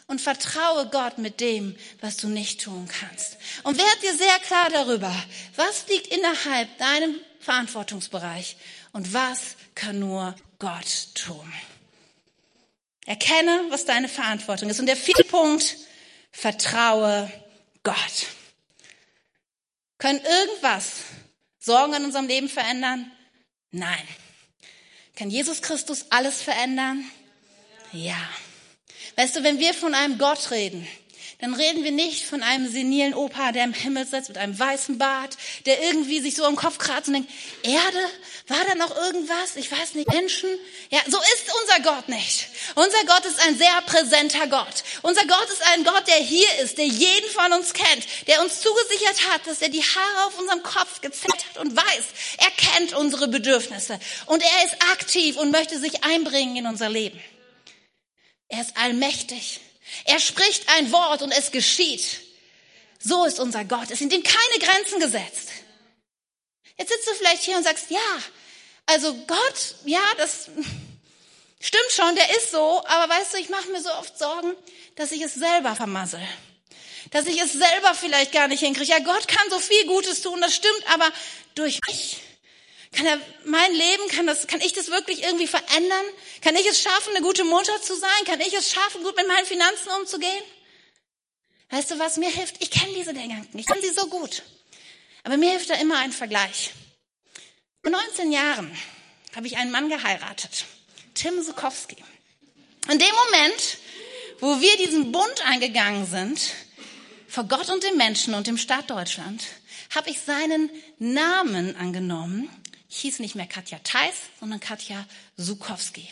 und 0.08 0.20
vertraue 0.20 0.88
Gott 0.88 1.18
mit 1.18 1.40
dem, 1.40 1.76
was 2.00 2.16
du 2.16 2.28
nicht 2.28 2.62
tun 2.62 2.88
kannst. 2.88 3.36
Und 3.62 3.78
werd 3.78 4.02
dir 4.02 4.16
sehr 4.16 4.38
klar 4.40 4.68
darüber, 4.70 5.14
was 5.56 5.86
liegt 5.88 6.08
innerhalb 6.08 6.76
deinem 6.78 7.14
Verantwortungsbereich 7.40 8.56
und 8.92 9.12
was 9.14 9.56
kann 9.74 10.00
nur 10.00 10.34
Gott 10.58 11.08
tun. 11.14 11.52
Erkenne, 13.08 13.64
was 13.70 13.86
deine 13.86 14.06
Verantwortung 14.06 14.68
ist. 14.68 14.80
Und 14.80 14.86
der 14.86 14.96
vierte 14.96 15.24
Punkt, 15.24 15.78
vertraue 16.30 17.32
Gott. 17.82 18.26
Können 19.96 20.20
irgendwas 20.20 21.04
Sorgen 21.58 21.94
in 21.94 22.04
unserem 22.04 22.26
Leben 22.26 22.50
verändern? 22.50 23.10
Nein. 23.70 24.06
Kann 25.16 25.30
Jesus 25.30 25.62
Christus 25.62 26.04
alles 26.10 26.42
verändern? 26.42 27.02
Ja. 27.92 28.18
Weißt 29.16 29.36
du, 29.36 29.42
wenn 29.42 29.58
wir 29.58 29.72
von 29.72 29.94
einem 29.94 30.18
Gott 30.18 30.50
reden, 30.50 30.86
dann 31.40 31.54
reden 31.54 31.84
wir 31.84 31.92
nicht 31.92 32.24
von 32.24 32.42
einem 32.42 32.68
senilen 32.68 33.14
Opa, 33.14 33.52
der 33.52 33.62
im 33.62 33.72
Himmel 33.72 34.04
sitzt 34.04 34.28
mit 34.28 34.38
einem 34.38 34.58
weißen 34.58 34.98
Bart, 34.98 35.36
der 35.66 35.80
irgendwie 35.84 36.18
sich 36.18 36.34
so 36.34 36.44
am 36.44 36.56
Kopf 36.56 36.78
kratzt 36.78 37.06
und 37.06 37.14
denkt, 37.14 37.30
Erde, 37.62 38.10
war 38.48 38.64
da 38.66 38.74
noch 38.74 38.96
irgendwas? 38.96 39.54
Ich 39.54 39.70
weiß 39.70 39.94
nicht, 39.94 40.08
Menschen? 40.08 40.50
Ja, 40.90 40.98
so 41.06 41.16
ist 41.16 41.54
unser 41.62 41.80
Gott 41.82 42.08
nicht. 42.08 42.48
Unser 42.74 43.04
Gott 43.06 43.24
ist 43.24 43.40
ein 43.46 43.56
sehr 43.56 43.80
präsenter 43.86 44.48
Gott. 44.48 44.82
Unser 45.02 45.24
Gott 45.26 45.48
ist 45.48 45.62
ein 45.74 45.84
Gott, 45.84 46.08
der 46.08 46.16
hier 46.16 46.48
ist, 46.60 46.76
der 46.76 46.86
jeden 46.86 47.30
von 47.30 47.52
uns 47.52 47.72
kennt, 47.72 48.04
der 48.26 48.42
uns 48.42 48.60
zugesichert 48.60 49.28
hat, 49.30 49.46
dass 49.46 49.62
er 49.62 49.68
die 49.68 49.82
Haare 49.82 50.26
auf 50.26 50.40
unserem 50.40 50.64
Kopf 50.64 51.00
gezählt 51.02 51.44
hat 51.50 51.58
und 51.58 51.76
weiß, 51.76 52.04
er 52.38 52.50
kennt 52.50 52.94
unsere 52.94 53.28
Bedürfnisse 53.28 54.00
und 54.26 54.42
er 54.42 54.64
ist 54.64 54.74
aktiv 54.92 55.36
und 55.36 55.52
möchte 55.52 55.78
sich 55.78 56.02
einbringen 56.02 56.56
in 56.56 56.66
unser 56.66 56.88
Leben. 56.88 57.20
Er 58.48 58.60
ist 58.60 58.76
allmächtig. 58.76 59.60
Er 60.04 60.20
spricht 60.20 60.68
ein 60.68 60.92
Wort 60.92 61.22
und 61.22 61.32
es 61.32 61.50
geschieht. 61.50 62.20
So 62.98 63.24
ist 63.24 63.38
unser 63.40 63.64
Gott. 63.64 63.90
Es 63.90 63.98
sind 63.98 64.12
ihm 64.12 64.22
keine 64.22 64.58
Grenzen 64.60 65.00
gesetzt. 65.00 65.50
Jetzt 66.76 66.92
sitzt 66.92 67.06
du 67.06 67.14
vielleicht 67.14 67.42
hier 67.42 67.56
und 67.56 67.64
sagst, 67.64 67.90
ja, 67.90 67.98
also 68.86 69.12
Gott, 69.26 69.74
ja, 69.84 70.02
das 70.16 70.48
stimmt 71.60 71.90
schon, 71.90 72.14
der 72.14 72.30
ist 72.36 72.52
so, 72.52 72.82
aber 72.86 73.12
weißt 73.12 73.34
du, 73.34 73.38
ich 73.38 73.48
mache 73.48 73.68
mir 73.70 73.82
so 73.82 73.92
oft 73.92 74.16
Sorgen, 74.18 74.54
dass 74.96 75.12
ich 75.12 75.22
es 75.22 75.34
selber 75.34 75.74
vermassel. 75.76 76.20
Dass 77.10 77.26
ich 77.26 77.40
es 77.40 77.52
selber 77.52 77.94
vielleicht 77.94 78.32
gar 78.32 78.48
nicht 78.48 78.60
hinkriege. 78.60 78.90
Ja, 78.90 78.98
Gott 79.00 79.28
kann 79.28 79.50
so 79.50 79.58
viel 79.58 79.86
Gutes 79.86 80.22
tun, 80.22 80.40
das 80.40 80.54
stimmt, 80.54 80.82
aber 80.92 81.10
durch 81.54 81.80
mich 81.88 82.18
kann 82.92 83.06
er 83.06 83.20
mein 83.44 83.72
Leben, 83.72 84.08
kann 84.08 84.26
das, 84.26 84.46
kann 84.46 84.60
ich 84.60 84.72
das 84.72 84.88
wirklich 84.88 85.22
irgendwie 85.22 85.46
verändern? 85.46 86.04
Kann 86.40 86.56
ich 86.56 86.66
es 86.66 86.80
schaffen, 86.80 87.14
eine 87.14 87.24
gute 87.24 87.44
Mutter 87.44 87.80
zu 87.82 87.94
sein? 87.94 88.24
Kann 88.24 88.40
ich 88.40 88.54
es 88.54 88.72
schaffen, 88.72 89.02
gut 89.02 89.16
mit 89.16 89.28
meinen 89.28 89.46
Finanzen 89.46 89.88
umzugehen? 90.00 90.42
Weißt 91.70 91.90
du, 91.90 91.98
was 91.98 92.16
mir 92.16 92.30
hilft? 92.30 92.62
Ich 92.62 92.70
kenne 92.70 92.94
diese 92.94 93.12
nicht. 93.12 93.30
Ich 93.54 93.66
kenne 93.66 93.82
sie 93.82 93.92
so 93.92 94.06
gut. 94.06 94.42
Aber 95.22 95.36
mir 95.36 95.50
hilft 95.50 95.68
da 95.68 95.74
immer 95.74 95.98
ein 95.98 96.12
Vergleich. 96.12 96.70
Vor 97.82 97.92
19 97.92 98.32
Jahren 98.32 98.76
habe 99.36 99.46
ich 99.46 99.58
einen 99.58 99.70
Mann 99.70 99.90
geheiratet. 99.90 100.64
Tim 101.14 101.42
Sukowski. 101.42 101.96
In 102.90 102.98
dem 102.98 103.14
Moment, 103.26 103.78
wo 104.40 104.60
wir 104.60 104.76
diesen 104.78 105.12
Bund 105.12 105.46
eingegangen 105.46 106.06
sind, 106.06 106.40
vor 107.28 107.44
Gott 107.44 107.68
und 107.68 107.84
dem 107.84 107.96
Menschen 107.98 108.32
und 108.32 108.46
dem 108.46 108.56
Staat 108.56 108.88
Deutschland, 108.88 109.44
habe 109.94 110.08
ich 110.08 110.20
seinen 110.20 110.70
Namen 110.98 111.76
angenommen 111.76 112.48
ich 112.88 112.98
hieß 112.98 113.18
nicht 113.18 113.34
mehr 113.34 113.46
Katja 113.46 113.78
Theis, 113.84 114.14
sondern 114.40 114.60
Katja 114.60 115.04
Sukowski. 115.36 116.08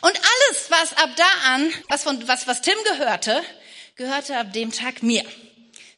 Und 0.00 0.16
alles, 0.16 0.70
was 0.70 0.92
ab 0.96 1.10
da 1.16 1.54
an, 1.54 1.72
was, 1.88 2.02
von, 2.02 2.26
was, 2.26 2.46
was 2.46 2.62
Tim 2.62 2.76
gehörte, 2.84 3.42
gehörte 3.94 4.36
ab 4.36 4.52
dem 4.52 4.72
Tag 4.72 5.02
mir. 5.02 5.24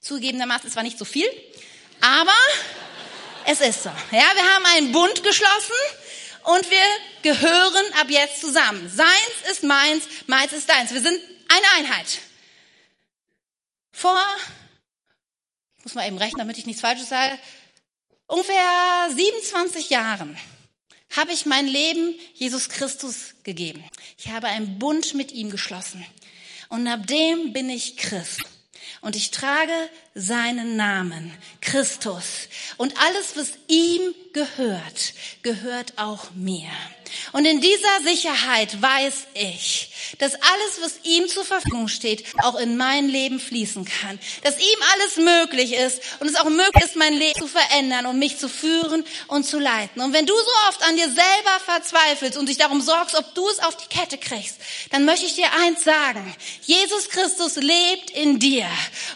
Zugegebenermaßen, 0.00 0.68
es 0.68 0.76
war 0.76 0.82
nicht 0.82 0.98
so 0.98 1.04
viel, 1.04 1.28
aber 2.00 2.34
Es 3.50 3.62
ist 3.62 3.82
so. 3.82 3.88
Ja, 3.88 4.26
wir 4.34 4.54
haben 4.54 4.66
einen 4.76 4.92
Bund 4.92 5.22
geschlossen 5.22 5.72
und 6.44 6.70
wir 6.70 6.84
gehören 7.22 7.92
ab 7.98 8.10
jetzt 8.10 8.42
zusammen. 8.42 8.90
Seins 8.90 9.50
ist 9.50 9.62
meins, 9.62 10.04
meins 10.26 10.52
ist 10.52 10.68
deins. 10.68 10.92
Wir 10.92 11.00
sind 11.00 11.18
eine 11.48 11.66
Einheit. 11.78 12.18
Vor, 13.90 14.22
ich 15.78 15.84
muss 15.84 15.94
mal 15.94 16.06
eben 16.06 16.18
rechnen, 16.18 16.40
damit 16.40 16.58
ich 16.58 16.66
nichts 16.66 16.82
Falsches 16.82 17.08
sage, 17.08 17.38
ungefähr 18.28 19.10
27 19.14 19.90
Jahren 19.90 20.38
habe 21.16 21.32
ich 21.32 21.46
mein 21.46 21.66
Leben 21.66 22.14
Jesus 22.34 22.68
Christus 22.68 23.34
gegeben. 23.42 23.84
Ich 24.16 24.28
habe 24.28 24.46
einen 24.46 24.78
Bund 24.78 25.14
mit 25.14 25.32
ihm 25.32 25.50
geschlossen. 25.50 26.04
Und 26.68 26.86
ab 26.86 27.06
dem 27.06 27.52
bin 27.52 27.70
ich 27.70 27.96
Christ. 27.96 28.42
Und 29.00 29.16
ich 29.16 29.30
trage 29.30 29.72
seinen 30.14 30.76
Namen, 30.76 31.32
Christus. 31.60 32.48
Und 32.76 33.00
alles, 33.00 33.36
was 33.36 33.52
ihm 33.68 34.14
gehört, 34.32 35.14
gehört 35.42 35.94
auch 35.96 36.30
mir. 36.32 36.70
Und 37.32 37.44
in 37.44 37.60
dieser 37.60 38.02
Sicherheit 38.04 38.80
weiß 38.80 39.14
ich, 39.34 39.90
dass 40.18 40.34
alles, 40.34 40.80
was 40.80 41.00
ihm 41.04 41.28
zur 41.28 41.44
Verfügung 41.44 41.88
steht, 41.88 42.24
auch 42.42 42.56
in 42.56 42.76
mein 42.76 43.08
Leben 43.08 43.40
fließen 43.40 43.84
kann. 43.84 44.18
Dass 44.42 44.58
ihm 44.58 44.78
alles 44.94 45.16
möglich 45.16 45.74
ist 45.74 46.00
und 46.20 46.28
es 46.28 46.36
auch 46.36 46.48
möglich 46.48 46.84
ist, 46.84 46.96
mein 46.96 47.14
Leben 47.14 47.38
zu 47.38 47.48
verändern 47.48 48.06
und 48.06 48.18
mich 48.18 48.38
zu 48.38 48.48
führen 48.48 49.04
und 49.28 49.44
zu 49.44 49.58
leiten. 49.58 50.00
Und 50.02 50.12
wenn 50.12 50.26
du 50.26 50.34
so 50.34 50.68
oft 50.68 50.82
an 50.84 50.96
dir 50.96 51.06
selber 51.06 51.60
verzweifelst 51.64 52.38
und 52.38 52.48
dich 52.48 52.58
darum 52.58 52.80
sorgst, 52.80 53.16
ob 53.16 53.34
du 53.34 53.48
es 53.48 53.60
auf 53.60 53.76
die 53.76 53.88
Kette 53.88 54.18
kriegst, 54.18 54.56
dann 54.90 55.04
möchte 55.04 55.26
ich 55.26 55.34
dir 55.34 55.52
eins 55.62 55.84
sagen. 55.84 56.34
Jesus 56.62 57.08
Christus 57.08 57.56
lebt 57.56 58.10
in 58.10 58.38
dir. 58.38 58.66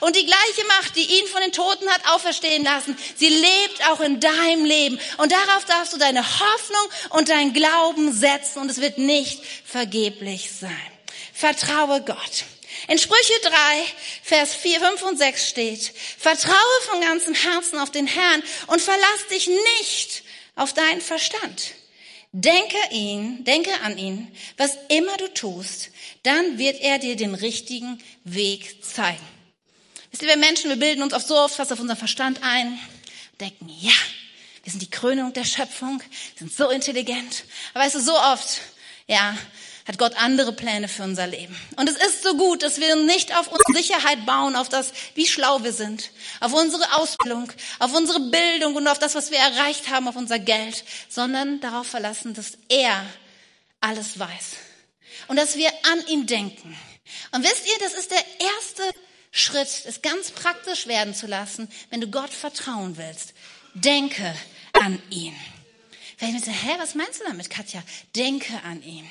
Und 0.01 0.16
die 0.16 0.26
gleiche 0.26 0.66
Macht, 0.68 0.97
die 0.97 1.18
ihn 1.18 1.26
von 1.26 1.40
den 1.40 1.53
Toten 1.53 1.88
hat 1.88 2.03
auferstehen 2.14 2.64
lassen, 2.64 2.97
sie 3.16 3.28
lebt 3.28 3.90
auch 3.90 4.01
in 4.01 4.20
deinem 4.20 4.64
Leben. 4.64 4.99
Und 5.18 5.32
darauf 5.32 5.64
darfst 5.66 5.93
du 5.93 5.99
deine 5.99 6.22
Hoffnung 6.22 6.88
und 7.11 7.28
dein 7.28 7.53
Glauben 7.53 7.82
setzen 8.12 8.61
und 8.61 8.70
es 8.70 8.80
wird 8.80 8.99
nicht 8.99 9.43
vergeblich 9.64 10.51
sein. 10.51 10.70
Vertraue 11.33 12.03
Gott. 12.03 12.45
In 12.89 12.99
Sprüche 12.99 13.33
3, 13.43 13.51
Vers 14.22 14.55
4, 14.55 14.80
5 14.80 15.03
und 15.03 15.18
6 15.18 15.49
steht, 15.49 15.93
vertraue 16.18 16.80
von 16.91 17.01
ganzem 17.01 17.35
Herzen 17.35 17.78
auf 17.78 17.91
den 17.91 18.07
Herrn 18.07 18.43
und 18.68 18.80
verlass 18.80 19.26
dich 19.30 19.49
nicht 19.49 20.22
auf 20.57 20.72
deinen 20.72 21.01
Verstand. 21.01 21.74
Denke 22.33 22.78
ihn, 22.91 23.45
denke 23.45 23.70
an 23.83 23.99
ihn, 23.99 24.35
was 24.57 24.78
immer 24.89 25.16
du 25.18 25.28
tust, 25.28 25.91
dann 26.22 26.59
wird 26.59 26.80
er 26.80 26.99
dir 26.99 27.14
den 27.14 27.35
richtigen 27.35 28.03
Weg 28.24 28.83
zeigen. 28.85 29.28
Wisst 30.11 30.22
ihr, 30.22 30.28
wir 30.28 30.37
Menschen, 30.37 30.70
wir 30.70 30.76
bilden 30.76 31.03
uns 31.03 31.12
oft 31.12 31.28
so 31.28 31.37
oft 31.37 31.59
was 31.59 31.70
auf 31.70 31.80
unseren 31.80 31.99
Verstand 31.99 32.41
ein, 32.43 32.78
denken, 33.39 33.68
ja, 33.80 33.93
wir 34.62 34.70
sind 34.70 34.82
die 34.82 34.90
Krönung 34.90 35.32
der 35.32 35.44
Schöpfung, 35.44 36.02
sind 36.38 36.52
so 36.52 36.70
intelligent. 36.70 37.44
Aber 37.74 37.84
weißt 37.84 37.96
du, 37.96 38.00
so 38.00 38.16
oft, 38.16 38.60
ja, 39.06 39.36
hat 39.86 39.98
Gott 39.98 40.14
andere 40.16 40.52
Pläne 40.52 40.88
für 40.88 41.02
unser 41.02 41.26
Leben. 41.26 41.56
Und 41.76 41.88
es 41.88 41.96
ist 41.96 42.22
so 42.22 42.36
gut, 42.36 42.62
dass 42.62 42.78
wir 42.78 42.94
nicht 42.94 43.36
auf 43.36 43.48
unsere 43.48 43.72
Sicherheit 43.74 44.24
bauen, 44.24 44.54
auf 44.54 44.68
das, 44.68 44.92
wie 45.14 45.26
schlau 45.26 45.64
wir 45.64 45.72
sind, 45.72 46.10
auf 46.40 46.52
unsere 46.52 46.96
Ausbildung, 46.96 47.50
auf 47.80 47.92
unsere 47.92 48.20
Bildung 48.20 48.76
und 48.76 48.86
auf 48.86 48.98
das, 48.98 49.14
was 49.14 49.30
wir 49.30 49.38
erreicht 49.38 49.90
haben, 49.90 50.06
auf 50.06 50.16
unser 50.16 50.38
Geld, 50.38 50.84
sondern 51.08 51.60
darauf 51.60 51.88
verlassen, 51.88 52.34
dass 52.34 52.52
er 52.68 53.04
alles 53.80 54.18
weiß. 54.18 54.52
Und 55.28 55.36
dass 55.36 55.56
wir 55.56 55.68
an 55.90 56.06
ihn 56.06 56.26
denken. 56.26 56.76
Und 57.32 57.42
wisst 57.42 57.66
ihr, 57.66 57.78
das 57.80 57.94
ist 57.94 58.10
der 58.10 58.24
erste 58.38 58.82
Schritt, 59.32 59.68
es 59.86 60.02
ganz 60.02 60.30
praktisch 60.30 60.86
werden 60.86 61.14
zu 61.14 61.26
lassen, 61.26 61.68
wenn 61.90 62.00
du 62.00 62.08
Gott 62.08 62.30
vertrauen 62.30 62.96
willst. 62.96 63.34
Denke 63.74 64.34
an 64.83 65.01
ihn. 65.11 65.35
Ich 66.20 66.28
mir 66.28 66.41
hä, 66.41 66.74
was 66.78 66.95
meinst 66.95 67.20
du 67.20 67.24
damit, 67.24 67.51
Katja? 67.51 67.83
Denke 68.14 68.53
an 68.64 68.83
ihn. 68.83 69.09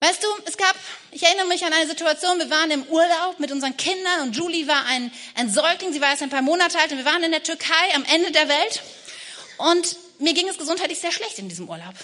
Weißt 0.00 0.22
du, 0.22 0.28
es 0.46 0.56
gab, 0.56 0.74
ich 1.12 1.22
erinnere 1.22 1.46
mich 1.46 1.64
an 1.64 1.72
eine 1.72 1.86
Situation, 1.86 2.38
wir 2.38 2.48
waren 2.48 2.70
im 2.70 2.84
Urlaub 2.84 3.38
mit 3.38 3.52
unseren 3.52 3.76
Kindern 3.76 4.22
und 4.22 4.36
Julie 4.36 4.66
war 4.66 4.86
ein, 4.86 5.12
ein 5.34 5.50
Säugling, 5.50 5.92
sie 5.92 6.00
war 6.00 6.08
erst 6.08 6.22
ein 6.22 6.30
paar 6.30 6.40
Monate 6.40 6.78
alt 6.78 6.90
und 6.92 6.98
wir 6.98 7.04
waren 7.04 7.22
in 7.22 7.32
der 7.32 7.42
Türkei 7.42 7.94
am 7.94 8.04
Ende 8.04 8.32
der 8.32 8.48
Welt 8.48 8.82
und 9.58 9.96
mir 10.18 10.32
ging 10.32 10.48
es 10.48 10.56
gesundheitlich 10.56 10.98
sehr 10.98 11.12
schlecht 11.12 11.38
in 11.38 11.50
diesem 11.50 11.68
Urlaub. 11.68 11.94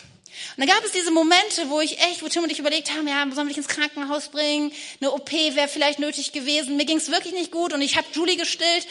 Und 0.57 0.59
dann 0.59 0.69
gab 0.69 0.85
es 0.85 0.93
diese 0.93 1.11
Momente, 1.11 1.71
wo 1.71 1.81
ich 1.81 1.99
echt, 2.01 2.23
wo 2.23 2.29
Tim 2.29 2.43
und 2.43 2.53
ich 2.53 2.59
überlegt 2.59 2.91
haben, 2.91 3.09
ja, 3.09 3.27
sollen 3.33 3.49
wir 3.49 3.55
dich 3.55 3.57
ins 3.57 3.69
Krankenhaus 3.69 4.29
bringen? 4.29 4.73
Eine 5.01 5.13
OP 5.13 5.33
wäre 5.33 5.69
vielleicht 5.69 5.99
nötig 5.99 6.33
gewesen. 6.33 6.77
Mir 6.77 6.85
ging 6.85 6.99
es 6.99 7.11
wirklich 7.11 7.33
nicht 7.33 7.51
gut 7.51 7.73
und 7.73 7.81
ich 7.81 7.97
habe 7.97 8.07
Julie 8.13 8.37
gestillt 8.37 8.87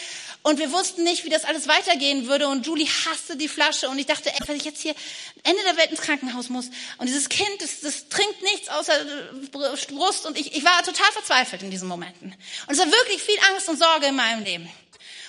und 0.45 0.59
wir 0.59 0.71
wussten 0.71 1.03
nicht, 1.03 1.25
wie 1.25 1.29
das 1.29 1.43
alles 1.43 1.67
weitergehen 1.67 2.27
würde 2.27 2.47
und 2.47 2.67
Julie 2.67 2.85
hasste 2.85 3.35
die 3.35 3.47
Flasche 3.47 3.89
und 3.89 3.97
ich 3.97 4.05
dachte, 4.05 4.29
ey, 4.29 4.37
wenn 4.45 4.55
ich 4.55 4.63
jetzt 4.63 4.79
hier 4.79 4.93
Ende 5.41 5.59
der 5.63 5.75
Welt 5.75 5.89
ins 5.89 6.01
Krankenhaus 6.01 6.49
muss 6.49 6.69
und 6.99 7.07
dieses 7.07 7.29
Kind, 7.29 7.49
das, 7.61 7.79
das 7.79 8.09
trinkt 8.09 8.43
nichts 8.43 8.69
außer 8.69 8.93
Brust 9.89 10.27
und 10.27 10.37
ich, 10.37 10.55
ich 10.55 10.63
war 10.63 10.83
total 10.83 11.11
verzweifelt 11.13 11.63
in 11.63 11.71
diesen 11.71 11.87
Momenten. 11.87 12.35
Und 12.67 12.73
es 12.73 12.77
war 12.77 12.85
wirklich 12.85 13.23
viel 13.23 13.39
Angst 13.51 13.67
und 13.69 13.79
Sorge 13.79 14.05
in 14.05 14.15
meinem 14.15 14.43
Leben. 14.43 14.65
Und 14.65 14.71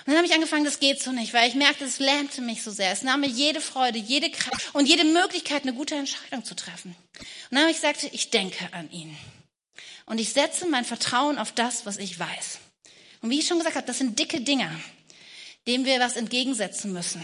dann 0.08 0.16
habe 0.16 0.26
ich 0.26 0.34
angefangen, 0.34 0.66
das 0.66 0.80
geht 0.80 1.02
so 1.02 1.12
nicht, 1.12 1.32
weil 1.32 1.48
ich 1.48 1.54
merkte, 1.54 1.86
es 1.86 1.98
lähmte 1.98 2.42
mich 2.42 2.62
so 2.62 2.70
sehr. 2.70 2.92
Es 2.92 3.00
nahm 3.00 3.22
mir 3.22 3.28
jede 3.30 3.62
Freude, 3.62 3.98
jede 3.98 4.30
Kraft 4.30 4.74
und 4.74 4.84
jede 4.84 5.04
Möglichkeit, 5.04 5.62
eine 5.62 5.72
gute 5.72 5.94
Entscheidung 5.94 6.44
zu 6.44 6.54
treffen. 6.54 6.94
Und 7.18 7.52
dann 7.52 7.60
habe 7.60 7.70
ich 7.70 7.78
gesagt, 7.80 8.06
ich 8.12 8.28
denke 8.28 8.68
an 8.72 8.90
ihn. 8.90 9.16
Und 10.04 10.18
ich 10.18 10.34
setze 10.34 10.66
mein 10.66 10.84
Vertrauen 10.84 11.38
auf 11.38 11.52
das, 11.52 11.86
was 11.86 11.96
ich 11.96 12.18
weiß. 12.18 12.58
Und 13.22 13.30
wie 13.30 13.38
ich 13.38 13.46
schon 13.46 13.56
gesagt 13.56 13.76
habe, 13.76 13.86
das 13.86 13.96
sind 13.96 14.18
dicke 14.18 14.42
Dinger, 14.42 14.70
dem 15.66 15.84
wir 15.84 15.98
was 16.00 16.16
entgegensetzen 16.16 16.92
müssen. 16.92 17.22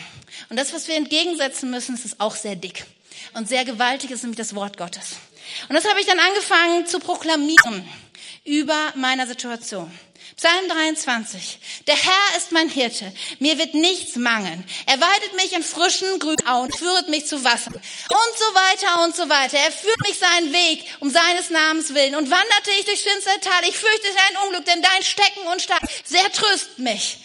Und 0.48 0.58
das, 0.58 0.72
was 0.72 0.88
wir 0.88 0.96
entgegensetzen 0.96 1.70
müssen, 1.70 1.94
ist 1.94 2.20
auch 2.20 2.34
sehr 2.34 2.56
dick 2.56 2.84
und 3.34 3.48
sehr 3.48 3.64
gewaltig, 3.64 4.10
ist 4.10 4.22
nämlich 4.22 4.38
das 4.38 4.54
Wort 4.54 4.76
Gottes. 4.76 5.16
Und 5.68 5.74
das 5.74 5.88
habe 5.88 6.00
ich 6.00 6.06
dann 6.06 6.18
angefangen 6.18 6.86
zu 6.86 6.98
proklamieren 6.98 7.88
über 8.44 8.92
meiner 8.96 9.26
Situation. 9.26 9.90
Psalm 10.36 10.68
23. 10.68 11.58
Der 11.86 11.96
Herr 11.96 12.36
ist 12.36 12.52
mein 12.52 12.68
Hirte. 12.68 13.12
Mir 13.38 13.58
wird 13.58 13.74
nichts 13.74 14.16
mangeln. 14.16 14.64
Er 14.86 14.98
weidet 15.00 15.36
mich 15.36 15.52
in 15.52 15.62
frischen 15.62 16.18
grünen 16.18 16.46
Auen, 16.46 16.72
führet 16.72 17.08
mich 17.08 17.26
zu 17.26 17.44
Wasser. 17.44 17.70
Und 17.70 18.38
so 18.38 18.44
weiter 18.54 19.04
und 19.04 19.14
so 19.14 19.28
weiter. 19.28 19.58
Er 19.58 19.70
führt 19.70 20.00
mich 20.08 20.18
seinen 20.18 20.52
Weg 20.52 20.84
um 21.00 21.10
seines 21.10 21.50
Namens 21.50 21.92
willen. 21.94 22.14
Und 22.14 22.30
wanderte 22.30 22.70
ich 22.78 22.86
durch 22.86 23.02
finstere 23.02 23.40
Tal. 23.40 23.68
Ich 23.68 23.76
fürchte 23.76 24.08
dein 24.16 24.44
Unglück, 24.44 24.64
denn 24.64 24.82
dein 24.82 25.02
Stecken 25.02 25.46
und 25.52 25.60
Stab 25.60 25.82
sehr 26.04 26.32
tröst 26.32 26.78
mich 26.78 27.18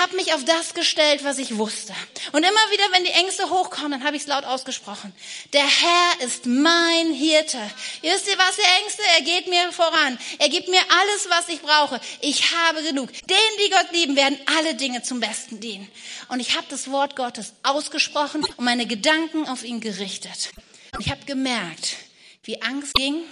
habe 0.00 0.16
mich 0.16 0.32
auf 0.32 0.44
das 0.44 0.74
gestellt, 0.74 1.24
was 1.24 1.38
ich 1.38 1.58
wusste. 1.58 1.94
Und 2.32 2.42
immer 2.42 2.70
wieder, 2.70 2.84
wenn 2.92 3.04
die 3.04 3.10
Ängste 3.10 3.50
hochkommen, 3.50 3.92
dann 3.92 4.04
habe 4.04 4.16
ich 4.16 4.22
es 4.22 4.28
laut 4.28 4.44
ausgesprochen. 4.44 5.12
Der 5.52 5.66
Herr 5.66 6.26
ist 6.26 6.46
mein 6.46 7.12
Hirte. 7.12 7.58
Wisst 8.00 8.26
ihr 8.26 8.38
was, 8.38 8.58
ihr 8.58 8.82
Ängste? 8.82 9.02
Er 9.16 9.22
geht 9.22 9.48
mir 9.48 9.72
voran. 9.72 10.18
Er 10.38 10.48
gibt 10.48 10.68
mir 10.68 10.80
alles, 10.80 11.28
was 11.28 11.48
ich 11.48 11.60
brauche. 11.60 12.00
Ich 12.20 12.54
habe 12.54 12.82
genug. 12.82 13.12
Denen, 13.12 13.58
die 13.64 13.70
Gott 13.70 13.92
lieben, 13.92 14.16
werden 14.16 14.38
alle 14.56 14.74
Dinge 14.74 15.02
zum 15.02 15.20
Besten 15.20 15.60
dienen. 15.60 15.88
Und 16.28 16.40
ich 16.40 16.56
habe 16.56 16.66
das 16.70 16.90
Wort 16.90 17.14
Gottes 17.16 17.52
ausgesprochen 17.62 18.44
und 18.56 18.64
meine 18.64 18.86
Gedanken 18.86 19.46
auf 19.46 19.64
ihn 19.64 19.80
gerichtet. 19.80 20.50
Und 20.92 21.00
ich 21.00 21.10
habe 21.10 21.24
gemerkt, 21.26 21.96
wie 22.44 22.62
Angst 22.62 22.94
ging 22.94 23.24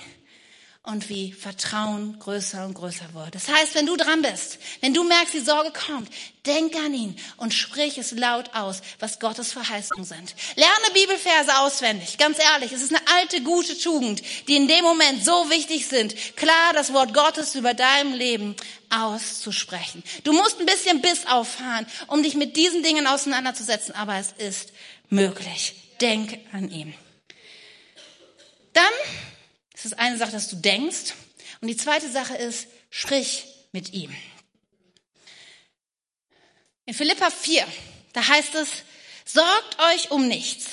und 0.84 1.08
wie 1.08 1.32
Vertrauen 1.32 2.18
größer 2.18 2.64
und 2.64 2.74
größer 2.74 3.14
wird. 3.14 3.36
Das 3.36 3.46
heißt, 3.46 3.76
wenn 3.76 3.86
du 3.86 3.96
dran 3.96 4.20
bist, 4.20 4.58
wenn 4.80 4.92
du 4.92 5.04
merkst, 5.04 5.32
die 5.32 5.40
Sorge 5.40 5.70
kommt, 5.70 6.10
denk 6.44 6.74
an 6.74 6.92
ihn 6.92 7.16
und 7.36 7.54
sprich 7.54 7.98
es 7.98 8.10
laut 8.10 8.50
aus, 8.54 8.82
was 8.98 9.20
Gottes 9.20 9.52
Verheißungen 9.52 10.04
sind. 10.04 10.34
Lerne 10.56 10.92
Bibelverse 10.92 11.56
auswendig. 11.60 12.18
Ganz 12.18 12.38
ehrlich, 12.40 12.72
es 12.72 12.82
ist 12.82 12.92
eine 12.92 13.06
alte, 13.16 13.42
gute 13.42 13.78
Tugend, 13.78 14.22
die 14.48 14.56
in 14.56 14.66
dem 14.66 14.82
Moment 14.82 15.24
so 15.24 15.50
wichtig 15.50 15.86
sind, 15.86 16.16
klar 16.36 16.72
das 16.74 16.92
Wort 16.92 17.14
Gottes 17.14 17.54
über 17.54 17.74
deinem 17.74 18.14
Leben 18.14 18.56
auszusprechen. 18.90 20.02
Du 20.24 20.32
musst 20.32 20.58
ein 20.58 20.66
bisschen 20.66 21.00
Biss 21.00 21.26
auffahren, 21.26 21.86
um 22.08 22.24
dich 22.24 22.34
mit 22.34 22.56
diesen 22.56 22.82
Dingen 22.82 23.06
auseinanderzusetzen, 23.06 23.94
aber 23.94 24.16
es 24.16 24.32
ist 24.32 24.72
möglich. 25.10 25.74
Denk 26.00 26.40
an 26.52 26.68
ihn. 26.68 26.92
Dann 28.72 28.84
das 29.82 29.92
ist 29.92 29.98
eine 29.98 30.16
Sache, 30.16 30.32
dass 30.32 30.48
du 30.48 30.56
denkst. 30.56 31.14
Und 31.60 31.68
die 31.68 31.76
zweite 31.76 32.10
Sache 32.10 32.36
ist, 32.36 32.68
sprich 32.90 33.46
mit 33.72 33.92
ihm. 33.92 34.14
In 36.84 36.94
Philippa 36.94 37.30
4, 37.30 37.66
da 38.12 38.28
heißt 38.28 38.54
es, 38.54 38.68
sorgt 39.24 39.78
euch 39.92 40.10
um 40.10 40.28
nichts, 40.28 40.66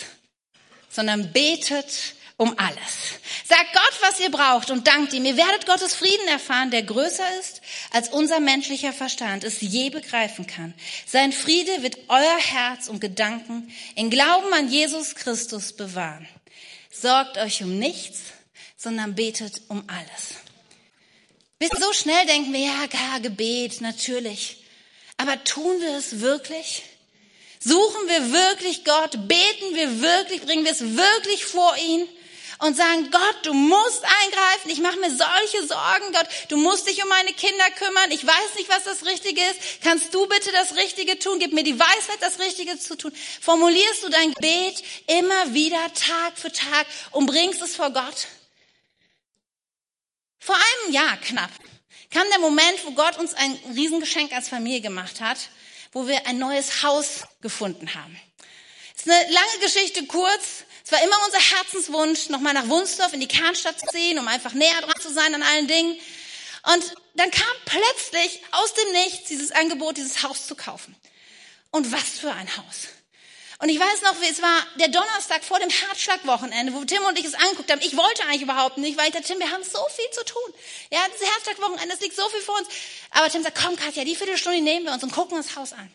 sondern 0.89 1.31
betet 1.31 2.15
um 2.37 2.57
alles. 2.57 3.19
Sagt 3.45 3.73
Gott, 3.73 3.99
was 4.01 4.19
ihr 4.19 4.31
braucht 4.31 4.69
und 4.69 4.87
dankt 4.87 5.13
ihm. 5.13 5.25
Ihr 5.25 5.37
werdet 5.37 5.65
Gottes 5.65 5.95
Frieden 5.95 6.27
erfahren, 6.27 6.71
der 6.71 6.83
größer 6.83 7.39
ist, 7.39 7.61
als 7.91 8.09
unser 8.09 8.39
menschlicher 8.39 8.93
Verstand 8.93 9.43
es 9.43 9.59
je 9.61 9.89
begreifen 9.89 10.47
kann. 10.47 10.73
Sein 11.05 11.31
Friede 11.31 11.83
wird 11.83 11.97
euer 12.07 12.37
Herz 12.37 12.87
und 12.87 13.01
Gedanken 13.01 13.73
in 13.95 14.09
Glauben 14.09 14.53
an 14.53 14.69
Jesus 14.69 15.15
Christus 15.15 15.73
bewahren. 15.73 16.27
Sorgt 16.91 17.37
euch 17.37 17.61
um 17.61 17.77
nichts, 17.77 18.19
sondern 18.79 19.13
betet 19.13 19.61
um 19.67 19.83
alles. 19.87 20.35
Bis 21.59 21.69
so 21.77 21.91
schnell 21.91 22.25
denken 22.25 22.53
wir, 22.53 22.61
ja, 22.61 22.85
gar 22.87 23.19
Gebet, 23.19 23.81
natürlich. 23.81 24.63
Aber 25.17 25.43
tun 25.43 25.81
wir 25.81 25.97
es 25.97 26.21
wirklich? 26.21 26.83
Suchen 27.59 28.07
wir 28.07 28.31
wirklich 28.31 28.85
Gott? 28.85 29.11
Beten 29.27 29.75
wir 29.75 30.01
wirklich? 30.01 30.41
Bringen 30.41 30.63
wir 30.63 30.71
es 30.71 30.95
wirklich 30.95 31.43
vor 31.43 31.75
ihn? 31.77 32.07
Und 32.59 32.75
sagen, 32.75 33.09
Gott, 33.11 33.37
du 33.43 33.53
musst 33.53 34.03
eingreifen. 34.03 34.69
Ich 34.69 34.79
mache 34.79 34.99
mir 34.99 35.09
solche 35.09 35.65
Sorgen. 35.65 36.11
Gott, 36.13 36.27
du 36.49 36.57
musst 36.57 36.87
dich 36.87 37.01
um 37.01 37.09
meine 37.09 37.31
Kinder 37.33 37.71
kümmern. 37.71 38.11
Ich 38.11 38.25
weiß 38.25 38.55
nicht, 38.57 38.69
was 38.69 38.83
das 38.85 39.05
Richtige 39.05 39.41
ist. 39.41 39.81
Kannst 39.81 40.13
du 40.13 40.25
bitte 40.27 40.51
das 40.51 40.75
Richtige 40.75 41.19
tun? 41.19 41.39
Gib 41.39 41.53
mir 41.53 41.63
die 41.63 41.79
Weisheit, 41.79 42.21
das 42.21 42.39
Richtige 42.39 42.77
zu 42.77 42.95
tun. 42.97 43.13
Formulierst 43.41 44.03
du 44.03 44.09
dein 44.09 44.33
Gebet 44.33 44.83
immer 45.07 45.53
wieder 45.53 45.93
Tag 45.93 46.37
für 46.37 46.51
Tag 46.51 46.85
und 47.11 47.27
bringst 47.27 47.61
es 47.61 47.75
vor 47.75 47.91
Gott? 47.91 48.27
Vor 50.39 50.55
einem 50.55 50.93
Jahr 50.93 51.17
knapp 51.17 51.51
kam 52.11 52.27
der 52.29 52.39
Moment, 52.39 52.85
wo 52.85 52.91
Gott 52.91 53.17
uns 53.17 53.33
ein 53.33 53.53
Riesengeschenk 53.75 54.31
als 54.33 54.49
Familie 54.49 54.81
gemacht 54.81 55.21
hat, 55.21 55.37
wo 55.91 56.07
wir 56.07 56.25
ein 56.27 56.39
neues 56.39 56.83
Haus 56.83 57.23
gefunden 57.41 57.93
haben. 57.93 58.19
Es 58.95 59.05
ist 59.05 59.11
eine 59.11 59.31
lange 59.31 59.59
Geschichte 59.61 60.05
kurz. 60.05 60.65
Es 60.83 60.91
war 60.91 61.03
immer 61.03 61.15
unser 61.25 61.39
Herzenswunsch, 61.39 62.29
nochmal 62.29 62.53
nach 62.53 62.67
Wunsdorf 62.67 63.13
in 63.13 63.19
die 63.19 63.27
Kernstadt 63.27 63.79
zu 63.79 63.85
ziehen, 63.87 64.17
um 64.17 64.27
einfach 64.27 64.53
näher 64.53 64.81
dran 64.81 64.99
zu 64.99 65.13
sein 65.13 65.35
an 65.35 65.43
allen 65.43 65.67
Dingen. 65.67 65.99
Und 66.73 66.95
dann 67.13 67.31
kam 67.31 67.55
plötzlich 67.65 68.41
aus 68.51 68.73
dem 68.73 68.91
Nichts 68.93 69.27
dieses 69.27 69.51
Angebot, 69.51 69.97
dieses 69.97 70.23
Haus 70.23 70.47
zu 70.47 70.55
kaufen. 70.55 70.95
Und 71.71 71.91
was 71.91 72.19
für 72.19 72.31
ein 72.31 72.57
Haus. 72.57 72.87
Und 73.61 73.67
ich 73.67 73.77
weiß 73.77 74.01
noch, 74.03 74.15
es 74.21 74.41
war 74.41 74.65
der 74.75 74.87
Donnerstag 74.87 75.43
vor 75.43 75.59
dem 75.59 75.69
Herzschlagwochenende, 75.69 76.73
wo 76.73 76.85
Tim 76.85 77.03
und 77.03 77.19
ich 77.19 77.25
es 77.25 77.33
angeguckt 77.33 77.69
haben. 77.69 77.81
Ich 77.81 77.95
wollte 77.97 78.23
eigentlich 78.23 78.43
überhaupt 78.43 78.77
nicht, 78.77 78.97
weil 78.97 79.07
ich 79.07 79.13
dachte, 79.13 79.27
Tim, 79.27 79.39
wir 79.39 79.51
haben 79.51 79.63
so 79.63 79.79
viel 79.93 80.09
zu 80.11 80.23
tun. 80.23 80.53
Ja, 80.91 80.99
das 81.11 81.29
Herzschlagwochenende, 81.29 81.93
es 81.93 81.99
liegt 81.99 82.15
so 82.15 82.27
viel 82.29 82.39
vor 82.39 82.57
uns. 82.57 82.69
Aber 83.11 83.29
Tim 83.29 83.43
sagt, 83.43 83.59
komm 83.61 83.75
Katja, 83.75 84.05
die 84.05 84.15
Viertelstunde 84.15 84.61
nehmen 84.61 84.85
wir 84.85 84.93
uns 84.93 85.03
und 85.03 85.11
gucken 85.11 85.37
uns 85.37 85.47
das 85.47 85.55
Haus 85.57 85.73
an. 85.73 85.91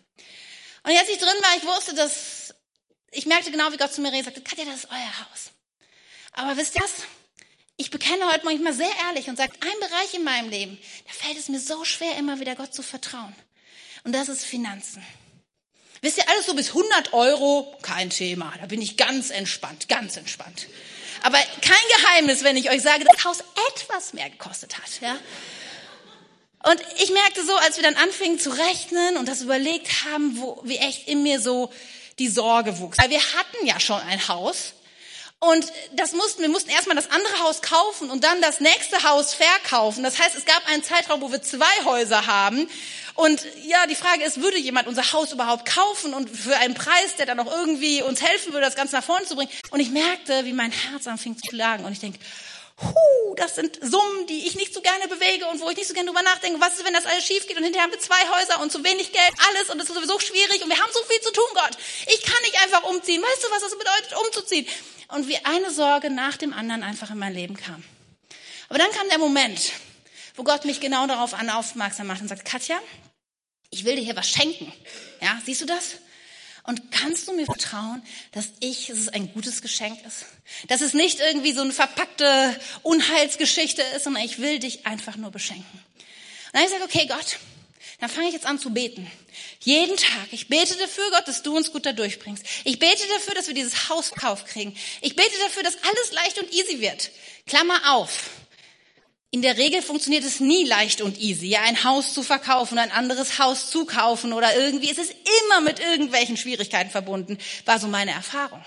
Und 0.83 0.91
als 0.91 1.09
ich 1.09 1.17
drin 1.17 1.29
war, 1.41 1.57
ich 1.57 1.65
wusste, 1.65 1.95
dass, 1.95 2.55
ich 3.11 3.25
merkte 3.25 3.51
genau, 3.51 3.73
wie 3.73 3.79
Gott 3.79 3.95
zu 3.95 4.03
mir 4.03 4.12
redet, 4.12 4.27
sagte, 4.27 4.43
Katja, 4.43 4.67
das 4.67 4.85
ist 4.85 4.91
euer 4.91 5.21
Haus. 5.21 5.51
Aber 6.33 6.59
wisst 6.59 6.77
ihr 6.77 6.83
was? 6.83 6.93
Ich 7.77 7.91
bekenne 7.91 8.31
heute 8.31 8.45
manchmal 8.45 8.75
sehr 8.75 8.93
ehrlich 9.07 9.29
und 9.29 9.37
sage, 9.37 9.55
ein 9.61 9.81
Bereich 9.81 10.12
in 10.12 10.23
meinem 10.23 10.51
Leben, 10.51 10.79
da 11.07 11.12
fällt 11.15 11.39
es 11.39 11.49
mir 11.49 11.59
so 11.59 11.83
schwer, 11.85 12.17
immer 12.19 12.41
wieder 12.41 12.57
Gott 12.57 12.75
zu 12.75 12.83
vertrauen. 12.83 13.35
Und 14.05 14.12
das 14.12 14.29
ist 14.29 14.45
Finanzen. 14.45 15.03
Wisst 16.05 16.18
ihr, 16.18 16.28
alles 16.28 16.44
so 16.44 16.52
bis 16.52 16.68
100 16.68 17.14
Euro, 17.14 17.74
kein 17.80 18.11
Thema. 18.11 18.52
Da 18.61 18.66
bin 18.66 18.82
ich 18.82 18.98
ganz 18.98 19.30
entspannt, 19.30 19.88
ganz 19.88 20.18
entspannt. 20.18 20.66
Aber 21.22 21.38
kein 21.38 22.02
Geheimnis, 22.02 22.44
wenn 22.44 22.59
ich 22.59 22.68
euch 22.68 22.82
sage, 22.82 23.05
dass 23.05 23.14
das 23.16 23.24
Haus 23.24 23.44
etwas 23.72 24.12
mehr 24.12 24.28
gekostet 24.28 24.76
hat. 24.76 25.00
Ja? 25.00 25.16
Und 26.70 26.78
ich 27.02 27.11
merkte 27.11 27.42
so, 27.46 27.57
als 27.57 27.76
wir 27.76 27.84
dann 27.84 27.94
anfingen 27.94 28.38
zu 28.38 28.50
rechnen 28.50 29.16
und 29.16 29.28
das 29.28 29.40
überlegt 29.40 30.05
haben, 30.05 30.38
wo, 30.38 30.61
wie 30.64 30.76
echt 30.76 31.09
in 31.09 31.22
mir 31.22 31.40
so 31.40 31.72
die 32.18 32.28
Sorge 32.28 32.78
wuchs. 32.80 32.98
Weil 32.98 33.09
wir 33.09 33.22
hatten 33.22 33.64
ja 33.64 33.80
schon 33.80 33.98
ein 34.02 34.28
Haus 34.28 34.74
und 35.51 35.72
das 35.92 36.12
mussten, 36.12 36.42
wir 36.42 36.49
mussten 36.49 36.70
erstmal 36.70 36.97
das 36.97 37.11
andere 37.11 37.40
Haus 37.40 37.62
kaufen 37.62 38.11
und 38.11 38.24
dann 38.24 38.40
das 38.40 38.61
nächste 38.61 39.03
Haus 39.03 39.34
verkaufen. 39.34 40.03
Das 40.03 40.18
heißt, 40.18 40.36
es 40.36 40.45
gab 40.45 40.66
einen 40.68 40.82
Zeitraum, 40.82 41.20
wo 41.20 41.30
wir 41.30 41.42
zwei 41.42 41.84
Häuser 41.84 42.26
haben. 42.26 42.68
Und 43.14 43.42
ja, 43.64 43.86
die 43.86 43.95
Frage 43.95 44.24
ist, 44.24 44.40
würde 44.40 44.59
jemand 44.59 44.88
unser 44.88 45.12
Haus 45.12 45.32
überhaupt 45.32 45.66
kaufen 45.66 46.14
und 46.14 46.28
für 46.28 46.57
einen 46.57 46.74
Preis, 46.74 47.14
der 47.16 47.26
dann 47.26 47.38
auch 47.38 47.51
irgendwie 47.51 48.03
uns 48.03 48.22
helfen 48.22 48.53
würde, 48.53 48.66
das 48.66 48.74
Ganze 48.74 48.97
nach 48.97 49.05
vorne 49.05 49.24
zu 49.24 49.36
bringen? 49.36 49.51
Und 49.70 49.80
ich 49.80 49.90
merkte, 49.90 50.45
wie 50.45 50.53
mein 50.53 50.72
Herz 50.72 51.07
anfing 51.07 51.36
zu 51.36 51.49
schlagen. 51.49 51.84
Und 51.84 51.92
ich 51.92 52.01
denke, 52.01 52.18
Huh, 52.81 53.35
das 53.37 53.55
sind 53.55 53.79
Summen, 53.83 54.27
die 54.27 54.47
ich 54.47 54.57
nicht 54.57 54.75
so 54.75 54.81
gerne 54.81 55.07
bewege 55.07 55.47
und 55.47 55.61
wo 55.61 55.70
ich 55.70 55.77
nicht 55.77 55.87
so 55.87 55.95
gerne 55.95 56.09
drüber 56.09 56.22
nachdenke. 56.22 56.61
Was 56.61 56.75
ist, 56.75 56.85
wenn 56.85 56.93
das 56.93 57.07
alles 57.07 57.25
schief 57.25 57.47
geht 57.47 57.57
und 57.57 57.62
hinterher 57.62 57.85
haben 57.85 57.93
wir 57.93 58.01
zwei 58.01 58.20
Häuser 58.37 58.61
und 58.61 58.72
zu 58.72 58.83
wenig 58.83 59.12
Geld, 59.12 59.33
alles 59.49 59.70
und 59.70 59.81
es 59.81 59.89
ist 59.89 59.95
sowieso 59.95 60.18
schwierig 60.18 60.62
und 60.62 60.68
wir 60.68 60.79
haben 60.79 60.93
so 60.93 61.03
viel 61.05 61.20
zu 61.20 61.33
tun, 61.33 61.45
Gott. 61.55 61.79
Ich 62.09 62.22
kann 62.22 62.43
nicht 62.43 62.61
einfach 62.62 62.83
umziehen. 62.83 63.22
Weißt 63.22 63.45
du, 63.45 63.51
was 63.51 63.62
das 63.62 63.79
bedeutet, 63.79 64.16
umzuziehen? 64.27 64.66
Und 65.09 65.29
wie 65.29 65.39
eine 65.45 65.70
Sorge 65.70 66.11
nach 66.11 66.37
dem 66.37 66.53
anderen 66.53 66.83
einfach 66.83 67.11
in 67.11 67.18
mein 67.18 67.35
Leben 67.35 67.57
kam. 67.57 67.85
Aber 68.68 68.79
dann 68.79 68.91
kam 68.91 69.09
der 69.09 69.18
Moment, 69.18 69.72
wo 70.35 70.43
Gott 70.43 70.64
mich 70.64 70.81
genau 70.81 71.07
darauf 71.07 71.33
aufmerksam 71.33 72.09
macht 72.09 72.22
und 72.22 72.29
sagt, 72.29 72.45
Katja, 72.45 72.81
ich 73.70 73.85
will 73.85 73.95
dir 73.95 74.03
hier 74.03 74.16
was 74.16 74.29
schenken. 74.29 74.72
Ja, 75.20 75.41
siehst 75.45 75.61
du 75.61 75.66
das? 75.66 75.97
Und 76.67 76.91
kannst 76.91 77.29
du 77.29 77.35
mir 77.35 77.45
vertrauen, 77.45 78.03
dass 78.33 78.49
ich, 78.61 78.87
dass 78.87 78.99
es 78.99 79.09
ein 79.09 79.33
gutes 79.33 79.61
Geschenk 79.61 79.99
ist? 80.07 80.25
Dass 80.69 80.81
es 80.81 80.95
nicht 80.95 81.21
irgendwie 81.21 81.53
so 81.53 81.61
eine 81.61 81.73
verpackte 81.73 82.59
Unheilsgeschichte 82.83 83.83
ist, 83.95 84.05
sondern 84.05 84.25
ich 84.25 84.39
will 84.39 84.59
dich 84.59 84.87
einfach 84.87 85.17
nur 85.17 85.31
beschenken. 85.31 85.65
Und 85.73 86.55
dann 86.55 86.62
habe 86.62 86.73
ich 86.73 86.75
gesagt, 86.75 86.95
okay, 86.95 87.07
Gott, 87.07 87.39
dann 88.01 88.09
fange 88.09 88.29
ich 88.29 88.35
jetzt 88.35 88.47
an 88.47 88.59
zu 88.59 88.71
beten. 88.71 89.11
Jeden 89.61 89.97
Tag. 89.97 90.29
Ich 90.31 90.49
bete 90.49 90.77
dafür, 90.77 91.11
Gott, 91.11 91.29
dass 91.29 91.43
du 91.43 91.55
uns 91.55 91.71
gut 91.71 91.85
da 91.85 91.93
durchbringst. 91.93 92.45
Ich 92.65 92.79
bete 92.79 93.03
dafür, 93.15 93.35
dass 93.35 93.47
wir 93.47 93.55
dieses 93.55 93.89
Haus 93.89 94.11
Kauf 94.12 94.47
kriegen. 94.47 94.75
Ich 95.03 95.17
bete 95.17 95.39
dafür, 95.45 95.62
dass 95.62 95.77
alles 95.83 96.12
leicht 96.12 96.39
und 96.39 96.53
easy 96.53 96.81
wird. 96.81 97.11
Klammer 97.47 97.95
auf. 97.95 98.31
In 99.35 99.43
der 99.43 99.57
Regel 99.57 99.82
funktioniert 99.82 100.22
es 100.22 100.39
nie 100.39 100.64
leicht 100.64 101.03
und 101.03 101.18
easy, 101.18 101.49
ja, 101.49 101.62
ein 101.62 101.82
Haus 101.82 102.14
zu 102.14 102.22
verkaufen, 102.22 102.78
ein 102.78 102.93
anderes 102.93 103.41
Haus 103.41 103.68
zu 103.68 103.85
kaufen 103.85 104.32
oder 104.32 104.57
irgendwie. 104.57 104.89
Es 104.89 104.99
ist 104.99 105.11
immer 105.11 105.61
mit 105.61 105.80
irgendwelchen 105.80 106.37
Schwierigkeiten 106.37 106.89
verbunden, 106.89 107.39
war 107.64 107.80
so 107.80 107.89
meine 107.89 108.12
Erfahrung. 108.12 108.64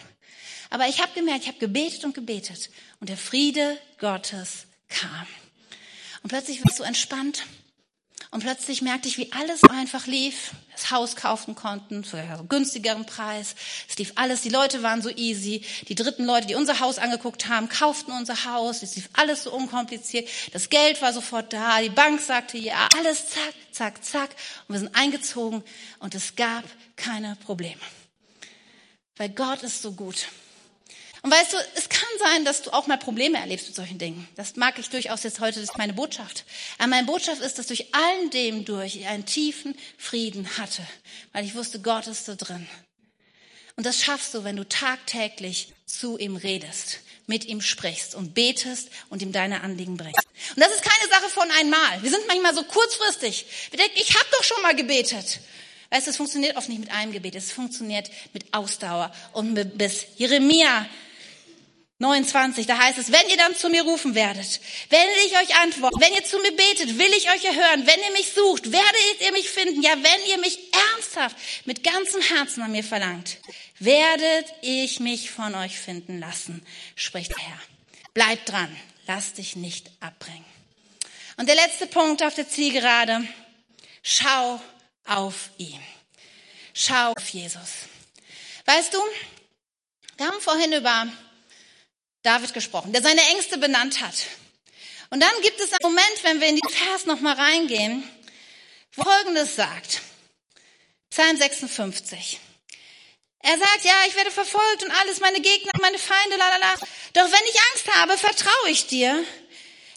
Aber 0.70 0.90
ich 0.90 1.02
habe 1.02 1.14
gemerkt, 1.14 1.44
ich 1.44 1.48
habe 1.48 1.60
gebetet 1.60 2.04
und 2.04 2.14
gebetet 2.14 2.70
und 3.00 3.08
der 3.08 3.16
Friede 3.16 3.78
Gottes 3.98 4.66
kam. 4.90 5.26
Und 6.22 6.32
plötzlich 6.32 6.58
war 6.58 6.70
ich 6.70 6.76
so 6.76 6.84
entspannt 6.84 7.46
und 8.32 8.42
plötzlich 8.42 8.82
merkte 8.82 9.08
ich, 9.08 9.18
wie 9.18 9.32
alles 9.32 9.64
einfach 9.64 10.06
lief. 10.06 10.52
Das 10.78 10.92
Haus 10.92 11.16
kaufen 11.16 11.56
konnten 11.56 12.04
für 12.04 12.20
einen 12.20 12.48
günstigeren 12.48 13.08
Preis. 13.08 13.56
Es 13.90 13.98
lief 13.98 14.12
alles. 14.14 14.42
Die 14.42 14.50
Leute 14.50 14.84
waren 14.84 15.02
so 15.02 15.10
easy. 15.10 15.66
Die 15.88 15.96
dritten 15.96 16.24
Leute, 16.24 16.46
die 16.46 16.54
unser 16.54 16.80
Haus 16.80 17.00
angeguckt 17.00 17.48
haben, 17.48 17.68
kauften 17.68 18.12
unser 18.12 18.46
Haus. 18.46 18.84
Es 18.84 18.96
lief 18.96 19.10
alles 19.14 19.44
so 19.44 19.52
unkompliziert. 19.52 20.30
Das 20.54 20.70
Geld 20.70 21.02
war 21.02 21.14
sofort 21.14 21.52
da. 21.52 21.82
Die 21.82 21.90
Bank 21.90 22.22
sagte 22.22 22.60
ja. 22.60 22.90
Alles 22.96 23.26
zack, 23.28 23.54
zack, 23.72 24.06
zack. 24.06 24.30
Und 24.68 24.76
wir 24.76 24.80
sind 24.80 24.96
eingezogen 24.96 25.64
und 25.98 26.14
es 26.14 26.36
gab 26.36 26.64
keine 26.96 27.36
Probleme. 27.38 27.82
Weil 29.16 29.30
Gott 29.30 29.64
ist 29.64 29.82
so 29.82 29.94
gut. 29.94 30.28
Und 31.24 31.32
weißt 31.32 31.54
du, 31.54 31.58
es 31.76 31.90
kann 31.90 32.08
sein, 32.20 32.46
dass 32.46 32.62
du 32.62 32.72
auch 32.72 32.88
mal 32.88 32.98
Probleme 32.98 33.38
erlebst 33.38 33.68
mit 33.68 33.76
solchen 33.76 33.98
Dingen. 33.98 34.28
Das 34.36 34.56
mag 34.56 34.78
ich 34.80 34.90
durchaus 34.90 35.24
jetzt 35.24 35.40
heute, 35.40 35.60
das 35.60 35.70
ist 35.70 35.78
meine 35.78 35.94
Botschaft. 35.94 36.46
Aber 36.78 36.88
meine 36.88 37.08
Botschaft 37.08 37.42
ist, 37.42 37.58
dass 37.58 37.68
durch 37.68 37.94
allen 37.94 38.30
dem 38.30 38.66
durch 38.66 38.96
ich 38.96 39.08
einen 39.08 39.26
tiefen 39.26 39.76
Frieden 39.98 40.58
hatte, 40.58 40.82
weil 41.34 41.46
ich 41.46 41.56
wusste, 41.56 41.80
Gott 41.80 42.08
ist 42.08 42.28
da 42.28 42.36
drin. 42.36 42.68
Und 43.76 43.86
das 43.86 44.02
schaffst 44.02 44.34
du, 44.34 44.44
wenn 44.44 44.56
du 44.56 44.68
tagtäglich 44.68 45.74
zu 45.86 46.18
ihm 46.18 46.36
redest, 46.36 47.00
mit 47.28 47.46
ihm 47.46 47.62
sprichst 47.62 48.16
und 48.16 48.34
betest 48.34 48.90
und 49.10 49.22
ihm 49.22 49.32
deine 49.32 49.62
Anliegen 49.62 49.98
bringst. 49.98 50.26
Und 50.56 50.60
das 50.60 50.74
ist 50.74 50.82
keine 50.82 51.10
Sache 51.10 51.30
von 51.30 51.50
einmal. 51.60 52.02
Wir 52.02 52.10
sind 52.10 52.28
manchmal 52.28 52.56
so 52.56 52.64
kurzfristig. 52.64 53.46
Wir 53.70 53.78
denken, 53.78 53.98
ich 53.98 54.16
habe 54.16 54.26
doch 54.32 54.44
schon 54.44 54.62
mal 54.64 54.76
gebetet. 54.76 55.40
Weißt 55.90 56.08
du, 56.08 56.12
es 56.12 56.18
funktioniert 56.18 56.58
oft 56.58 56.70
nicht 56.70 56.80
mit 56.80 56.92
einem 56.92 57.12
Gebet, 57.12 57.36
es 57.36 57.52
funktioniert 57.52 58.10
mit 58.34 58.54
Ausdauer 58.54 59.14
und 59.32 59.54
mit 59.54 59.78
bis 59.78 60.06
Jeremia 60.18 60.86
29, 62.00 62.68
da 62.68 62.78
heißt 62.78 63.00
es, 63.00 63.12
wenn 63.12 63.28
ihr 63.30 63.38
dann 63.38 63.56
zu 63.56 63.70
mir 63.70 63.82
rufen 63.82 64.14
werdet, 64.14 64.62
werde 64.90 65.10
ich 65.26 65.36
euch 65.36 65.56
antworten. 65.56 66.00
Wenn 66.00 66.14
ihr 66.14 66.24
zu 66.24 66.38
mir 66.38 66.52
betet, 66.52 67.00
will 67.00 67.12
ich 67.18 67.32
euch 67.32 67.44
erhören. 67.44 67.88
Wenn 67.88 68.00
ihr 68.00 68.12
mich 68.12 68.34
sucht, 68.34 68.72
werdet 68.72 69.22
ihr 69.22 69.32
mich 69.32 69.50
finden. 69.50 69.82
Ja, 69.82 69.94
wenn 69.94 70.30
ihr 70.30 70.38
mich 70.38 70.60
ernsthaft 70.94 71.36
mit 71.66 71.84
ganzem 71.84 72.22
Herzen 72.22 72.62
an 72.62 72.72
mir 72.72 72.84
verlangt, 72.84 73.38
werdet 73.80 74.46
ich 74.62 75.00
mich 75.00 75.32
von 75.32 75.56
euch 75.56 75.80
finden 75.80 76.20
lassen, 76.20 76.64
spricht 76.96 77.32
der 77.32 77.40
Herr. 77.40 77.60
Bleib 78.14 78.46
dran, 78.46 78.76
lass 79.08 79.34
dich 79.34 79.56
nicht 79.56 79.90
abbringen. 80.00 80.46
Und 81.38 81.50
der 81.50 81.56
letzte 81.56 81.88
Punkt 81.88 82.22
auf 82.22 82.36
der 82.36 82.48
Zielgerade, 82.48 83.28
schau 84.04 84.62
auf 85.06 85.50
ihn. 85.58 85.82
Schau 86.74 87.14
auf 87.14 87.30
Jesus. 87.30 87.88
Weißt 88.66 88.94
du, 88.94 89.00
wir 90.18 90.28
haben 90.28 90.42
vorhin 90.42 90.74
über 90.74 91.08
David 92.28 92.54
gesprochen, 92.54 92.92
der 92.92 93.02
seine 93.02 93.22
Ängste 93.32 93.58
benannt 93.58 94.02
hat. 94.02 94.16
Und 95.10 95.22
dann 95.22 95.42
gibt 95.42 95.60
es 95.62 95.72
einen 95.72 95.80
Moment, 95.84 96.24
wenn 96.24 96.42
wir 96.42 96.48
in 96.50 96.58
die 96.58 96.74
Vers 96.74 97.06
nochmal 97.06 97.36
reingehen, 97.36 98.04
wo 98.96 99.04
Folgendes 99.04 99.56
sagt. 99.56 100.02
Psalm 101.10 101.38
56. 101.38 102.40
Er 103.40 103.58
sagt, 103.58 103.86
ja, 103.86 103.94
ich 104.10 104.16
werde 104.16 104.32
verfolgt 104.32 104.84
und 104.84 104.92
alles, 104.92 105.22
meine 105.22 105.40
Gegner, 105.40 105.72
meine 105.80 105.98
Feinde, 105.98 106.36
lalala. 106.36 106.74
Doch 107.14 107.32
wenn 107.32 107.50
ich 107.50 107.62
Angst 107.72 107.96
habe, 107.96 108.18
vertraue 108.18 108.70
ich 108.70 108.88
dir. 108.88 109.24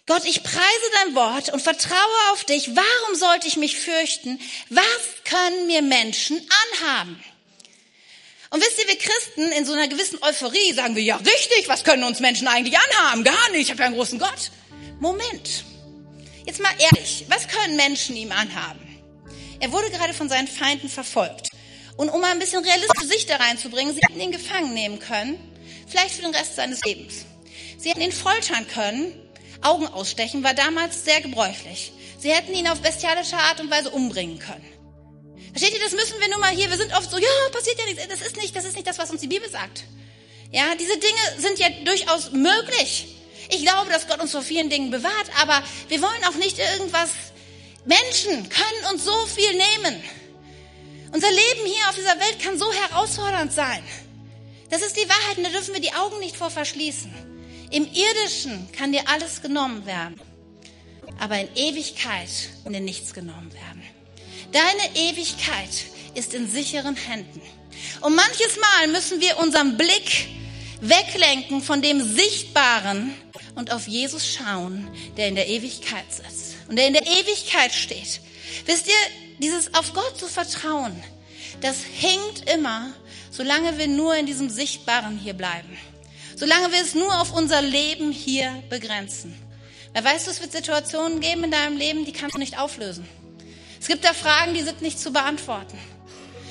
Gott, 0.06 0.24
ich 0.24 0.42
preise 0.42 0.90
dein 0.92 1.14
Wort 1.16 1.52
und 1.52 1.60
vertraue 1.60 2.30
auf 2.32 2.44
dich. 2.44 2.76
Warum 2.76 3.16
sollte 3.16 3.48
ich 3.48 3.56
mich 3.56 3.78
fürchten? 3.78 4.40
Was 4.68 4.84
können 5.24 5.66
mir 5.66 5.82
Menschen 5.82 6.40
anhaben? 6.74 7.22
Und 8.52 8.60
wisst 8.60 8.80
ihr, 8.80 8.88
wir 8.88 8.98
Christen 8.98 9.52
in 9.52 9.64
so 9.64 9.72
einer 9.72 9.86
gewissen 9.86 10.18
Euphorie 10.22 10.72
sagen 10.72 10.96
wir, 10.96 11.02
ja 11.02 11.16
richtig, 11.16 11.68
was 11.68 11.84
können 11.84 12.02
uns 12.02 12.18
Menschen 12.18 12.48
eigentlich 12.48 12.76
anhaben? 12.76 13.22
Gar 13.22 13.50
nicht, 13.52 13.62
ich 13.62 13.70
habe 13.70 13.80
ja 13.80 13.86
einen 13.86 13.94
großen 13.94 14.18
Gott. 14.18 14.50
Moment, 14.98 15.64
jetzt 16.46 16.60
mal 16.60 16.72
ehrlich, 16.78 17.26
was 17.28 17.46
können 17.46 17.76
Menschen 17.76 18.16
ihm 18.16 18.32
anhaben? 18.32 18.80
Er 19.60 19.70
wurde 19.70 19.90
gerade 19.90 20.14
von 20.14 20.28
seinen 20.28 20.48
Feinden 20.48 20.88
verfolgt. 20.88 21.50
Und 21.96 22.08
um 22.08 22.20
mal 22.20 22.32
ein 22.32 22.40
bisschen 22.40 22.64
realistische 22.64 23.06
Sicht 23.06 23.30
da 23.30 23.36
reinzubringen, 23.36 23.94
sie 23.94 24.00
hätten 24.00 24.20
ihn 24.20 24.32
gefangen 24.32 24.74
nehmen 24.74 24.98
können, 24.98 25.38
vielleicht 25.86 26.16
für 26.16 26.22
den 26.22 26.34
Rest 26.34 26.56
seines 26.56 26.80
Lebens. 26.84 27.26
Sie 27.78 27.90
hätten 27.90 28.00
ihn 28.00 28.10
foltern 28.10 28.66
können, 28.66 29.12
Augen 29.62 29.86
ausstechen 29.86 30.42
war 30.42 30.54
damals 30.54 31.04
sehr 31.04 31.20
gebräuchlich. 31.20 31.92
Sie 32.18 32.32
hätten 32.32 32.52
ihn 32.54 32.66
auf 32.66 32.80
bestialische 32.80 33.36
Art 33.36 33.60
und 33.60 33.70
Weise 33.70 33.90
umbringen 33.90 34.38
können. 34.38 34.79
Versteht 35.52 35.74
ihr, 35.74 35.80
das 35.80 35.92
müssen 35.92 36.20
wir 36.20 36.28
nur 36.28 36.38
mal 36.38 36.54
hier, 36.54 36.70
wir 36.70 36.76
sind 36.76 36.92
oft 36.96 37.10
so, 37.10 37.18
ja, 37.18 37.28
passiert 37.52 37.78
ja 37.78 37.84
nichts, 37.86 38.06
das 38.08 38.20
ist 38.20 38.36
nicht, 38.36 38.54
das 38.54 38.64
ist 38.64 38.76
nicht 38.76 38.86
das, 38.86 38.98
was 38.98 39.10
uns 39.10 39.20
die 39.20 39.26
Bibel 39.26 39.48
sagt. 39.50 39.84
Ja, 40.52 40.74
diese 40.78 40.96
Dinge 40.98 41.38
sind 41.38 41.58
ja 41.58 41.68
durchaus 41.84 42.32
möglich. 42.32 43.16
Ich 43.50 43.62
glaube, 43.62 43.90
dass 43.90 44.06
Gott 44.06 44.20
uns 44.20 44.30
vor 44.30 44.42
vielen 44.42 44.70
Dingen 44.70 44.90
bewahrt, 44.90 45.30
aber 45.40 45.62
wir 45.88 46.00
wollen 46.02 46.24
auch 46.28 46.34
nicht 46.34 46.58
irgendwas, 46.58 47.10
Menschen 47.84 48.48
können 48.48 48.92
uns 48.92 49.04
so 49.04 49.26
viel 49.26 49.50
nehmen. 49.50 50.02
Unser 51.12 51.30
Leben 51.30 51.66
hier 51.66 51.88
auf 51.88 51.96
dieser 51.96 52.20
Welt 52.20 52.38
kann 52.42 52.58
so 52.58 52.72
herausfordernd 52.72 53.52
sein. 53.52 53.82
Das 54.70 54.82
ist 54.82 54.96
die 54.96 55.08
Wahrheit 55.08 55.38
und 55.38 55.44
da 55.44 55.50
dürfen 55.50 55.74
wir 55.74 55.80
die 55.80 55.94
Augen 55.94 56.20
nicht 56.20 56.36
vor 56.36 56.50
verschließen. 56.50 57.12
Im 57.72 57.88
Irdischen 57.92 58.70
kann 58.72 58.92
dir 58.92 59.08
alles 59.08 59.42
genommen 59.42 59.86
werden, 59.86 60.20
aber 61.18 61.38
in 61.40 61.48
Ewigkeit 61.56 62.28
kann 62.62 62.72
dir 62.72 62.80
nichts 62.80 63.12
genommen 63.14 63.52
werden. 63.52 63.99
Deine 64.52 64.96
Ewigkeit 64.96 65.70
ist 66.14 66.34
in 66.34 66.50
sicheren 66.50 66.96
Händen. 66.96 67.40
Und 68.00 68.16
manches 68.16 68.58
Mal 68.60 68.88
müssen 68.88 69.20
wir 69.20 69.38
unseren 69.38 69.76
Blick 69.76 70.28
weglenken 70.80 71.62
von 71.62 71.82
dem 71.82 72.02
Sichtbaren 72.02 73.14
und 73.54 73.72
auf 73.72 73.86
Jesus 73.86 74.26
schauen, 74.26 74.88
der 75.16 75.28
in 75.28 75.36
der 75.36 75.48
Ewigkeit 75.48 76.04
sitzt 76.10 76.56
und 76.68 76.76
der 76.76 76.88
in 76.88 76.94
der 76.94 77.06
Ewigkeit 77.06 77.72
steht. 77.72 78.20
Wisst 78.66 78.88
ihr, 78.88 78.94
dieses 79.38 79.72
auf 79.74 79.92
Gott 79.92 80.18
zu 80.18 80.26
vertrauen, 80.26 81.00
das 81.60 81.76
hinkt 81.82 82.50
immer, 82.52 82.92
solange 83.30 83.78
wir 83.78 83.86
nur 83.86 84.16
in 84.16 84.26
diesem 84.26 84.50
Sichtbaren 84.50 85.18
hier 85.18 85.34
bleiben. 85.34 85.78
Solange 86.36 86.72
wir 86.72 86.80
es 86.80 86.94
nur 86.94 87.20
auf 87.20 87.32
unser 87.32 87.62
Leben 87.62 88.12
hier 88.12 88.62
begrenzen. 88.70 89.34
Wer 89.92 90.04
weiß, 90.04 90.26
es 90.26 90.40
wird 90.40 90.52
Situationen 90.52 91.20
geben 91.20 91.44
in 91.44 91.50
deinem 91.50 91.76
Leben, 91.76 92.04
die 92.04 92.12
kannst 92.12 92.34
du 92.34 92.38
nicht 92.38 92.58
auflösen. 92.58 93.06
Es 93.80 93.88
gibt 93.88 94.04
da 94.04 94.12
Fragen, 94.12 94.52
die 94.52 94.62
sind 94.62 94.82
nicht 94.82 95.00
zu 95.00 95.10
beantworten. 95.10 95.78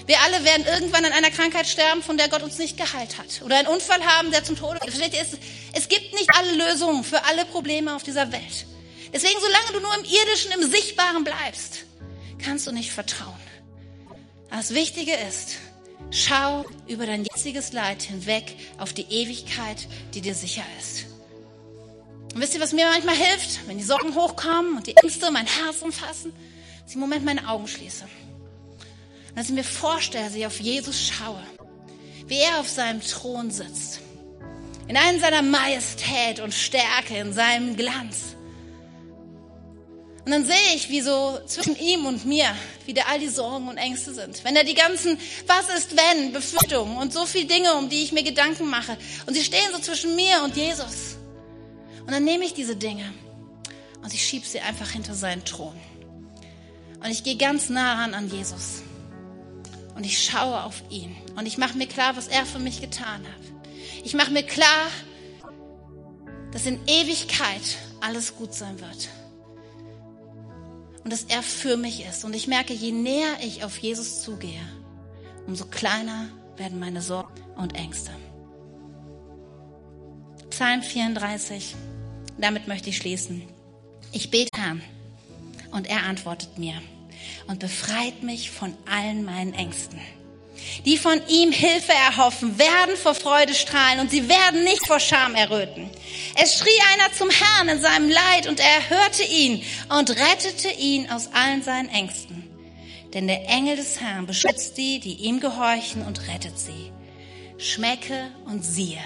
Wir 0.08 0.20
alle 0.22 0.44
werden 0.44 0.66
irgendwann 0.66 1.06
an 1.06 1.12
einer 1.12 1.30
Krankheit 1.30 1.68
sterben, 1.68 2.02
von 2.02 2.18
der 2.18 2.30
Gott 2.30 2.42
uns 2.42 2.58
nicht 2.58 2.78
geheilt 2.78 3.20
hat. 3.20 3.44
Oder 3.44 3.58
einen 3.58 3.68
Unfall 3.68 4.04
haben, 4.04 4.32
der 4.32 4.44
zum 4.44 4.58
Tode 4.58 4.80
führt. 4.92 5.14
Es, 5.14 5.38
es 5.74 5.88
gibt 5.88 6.14
nicht 6.14 6.30
alle 6.36 6.56
Lösungen 6.56 7.04
für 7.04 7.24
alle 7.26 7.46
Probleme 7.46 7.96
auf 7.96 8.02
dieser 8.02 8.32
Welt. 8.32 8.66
Deswegen, 9.14 9.40
solange 9.40 9.74
du 9.74 9.80
nur 9.82 9.96
im 9.98 10.04
Irdischen, 10.04 10.52
im 10.60 10.72
Sichtbaren 10.72 11.24
bleibst, 11.24 11.86
kannst 12.44 12.66
du 12.66 12.72
nicht 12.72 12.92
vertrauen. 12.92 13.40
Das 14.50 14.74
Wichtige 14.74 15.14
ist, 15.14 15.58
schau 16.10 16.66
über 16.88 17.06
dein 17.06 17.24
jetziges 17.24 17.72
Leid 17.72 18.02
hinweg 18.02 18.56
auf 18.80 18.94
die 18.94 19.06
Ewigkeit, 19.12 19.88
die 20.16 20.22
dir 20.22 20.34
sicher 20.34 20.64
ist. 20.80 21.06
Und 22.34 22.42
wisst 22.42 22.56
ihr, 22.56 22.62
was 22.62 22.74
mir 22.74 22.88
manchmal 22.88 23.16
hilft, 23.16 23.68
wenn 23.68 23.78
die 23.78 23.84
Sorgen 23.84 24.16
hochkommen 24.16 24.78
und 24.78 24.88
die 24.88 24.96
Ängste 24.98 25.30
mein 25.30 25.46
Herz 25.46 25.84
umfassen? 25.84 26.34
Ich 26.90 26.96
im 26.96 27.02
Moment 27.02 27.24
meine 27.24 27.48
Augen 27.48 27.68
schließe. 27.68 28.04
Und 28.06 29.38
dass 29.38 29.48
ich 29.48 29.54
mir 29.54 29.64
vorstelle, 29.64 30.26
dass 30.26 30.34
ich 30.34 30.48
auf 30.48 30.60
Jesus 30.60 31.00
schaue, 31.00 31.44
wie 32.26 32.40
er 32.40 32.60
auf 32.60 32.68
seinem 32.68 33.00
Thron 33.00 33.52
sitzt. 33.52 34.00
In 34.88 34.98
allen 34.98 35.20
seiner 35.20 35.44
Majestät 35.44 36.40
und 36.40 36.52
Stärke, 36.52 37.16
in 37.18 37.32
seinem 37.32 37.76
Glanz. 37.76 38.36
Und 40.26 40.32
dann 40.32 40.46
sehe 40.46 40.76
ich, 40.76 40.90
wie 40.90 41.02
so 41.02 41.40
zwischen 41.46 41.78
ihm 41.78 42.08
und 42.08 42.26
mir 42.26 42.48
wieder 42.88 43.08
all 43.08 43.20
die 43.20 43.28
Sorgen 43.28 43.68
und 43.68 43.78
Ängste 43.78 44.12
sind. 44.16 44.44
Wenn 44.44 44.56
er 44.56 44.64
die 44.64 44.74
ganzen 44.74 45.20
Was 45.46 45.70
ist 45.70 45.96
wenn 45.96 46.34
Befürchtungen 46.34 46.98
und 46.98 47.14
so 47.14 47.28
viele 47.28 47.46
Dinge, 47.46 47.76
um 47.76 47.90
die 47.90 48.02
ich 48.02 48.14
mir 48.14 48.24
Gedanken 48.24 48.68
mache. 48.68 48.98
Und 49.28 49.36
sie 49.36 49.44
stehen 49.44 49.72
so 49.72 49.80
zwischen 49.80 50.16
mir 50.16 50.42
und 50.44 50.58
Jesus. 50.58 51.18
Und 52.02 52.12
dann 52.12 52.24
nehme 52.24 52.46
ich 52.46 52.56
diese 52.56 52.76
Dinge 52.76 53.14
und 54.02 54.12
ich 54.12 54.26
schiebe 54.26 54.48
sie 54.48 54.60
einfach 54.60 54.90
hinter 54.90 55.14
seinen 55.14 55.46
Thron. 55.46 55.80
Und 57.02 57.10
ich 57.10 57.24
gehe 57.24 57.38
ganz 57.38 57.70
nah 57.70 58.02
ran 58.02 58.14
an 58.14 58.30
Jesus. 58.30 58.84
Und 59.96 60.06
ich 60.06 60.24
schaue 60.24 60.64
auf 60.64 60.84
ihn. 60.90 61.16
Und 61.36 61.46
ich 61.46 61.58
mache 61.58 61.78
mir 61.78 61.88
klar, 61.88 62.16
was 62.16 62.28
er 62.28 62.46
für 62.46 62.60
mich 62.60 62.82
getan 62.82 63.24
hat. 63.24 64.04
Ich 64.04 64.14
mache 64.14 64.32
mir 64.32 64.44
klar, 64.44 64.88
dass 66.52 66.66
in 66.66 66.80
Ewigkeit 66.88 67.78
alles 68.02 68.36
gut 68.36 68.54
sein 68.54 68.80
wird 68.80 69.10
und 71.04 71.12
dass 71.12 71.24
er 71.24 71.44
für 71.44 71.78
mich 71.78 72.06
ist. 72.06 72.24
Und 72.24 72.36
ich 72.36 72.48
merke, 72.48 72.74
je 72.74 72.92
näher 72.92 73.38
ich 73.42 73.64
auf 73.64 73.78
Jesus 73.78 74.22
zugehe, 74.22 74.62
umso 75.48 75.66
kleiner 75.66 76.30
werden 76.58 76.80
meine 76.80 77.02
Sorgen 77.02 77.34
und 77.56 77.76
Ängste. 77.76 78.12
Psalm 80.50 80.82
34, 80.82 81.76
damit 82.38 82.68
möchte 82.68 82.90
ich 82.90 82.98
schließen. 82.98 83.44
Ich 84.12 84.30
bete 84.30 84.50
Herrn 84.56 84.82
und 85.72 85.88
er 85.88 86.04
antwortet 86.04 86.58
mir 86.58 86.82
und 87.48 87.60
befreit 87.60 88.24
mich 88.24 88.52
von 88.52 88.76
allen 88.90 89.24
meinen 89.24 89.54
Ängsten. 89.54 90.00
Die 90.86 90.98
von 90.98 91.22
ihm 91.28 91.52
Hilfe 91.52 91.94
erhoffen, 91.94 92.58
werden 92.60 92.96
vor 92.96 93.16
Freude 93.16 93.54
strahlen 93.56 94.00
und 94.00 94.12
sie 94.12 94.28
werden 94.28 94.64
nicht 94.64 94.86
vor 94.86 95.00
Scham 95.00 95.36
erröten. 95.36 95.90
Es 96.36 96.60
schrie 96.60 96.70
einer 96.94 97.14
zum 97.14 97.30
Herrn 97.30 97.70
in 97.70 97.82
seinem 97.82 98.10
Leid 98.10 98.48
und 98.48 98.60
er 98.60 98.90
hörte 98.90 99.24
ihn 99.24 99.64
und 99.98 100.10
rettete 100.10 100.70
ihn 100.70 101.10
aus 101.10 101.30
allen 101.34 101.64
seinen 101.64 101.90
Ängsten. 101.90 102.44
Denn 103.14 103.28
der 103.28 103.48
Engel 103.50 103.76
des 103.76 104.00
Herrn 104.00 104.28
beschützt 104.28 104.78
die, 104.78 105.00
die 105.00 105.16
ihm 105.16 105.40
gehorchen 105.40 106.06
und 106.06 106.28
rettet 106.28 106.60
sie. 106.60 106.92
Schmecke 107.58 108.30
und 108.46 108.64
siehe, 108.64 109.02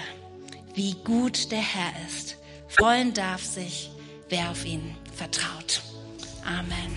wie 0.74 0.94
gut 1.04 1.50
der 1.50 1.62
Herr 1.62 1.92
ist. 2.06 2.36
Freuen 2.68 3.14
darf 3.14 3.42
sich, 3.42 3.90
wer 4.28 4.50
auf 4.50 4.64
ihn 4.64 4.94
vertraut. 5.16 5.82
Amen. 6.46 6.90